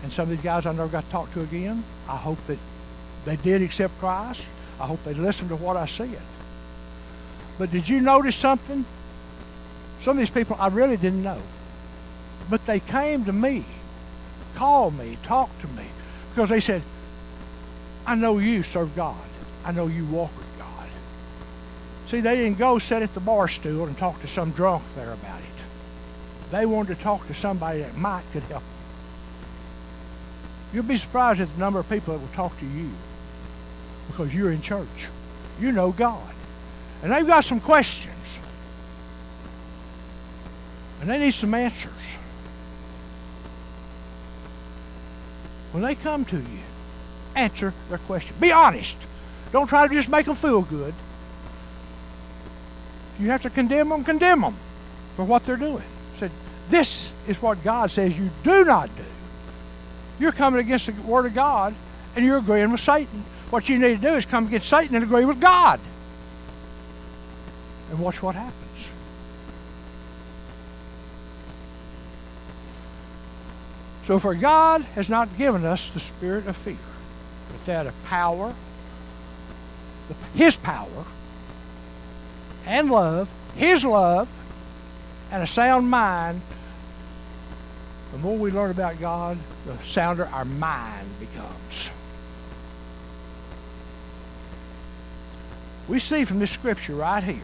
And 0.01 0.11
some 0.11 0.23
of 0.23 0.29
these 0.29 0.41
guys 0.41 0.65
I 0.65 0.71
never 0.71 0.87
got 0.87 1.05
to 1.05 1.11
talk 1.11 1.31
to 1.33 1.41
again, 1.41 1.83
I 2.09 2.17
hope 2.17 2.39
that 2.47 2.57
they 3.25 3.35
did 3.35 3.61
accept 3.61 3.97
Christ. 3.99 4.41
I 4.79 4.85
hope 4.85 5.03
they 5.03 5.13
listened 5.13 5.49
to 5.49 5.55
what 5.55 5.77
I 5.77 5.85
said. 5.85 6.19
But 7.57 7.71
did 7.71 7.87
you 7.87 8.01
notice 8.01 8.35
something? 8.35 8.85
Some 10.01 10.17
of 10.17 10.17
these 10.17 10.29
people 10.29 10.57
I 10.59 10.67
really 10.67 10.97
didn't 10.97 11.23
know. 11.23 11.41
But 12.49 12.65
they 12.65 12.79
came 12.79 13.25
to 13.25 13.33
me 13.33 13.65
called 14.55 14.97
me, 14.97 15.17
talked 15.23 15.59
to 15.61 15.67
me, 15.69 15.85
because 16.33 16.49
they 16.49 16.59
said, 16.59 16.81
I 18.05 18.15
know 18.15 18.39
you 18.39 18.63
serve 18.63 18.95
God. 18.95 19.17
I 19.65 19.71
know 19.71 19.87
you 19.87 20.05
walk 20.05 20.35
with 20.37 20.59
God. 20.59 20.87
See, 22.07 22.19
they 22.19 22.35
didn't 22.35 22.57
go 22.57 22.79
sit 22.79 23.01
at 23.01 23.13
the 23.13 23.19
bar 23.19 23.47
stool 23.47 23.85
and 23.85 23.97
talk 23.97 24.21
to 24.21 24.27
some 24.27 24.51
drunk 24.51 24.83
there 24.95 25.11
about 25.11 25.39
it. 25.39 25.45
They 26.51 26.65
wanted 26.65 26.97
to 26.97 27.03
talk 27.03 27.25
to 27.27 27.33
somebody 27.33 27.79
that 27.79 27.95
might 27.97 28.23
could 28.31 28.43
help 28.43 28.61
them. 28.61 28.69
You'll 30.73 30.83
be 30.83 30.97
surprised 30.97 31.39
at 31.39 31.51
the 31.53 31.59
number 31.59 31.79
of 31.79 31.89
people 31.89 32.13
that 32.13 32.19
will 32.19 32.35
talk 32.35 32.57
to 32.59 32.65
you 32.65 32.91
because 34.07 34.33
you're 34.33 34.51
in 34.51 34.61
church. 34.61 35.07
You 35.59 35.71
know 35.71 35.91
God. 35.91 36.33
And 37.03 37.11
they've 37.11 37.27
got 37.27 37.43
some 37.43 37.59
questions. 37.59 38.09
And 41.01 41.09
they 41.09 41.19
need 41.19 41.33
some 41.33 41.53
answers. 41.53 41.91
When 45.73 45.83
they 45.83 45.95
come 45.95 46.23
to 46.25 46.37
you, 46.37 46.59
answer 47.35 47.73
their 47.89 47.97
question. 47.97 48.35
Be 48.39 48.53
honest. 48.53 48.95
Don't 49.51 49.67
try 49.67 49.87
to 49.87 49.93
just 49.93 50.07
make 50.07 50.27
them 50.27 50.35
feel 50.35 50.61
good. 50.61 50.93
You 53.19 53.29
have 53.29 53.41
to 53.41 53.49
condemn 53.49 53.89
them, 53.89 54.03
condemn 54.03 54.41
them 54.41 54.55
for 55.15 55.25
what 55.25 55.45
they're 55.45 55.57
doing. 55.57 55.83
Said, 56.19 56.31
this 56.69 57.11
is 57.27 57.41
what 57.41 57.63
God 57.63 57.91
says 57.91 58.17
you 58.17 58.29
do 58.43 58.63
not 58.63 58.95
do. 58.95 59.03
You're 60.19 60.31
coming 60.31 60.61
against 60.61 60.85
the 60.85 60.93
Word 61.01 61.25
of 61.25 61.35
God 61.35 61.75
and 62.15 62.23
you're 62.23 62.37
agreeing 62.37 62.71
with 62.71 62.81
Satan. 62.81 63.25
What 63.49 63.67
you 63.67 63.77
need 63.77 64.01
to 64.01 64.09
do 64.09 64.15
is 64.15 64.25
come 64.25 64.47
against 64.47 64.69
Satan 64.69 64.95
and 64.95 65.03
agree 65.03 65.25
with 65.25 65.41
God. 65.41 65.79
And 67.89 67.99
watch 67.99 68.21
what 68.21 68.35
happens. 68.35 68.87
So, 74.07 74.19
for 74.19 74.35
God 74.35 74.81
has 74.95 75.07
not 75.07 75.37
given 75.37 75.65
us 75.65 75.89
the 75.89 75.99
spirit 75.99 76.45
of 76.47 76.57
fear, 76.57 76.75
but 77.49 77.65
that 77.65 77.87
of 77.87 78.03
power, 78.05 78.53
His 80.35 80.57
power, 80.57 81.05
and 82.65 82.91
love, 82.91 83.29
His 83.55 83.85
love, 83.85 84.27
and 85.31 85.41
a 85.41 85.47
sound 85.47 85.89
mind. 85.89 86.41
The 88.11 88.17
more 88.19 88.37
we 88.37 88.51
learn 88.51 88.71
about 88.71 88.99
God, 88.99 89.37
the 89.65 89.77
sounder 89.85 90.27
our 90.27 90.45
mind 90.45 91.07
becomes. 91.19 91.89
We 95.87 95.99
see 95.99 96.25
from 96.25 96.39
this 96.39 96.51
scripture 96.51 96.95
right 96.95 97.23
here, 97.23 97.41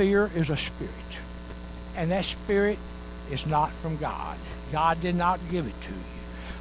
fear 0.00 0.30
is 0.34 0.48
a 0.48 0.56
spirit. 0.56 0.90
And 1.94 2.10
that 2.10 2.24
spirit 2.24 2.78
is 3.30 3.44
not 3.44 3.70
from 3.82 3.98
God. 3.98 4.38
God 4.72 4.98
did 5.02 5.14
not 5.14 5.38
give 5.50 5.66
it 5.66 5.78
to 5.82 5.90
you. 5.90 6.04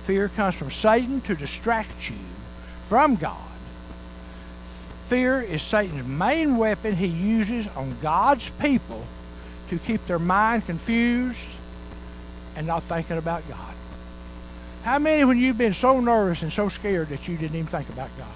Fear 0.03 0.27
comes 0.27 0.55
from 0.55 0.71
Satan 0.71 1.21
to 1.21 1.35
distract 1.35 2.09
you 2.09 2.17
from 2.89 3.15
God. 3.15 3.37
Fear 5.07 5.43
is 5.43 5.61
Satan's 5.61 6.05
main 6.05 6.57
weapon 6.57 6.97
he 6.97 7.07
uses 7.07 7.65
on 7.77 7.95
God's 8.01 8.49
people 8.59 9.05
to 9.69 9.79
keep 9.79 10.05
their 10.05 10.19
mind 10.19 10.65
confused 10.65 11.39
and 12.57 12.67
not 12.67 12.83
thinking 12.83 13.17
about 13.17 13.47
God. 13.47 13.73
How 14.83 14.99
many, 14.99 15.23
when 15.23 15.37
you've 15.37 15.57
been 15.57 15.73
so 15.73 16.01
nervous 16.01 16.41
and 16.41 16.51
so 16.51 16.67
scared 16.67 17.07
that 17.07 17.25
you 17.29 17.37
didn't 17.37 17.55
even 17.55 17.67
think 17.67 17.87
about 17.87 18.09
God? 18.17 18.27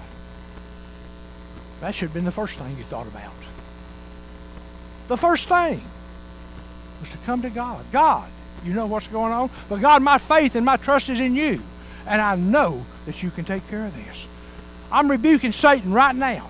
That 1.82 1.94
should 1.94 2.06
have 2.06 2.14
been 2.14 2.24
the 2.24 2.32
first 2.32 2.54
thing 2.54 2.74
you 2.78 2.84
thought 2.84 3.06
about. 3.06 3.34
The 5.08 5.16
first 5.16 5.48
thing 5.48 5.82
was 7.00 7.10
to 7.10 7.18
come 7.18 7.42
to 7.42 7.50
God. 7.50 7.84
God, 7.92 8.28
you 8.64 8.72
know 8.72 8.86
what's 8.86 9.06
going 9.08 9.32
on? 9.32 9.50
But 9.68 9.80
God, 9.80 10.02
my 10.02 10.18
faith 10.18 10.54
and 10.54 10.64
my 10.64 10.76
trust 10.76 11.08
is 11.08 11.20
in 11.20 11.34
you. 11.34 11.60
And 12.06 12.20
I 12.20 12.36
know 12.36 12.84
that 13.06 13.22
you 13.22 13.30
can 13.30 13.44
take 13.44 13.68
care 13.68 13.84
of 13.84 13.94
this. 13.94 14.26
I'm 14.90 15.10
rebuking 15.10 15.52
Satan 15.52 15.92
right 15.92 16.14
now. 16.14 16.48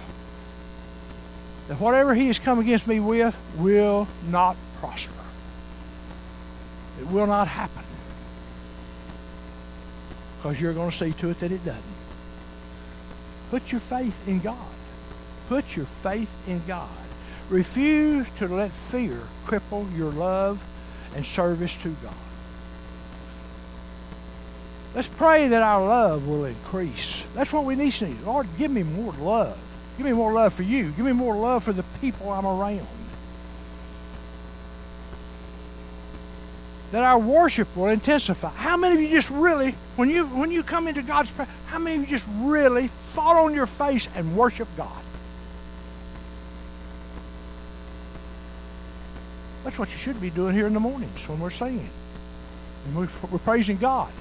That 1.68 1.80
whatever 1.80 2.14
he 2.14 2.26
has 2.26 2.38
come 2.38 2.58
against 2.58 2.86
me 2.86 3.00
with 3.00 3.36
will 3.56 4.06
not 4.28 4.56
prosper. 4.80 5.12
It 7.00 7.06
will 7.08 7.26
not 7.26 7.48
happen. 7.48 7.84
Because 10.36 10.60
you're 10.60 10.74
going 10.74 10.90
to 10.90 10.96
see 10.96 11.12
to 11.12 11.30
it 11.30 11.40
that 11.40 11.50
it 11.50 11.64
doesn't. 11.64 11.82
Put 13.50 13.72
your 13.72 13.80
faith 13.80 14.28
in 14.28 14.40
God. 14.40 14.58
Put 15.48 15.76
your 15.76 15.86
faith 15.86 16.30
in 16.46 16.62
God. 16.66 16.88
Refuse 17.50 18.26
to 18.38 18.48
let 18.48 18.70
fear 18.70 19.20
cripple 19.46 19.96
your 19.96 20.10
love 20.10 20.62
and 21.14 21.24
service 21.24 21.76
to 21.82 21.90
God. 22.02 22.14
Let's 24.94 25.08
pray 25.08 25.48
that 25.48 25.62
our 25.62 25.84
love 25.84 26.26
will 26.26 26.44
increase. 26.44 27.24
That's 27.34 27.52
what 27.52 27.64
we 27.64 27.74
need 27.74 27.92
to 27.94 28.06
need. 28.06 28.22
Lord, 28.22 28.46
give 28.56 28.70
me 28.70 28.84
more 28.84 29.12
love. 29.14 29.58
Give 29.96 30.06
me 30.06 30.12
more 30.12 30.32
love 30.32 30.54
for 30.54 30.62
you. 30.62 30.90
Give 30.92 31.04
me 31.04 31.12
more 31.12 31.34
love 31.34 31.64
for 31.64 31.72
the 31.72 31.84
people 32.00 32.30
I'm 32.30 32.46
around. 32.46 32.86
That 36.92 37.02
our 37.02 37.18
worship 37.18 37.74
will 37.76 37.88
intensify. 37.88 38.50
How 38.50 38.76
many 38.76 38.94
of 38.94 39.00
you 39.00 39.08
just 39.08 39.30
really, 39.30 39.74
when 39.96 40.08
you 40.08 40.26
when 40.26 40.52
you 40.52 40.62
come 40.62 40.86
into 40.86 41.02
God's 41.02 41.30
presence, 41.32 41.56
how 41.66 41.80
many 41.80 41.96
of 41.96 42.02
you 42.02 42.18
just 42.18 42.28
really 42.38 42.88
fall 43.14 43.44
on 43.44 43.52
your 43.52 43.66
face 43.66 44.08
and 44.14 44.36
worship 44.36 44.68
God? 44.76 45.02
That's 49.64 49.78
what 49.78 49.90
you 49.90 49.96
should 49.96 50.20
be 50.20 50.30
doing 50.30 50.54
here 50.54 50.66
in 50.66 50.74
the 50.74 50.80
mornings 50.80 51.26
when 51.26 51.40
we're 51.40 51.50
singing. 51.50 51.88
And 52.86 52.96
we're, 52.96 53.38
praising 53.38 53.78
God. 53.78 54.12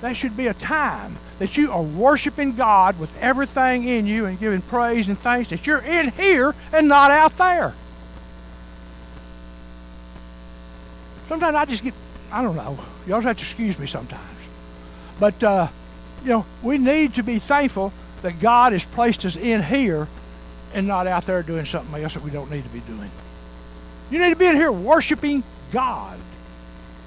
That 0.00 0.16
should 0.16 0.36
be 0.36 0.46
a 0.46 0.54
time 0.54 1.16
that 1.40 1.56
you 1.56 1.72
are 1.72 1.82
worshiping 1.82 2.54
God 2.54 2.98
with 2.98 3.16
everything 3.20 3.86
in 3.86 4.06
you 4.06 4.26
and 4.26 4.38
giving 4.38 4.62
praise 4.62 5.08
and 5.08 5.18
thanks 5.18 5.50
that 5.50 5.66
you're 5.66 5.80
in 5.80 6.10
here 6.12 6.54
and 6.72 6.88
not 6.88 7.10
out 7.10 7.36
there. 7.36 7.74
Sometimes 11.28 11.56
I 11.56 11.64
just 11.64 11.82
get, 11.82 11.94
I 12.30 12.42
don't 12.42 12.56
know, 12.56 12.78
always 13.10 13.24
have 13.24 13.36
to 13.36 13.42
excuse 13.42 13.78
me 13.78 13.86
sometimes. 13.86 14.22
But, 15.18 15.42
uh, 15.42 15.68
you 16.22 16.30
know, 16.30 16.46
we 16.62 16.78
need 16.78 17.14
to 17.14 17.22
be 17.22 17.38
thankful 17.38 17.92
that 18.22 18.40
God 18.40 18.72
has 18.72 18.84
placed 18.84 19.24
us 19.24 19.34
in 19.36 19.62
here 19.62 20.08
and 20.74 20.86
not 20.86 21.06
out 21.06 21.26
there 21.26 21.42
doing 21.42 21.64
something 21.64 22.02
else 22.02 22.14
that 22.14 22.22
we 22.22 22.30
don't 22.30 22.50
need 22.50 22.62
to 22.62 22.70
be 22.70 22.80
doing. 22.80 23.10
You 24.12 24.18
need 24.18 24.28
to 24.28 24.36
be 24.36 24.44
in 24.44 24.56
here 24.56 24.70
worshiping 24.70 25.42
God, 25.72 26.18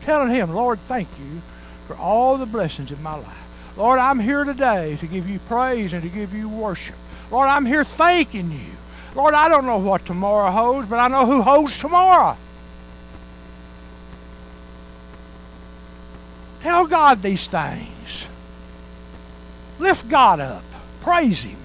telling 0.01 0.31
Him, 0.31 0.55
Lord, 0.55 0.79
thank 0.87 1.07
you 1.19 1.43
for 1.85 1.95
all 1.95 2.35
the 2.39 2.47
blessings 2.47 2.89
in 2.91 3.03
my 3.03 3.13
life. 3.13 3.77
Lord, 3.77 3.99
I'm 3.99 4.19
here 4.19 4.43
today 4.43 4.97
to 4.99 5.05
give 5.05 5.29
you 5.29 5.37
praise 5.37 5.93
and 5.93 6.01
to 6.01 6.09
give 6.09 6.33
you 6.33 6.49
worship. 6.49 6.95
Lord, 7.29 7.47
I'm 7.47 7.67
here 7.67 7.83
thanking 7.83 8.51
you. 8.51 8.71
Lord, 9.13 9.35
I 9.35 9.49
don't 9.49 9.67
know 9.67 9.77
what 9.77 10.03
tomorrow 10.03 10.49
holds, 10.49 10.89
but 10.89 10.97
I 10.97 11.07
know 11.07 11.27
who 11.27 11.43
holds 11.43 11.77
tomorrow. 11.77 12.37
Tell 16.61 16.87
God 16.87 17.21
these 17.21 17.45
things. 17.45 18.25
Lift 19.77 20.09
God 20.09 20.39
up. 20.39 20.63
Praise 21.01 21.43
Him. 21.43 21.57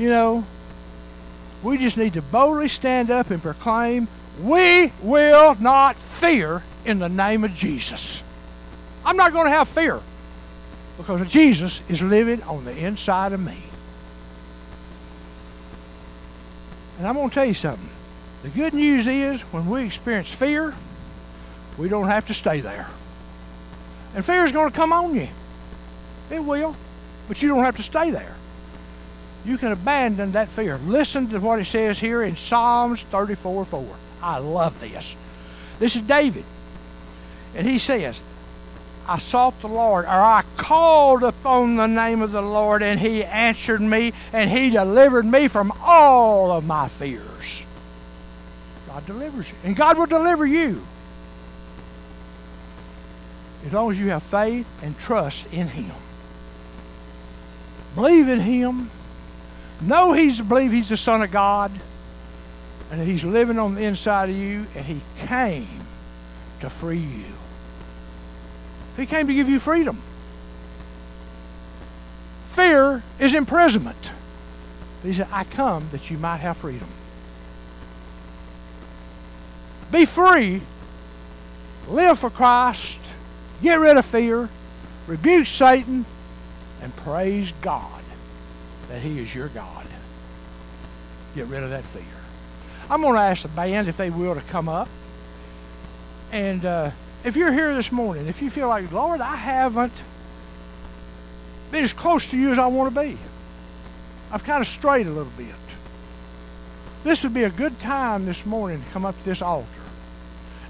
You 0.00 0.08
know, 0.08 0.44
we 1.62 1.76
just 1.76 1.98
need 1.98 2.14
to 2.14 2.22
boldly 2.22 2.68
stand 2.68 3.10
up 3.10 3.30
and 3.30 3.42
proclaim, 3.42 4.08
we 4.40 4.92
will 5.02 5.56
not 5.60 5.94
fear 5.94 6.62
in 6.86 6.98
the 6.98 7.10
name 7.10 7.44
of 7.44 7.54
Jesus. 7.54 8.22
I'm 9.04 9.18
not 9.18 9.34
going 9.34 9.44
to 9.44 9.50
have 9.50 9.68
fear 9.68 10.00
because 10.96 11.28
Jesus 11.28 11.82
is 11.90 12.00
living 12.00 12.42
on 12.44 12.64
the 12.64 12.74
inside 12.74 13.34
of 13.34 13.40
me. 13.40 13.58
And 16.96 17.06
I'm 17.06 17.14
going 17.14 17.28
to 17.28 17.34
tell 17.34 17.44
you 17.44 17.52
something. 17.52 17.90
The 18.42 18.48
good 18.48 18.72
news 18.72 19.06
is 19.06 19.42
when 19.52 19.68
we 19.68 19.84
experience 19.84 20.32
fear, 20.32 20.72
we 21.76 21.90
don't 21.90 22.08
have 22.08 22.26
to 22.28 22.32
stay 22.32 22.62
there. 22.62 22.88
And 24.14 24.24
fear 24.24 24.46
is 24.46 24.52
going 24.52 24.70
to 24.70 24.74
come 24.74 24.94
on 24.94 25.14
you. 25.14 25.28
It 26.30 26.42
will. 26.42 26.74
But 27.28 27.42
you 27.42 27.50
don't 27.50 27.64
have 27.64 27.76
to 27.76 27.82
stay 27.82 28.10
there 28.10 28.36
you 29.44 29.56
can 29.58 29.72
abandon 29.72 30.32
that 30.32 30.48
fear. 30.48 30.78
Listen 30.78 31.28
to 31.28 31.38
what 31.38 31.58
it 31.58 31.64
says 31.64 31.98
here 31.98 32.22
in 32.22 32.36
Psalms 32.36 33.02
34 33.02 33.64
4. 33.64 33.86
I 34.22 34.38
love 34.38 34.78
this. 34.80 35.14
This 35.78 35.96
is 35.96 36.02
David. 36.02 36.44
And 37.54 37.66
he 37.66 37.78
says, 37.78 38.20
I 39.08 39.18
sought 39.18 39.60
the 39.60 39.68
Lord, 39.68 40.04
or 40.04 40.08
I 40.08 40.44
called 40.56 41.22
upon 41.22 41.76
the 41.76 41.86
name 41.86 42.20
of 42.20 42.32
the 42.32 42.42
Lord, 42.42 42.82
and 42.82 43.00
he 43.00 43.24
answered 43.24 43.80
me, 43.80 44.12
and 44.32 44.50
he 44.50 44.70
delivered 44.70 45.24
me 45.24 45.48
from 45.48 45.72
all 45.80 46.52
of 46.52 46.64
my 46.64 46.88
fears. 46.88 47.62
God 48.86 49.06
delivers 49.06 49.48
you. 49.48 49.54
And 49.64 49.74
God 49.74 49.98
will 49.98 50.06
deliver 50.06 50.46
you. 50.46 50.86
As 53.66 53.72
long 53.72 53.90
as 53.90 53.98
you 53.98 54.10
have 54.10 54.22
faith 54.22 54.66
and 54.82 54.98
trust 54.98 55.46
in 55.52 55.68
him. 55.68 55.94
Believe 57.94 58.28
in 58.28 58.40
him 58.40 58.90
Know 59.80 60.12
he's 60.12 60.40
believe 60.40 60.72
he's 60.72 60.90
the 60.90 60.96
Son 60.96 61.22
of 61.22 61.30
God, 61.30 61.72
and 62.90 63.00
he's 63.06 63.24
living 63.24 63.58
on 63.58 63.74
the 63.74 63.82
inside 63.82 64.28
of 64.28 64.36
you, 64.36 64.66
and 64.74 64.84
he 64.84 65.00
came 65.26 65.68
to 66.60 66.68
free 66.68 66.98
you. 66.98 67.24
He 68.96 69.06
came 69.06 69.26
to 69.26 69.34
give 69.34 69.48
you 69.48 69.58
freedom. 69.58 70.02
Fear 72.52 73.02
is 73.18 73.34
imprisonment. 73.34 74.10
He 75.02 75.14
said, 75.14 75.28
I 75.32 75.44
come 75.44 75.88
that 75.92 76.10
you 76.10 76.18
might 76.18 76.38
have 76.38 76.58
freedom. 76.58 76.88
Be 79.90 80.04
free. 80.04 80.60
Live 81.88 82.18
for 82.18 82.28
Christ. 82.28 82.98
Get 83.62 83.76
rid 83.76 83.96
of 83.96 84.04
fear. 84.04 84.50
Rebuke 85.06 85.46
Satan. 85.46 86.04
And 86.82 86.94
praise 86.96 87.52
God 87.62 87.99
that 88.90 89.00
He 89.00 89.20
is 89.20 89.34
your 89.34 89.48
God. 89.48 89.86
get 91.34 91.46
rid 91.46 91.62
of 91.62 91.70
that 91.70 91.84
fear. 91.84 92.02
I'm 92.90 93.02
going 93.02 93.14
to 93.14 93.20
ask 93.20 93.42
the 93.42 93.48
band 93.48 93.88
if 93.88 93.96
they 93.96 94.10
will 94.10 94.34
to 94.34 94.40
come 94.42 94.68
up. 94.68 94.88
And 96.32 96.64
uh, 96.64 96.90
if 97.24 97.36
you're 97.36 97.52
here 97.52 97.74
this 97.74 97.92
morning, 97.92 98.26
if 98.26 98.42
you 98.42 98.50
feel 98.50 98.68
like, 98.68 98.90
Lord, 98.90 99.20
I 99.20 99.36
haven't 99.36 99.92
been 101.70 101.84
as 101.84 101.92
close 101.92 102.28
to 102.30 102.36
you 102.36 102.50
as 102.50 102.58
I 102.58 102.66
want 102.66 102.92
to 102.92 103.00
be, 103.00 103.16
I've 104.32 104.42
kind 104.42 104.60
of 104.60 104.66
strayed 104.66 105.06
a 105.06 105.10
little 105.10 105.32
bit. 105.36 105.54
This 107.04 107.22
would 107.22 107.32
be 107.32 107.44
a 107.44 107.50
good 107.50 107.78
time 107.78 108.26
this 108.26 108.44
morning 108.44 108.82
to 108.82 108.90
come 108.90 109.06
up 109.06 109.16
to 109.18 109.24
this 109.24 109.40
altar 109.40 109.68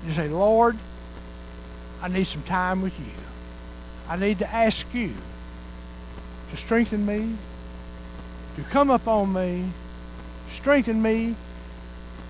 and 0.04 0.14
say, 0.14 0.28
Lord, 0.28 0.76
I 2.02 2.08
need 2.08 2.26
some 2.26 2.42
time 2.42 2.82
with 2.82 2.98
you. 2.98 3.12
I 4.08 4.16
need 4.16 4.38
to 4.40 4.54
ask 4.54 4.86
you 4.92 5.14
to 6.50 6.56
strengthen 6.56 7.06
me, 7.06 7.36
to 8.56 8.62
come 8.70 8.90
up 8.90 9.06
on 9.06 9.32
me, 9.32 9.70
strengthen 10.54 11.00
me, 11.00 11.34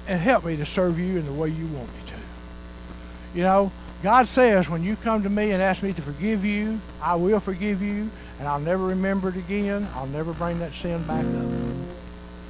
and 0.07 0.21
help 0.21 0.45
me 0.45 0.57
to 0.57 0.67
serve 0.67 0.99
you 0.99 1.19
in 1.19 1.27
the 1.27 1.33
way 1.33 1.49
you 1.49 1.67
want 1.67 1.89
me 1.89 2.01
to. 2.07 3.39
You 3.39 3.45
know, 3.45 3.73
God 4.03 4.29
says 4.29 4.69
when 4.69 4.83
you 4.83 4.97
come 4.97 5.23
to 5.23 5.29
me 5.29 5.53
and 5.53 5.63
ask 5.63 5.83
me 5.83 5.93
to 5.93 6.03
forgive 6.03 6.45
you, 6.45 6.81
I 7.03 7.15
will 7.17 7.41
forgive 7.41 7.83
you, 7.83 8.11
and 8.39 8.49
I'll 8.49 8.61
never 8.61 8.87
remember 8.87 9.29
it 9.29 9.37
again. 9.37 9.87
I'll 9.95 10.07
never 10.07 10.33
bring 10.33 10.59
that 10.61 10.73
sin 10.75 11.03
back 11.05 11.25
up. 11.25 11.51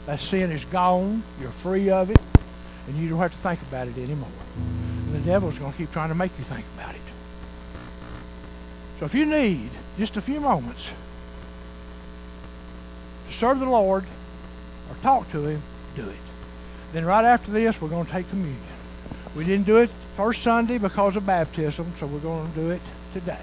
That 0.07 0.21
sin 0.21 0.51
is 0.51 0.65
gone. 0.67 1.23
You're 1.41 1.51
free 1.51 1.91
of 1.91 2.11
it, 2.11 2.21
and 2.87 2.97
you 2.97 3.09
don't 3.09 3.19
have 3.19 3.33
to 3.33 3.39
think 3.39 3.61
about 3.63 3.89
it 3.89 3.99
anymore. 3.99 4.29
And 4.57 5.15
the 5.15 5.21
devil's 5.21 5.59
going 5.59 5.73
to 5.73 5.79
keep 5.79 5.93
trying 5.93 6.09
to 6.09 6.15
make 6.15 6.31
you 6.39 6.45
think 6.45 6.65
about 6.77 6.95
it. 6.95 7.01
So 8.99 9.07
if 9.07 9.15
you 9.15 9.27
need 9.27 9.71
just 9.99 10.17
a 10.17 10.21
few 10.21 10.41
moments 10.41 10.91
serve 13.31 13.61
the 13.61 13.67
Lord 13.67 14.05
or 14.89 14.97
talk 15.03 15.31
to 15.33 15.45
Him, 15.45 15.63
do 15.97 16.09
it. 16.09 16.17
Then 16.93 17.05
right 17.05 17.25
after 17.25 17.51
this, 17.51 17.81
we're 17.81 17.89
going 17.89 18.07
to 18.07 18.13
take 18.13 18.29
communion. 18.31 18.59
We 19.37 19.45
didn't 19.45 19.67
do 19.67 19.79
it 19.79 19.91
first 20.17 20.43
Sunday 20.43 20.79
because 20.79 21.17
of 21.17 21.25
baptism, 21.25 21.93
so 21.99 22.07
we're 22.07 22.19
going 22.19 22.49
to 22.53 22.55
do 22.59 22.71
it 22.71 22.83
today. 23.13 23.39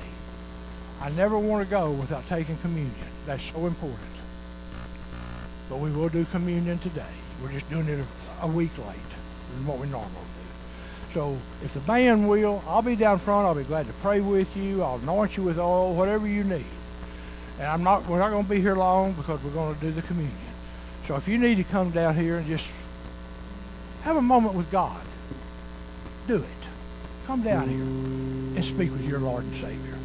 I 1.02 1.10
never 1.12 1.38
want 1.38 1.64
to 1.64 1.70
go 1.70 1.92
without 1.92 2.28
taking 2.28 2.58
communion. 2.58 2.94
That's 3.26 3.44
so 3.44 3.66
important. 3.66 4.02
But 5.70 5.80
we 5.80 5.92
will 5.92 6.10
do 6.10 6.26
communion 6.26 6.80
today. 6.80 7.04
We're 7.42 7.52
just 7.52 7.70
doing 7.70 7.88
it 7.88 8.04
a, 8.42 8.48
week 8.48 8.76
late 8.78 8.98
than 9.54 9.66
what 9.68 9.78
we 9.78 9.88
normally 9.88 10.12
do. 10.12 11.14
So 11.14 11.38
if 11.64 11.74
the 11.74 11.80
band 11.82 12.28
will, 12.28 12.64
I'll 12.68 12.82
be 12.82 12.96
down 12.96 13.20
front. 13.20 13.48
I'll 13.48 13.56
be 13.56 13.64
glad 13.64 13.88
to 13.88 13.94
pray 13.94 14.22
with 14.22 14.56
you. 14.58 14.84
I'll 14.84 14.98
anoint 14.98 15.38
you 15.38 15.44
with 15.44 15.60
oil, 15.60 15.94
whatever 15.94 16.28
you 16.28 16.44
need. 16.44 16.66
And 17.58 17.68
I'm 17.68 17.84
not. 17.84 18.08
We're 18.08 18.20
not 18.20 18.30
going 18.30 18.44
to 18.44 18.50
be 18.50 18.62
here 18.62 18.76
long 18.76 19.14
because 19.14 19.44
we're 19.44 19.52
going 19.52 19.76
to 19.76 19.82
do 19.82 19.92
the 19.92 20.02
communion. 20.04 20.36
So 21.08 21.16
if 21.16 21.28
you 21.28 21.38
need 21.38 21.56
to 21.56 21.64
come 21.64 21.92
down 21.92 22.16
here 22.16 22.38
and 22.38 22.48
just 22.48 22.66
have 24.04 24.18
a 24.18 24.22
moment 24.22 24.56
with 24.56 24.70
God, 24.72 25.02
do 26.28 26.38
it. 26.38 26.44
Come 27.26 27.42
down 27.42 27.70
here 27.70 27.82
and 27.82 28.64
speak 28.64 28.92
with 28.92 29.08
your 29.08 29.20
Lord 29.20 29.44
and 29.44 29.54
Savior. 29.56 29.97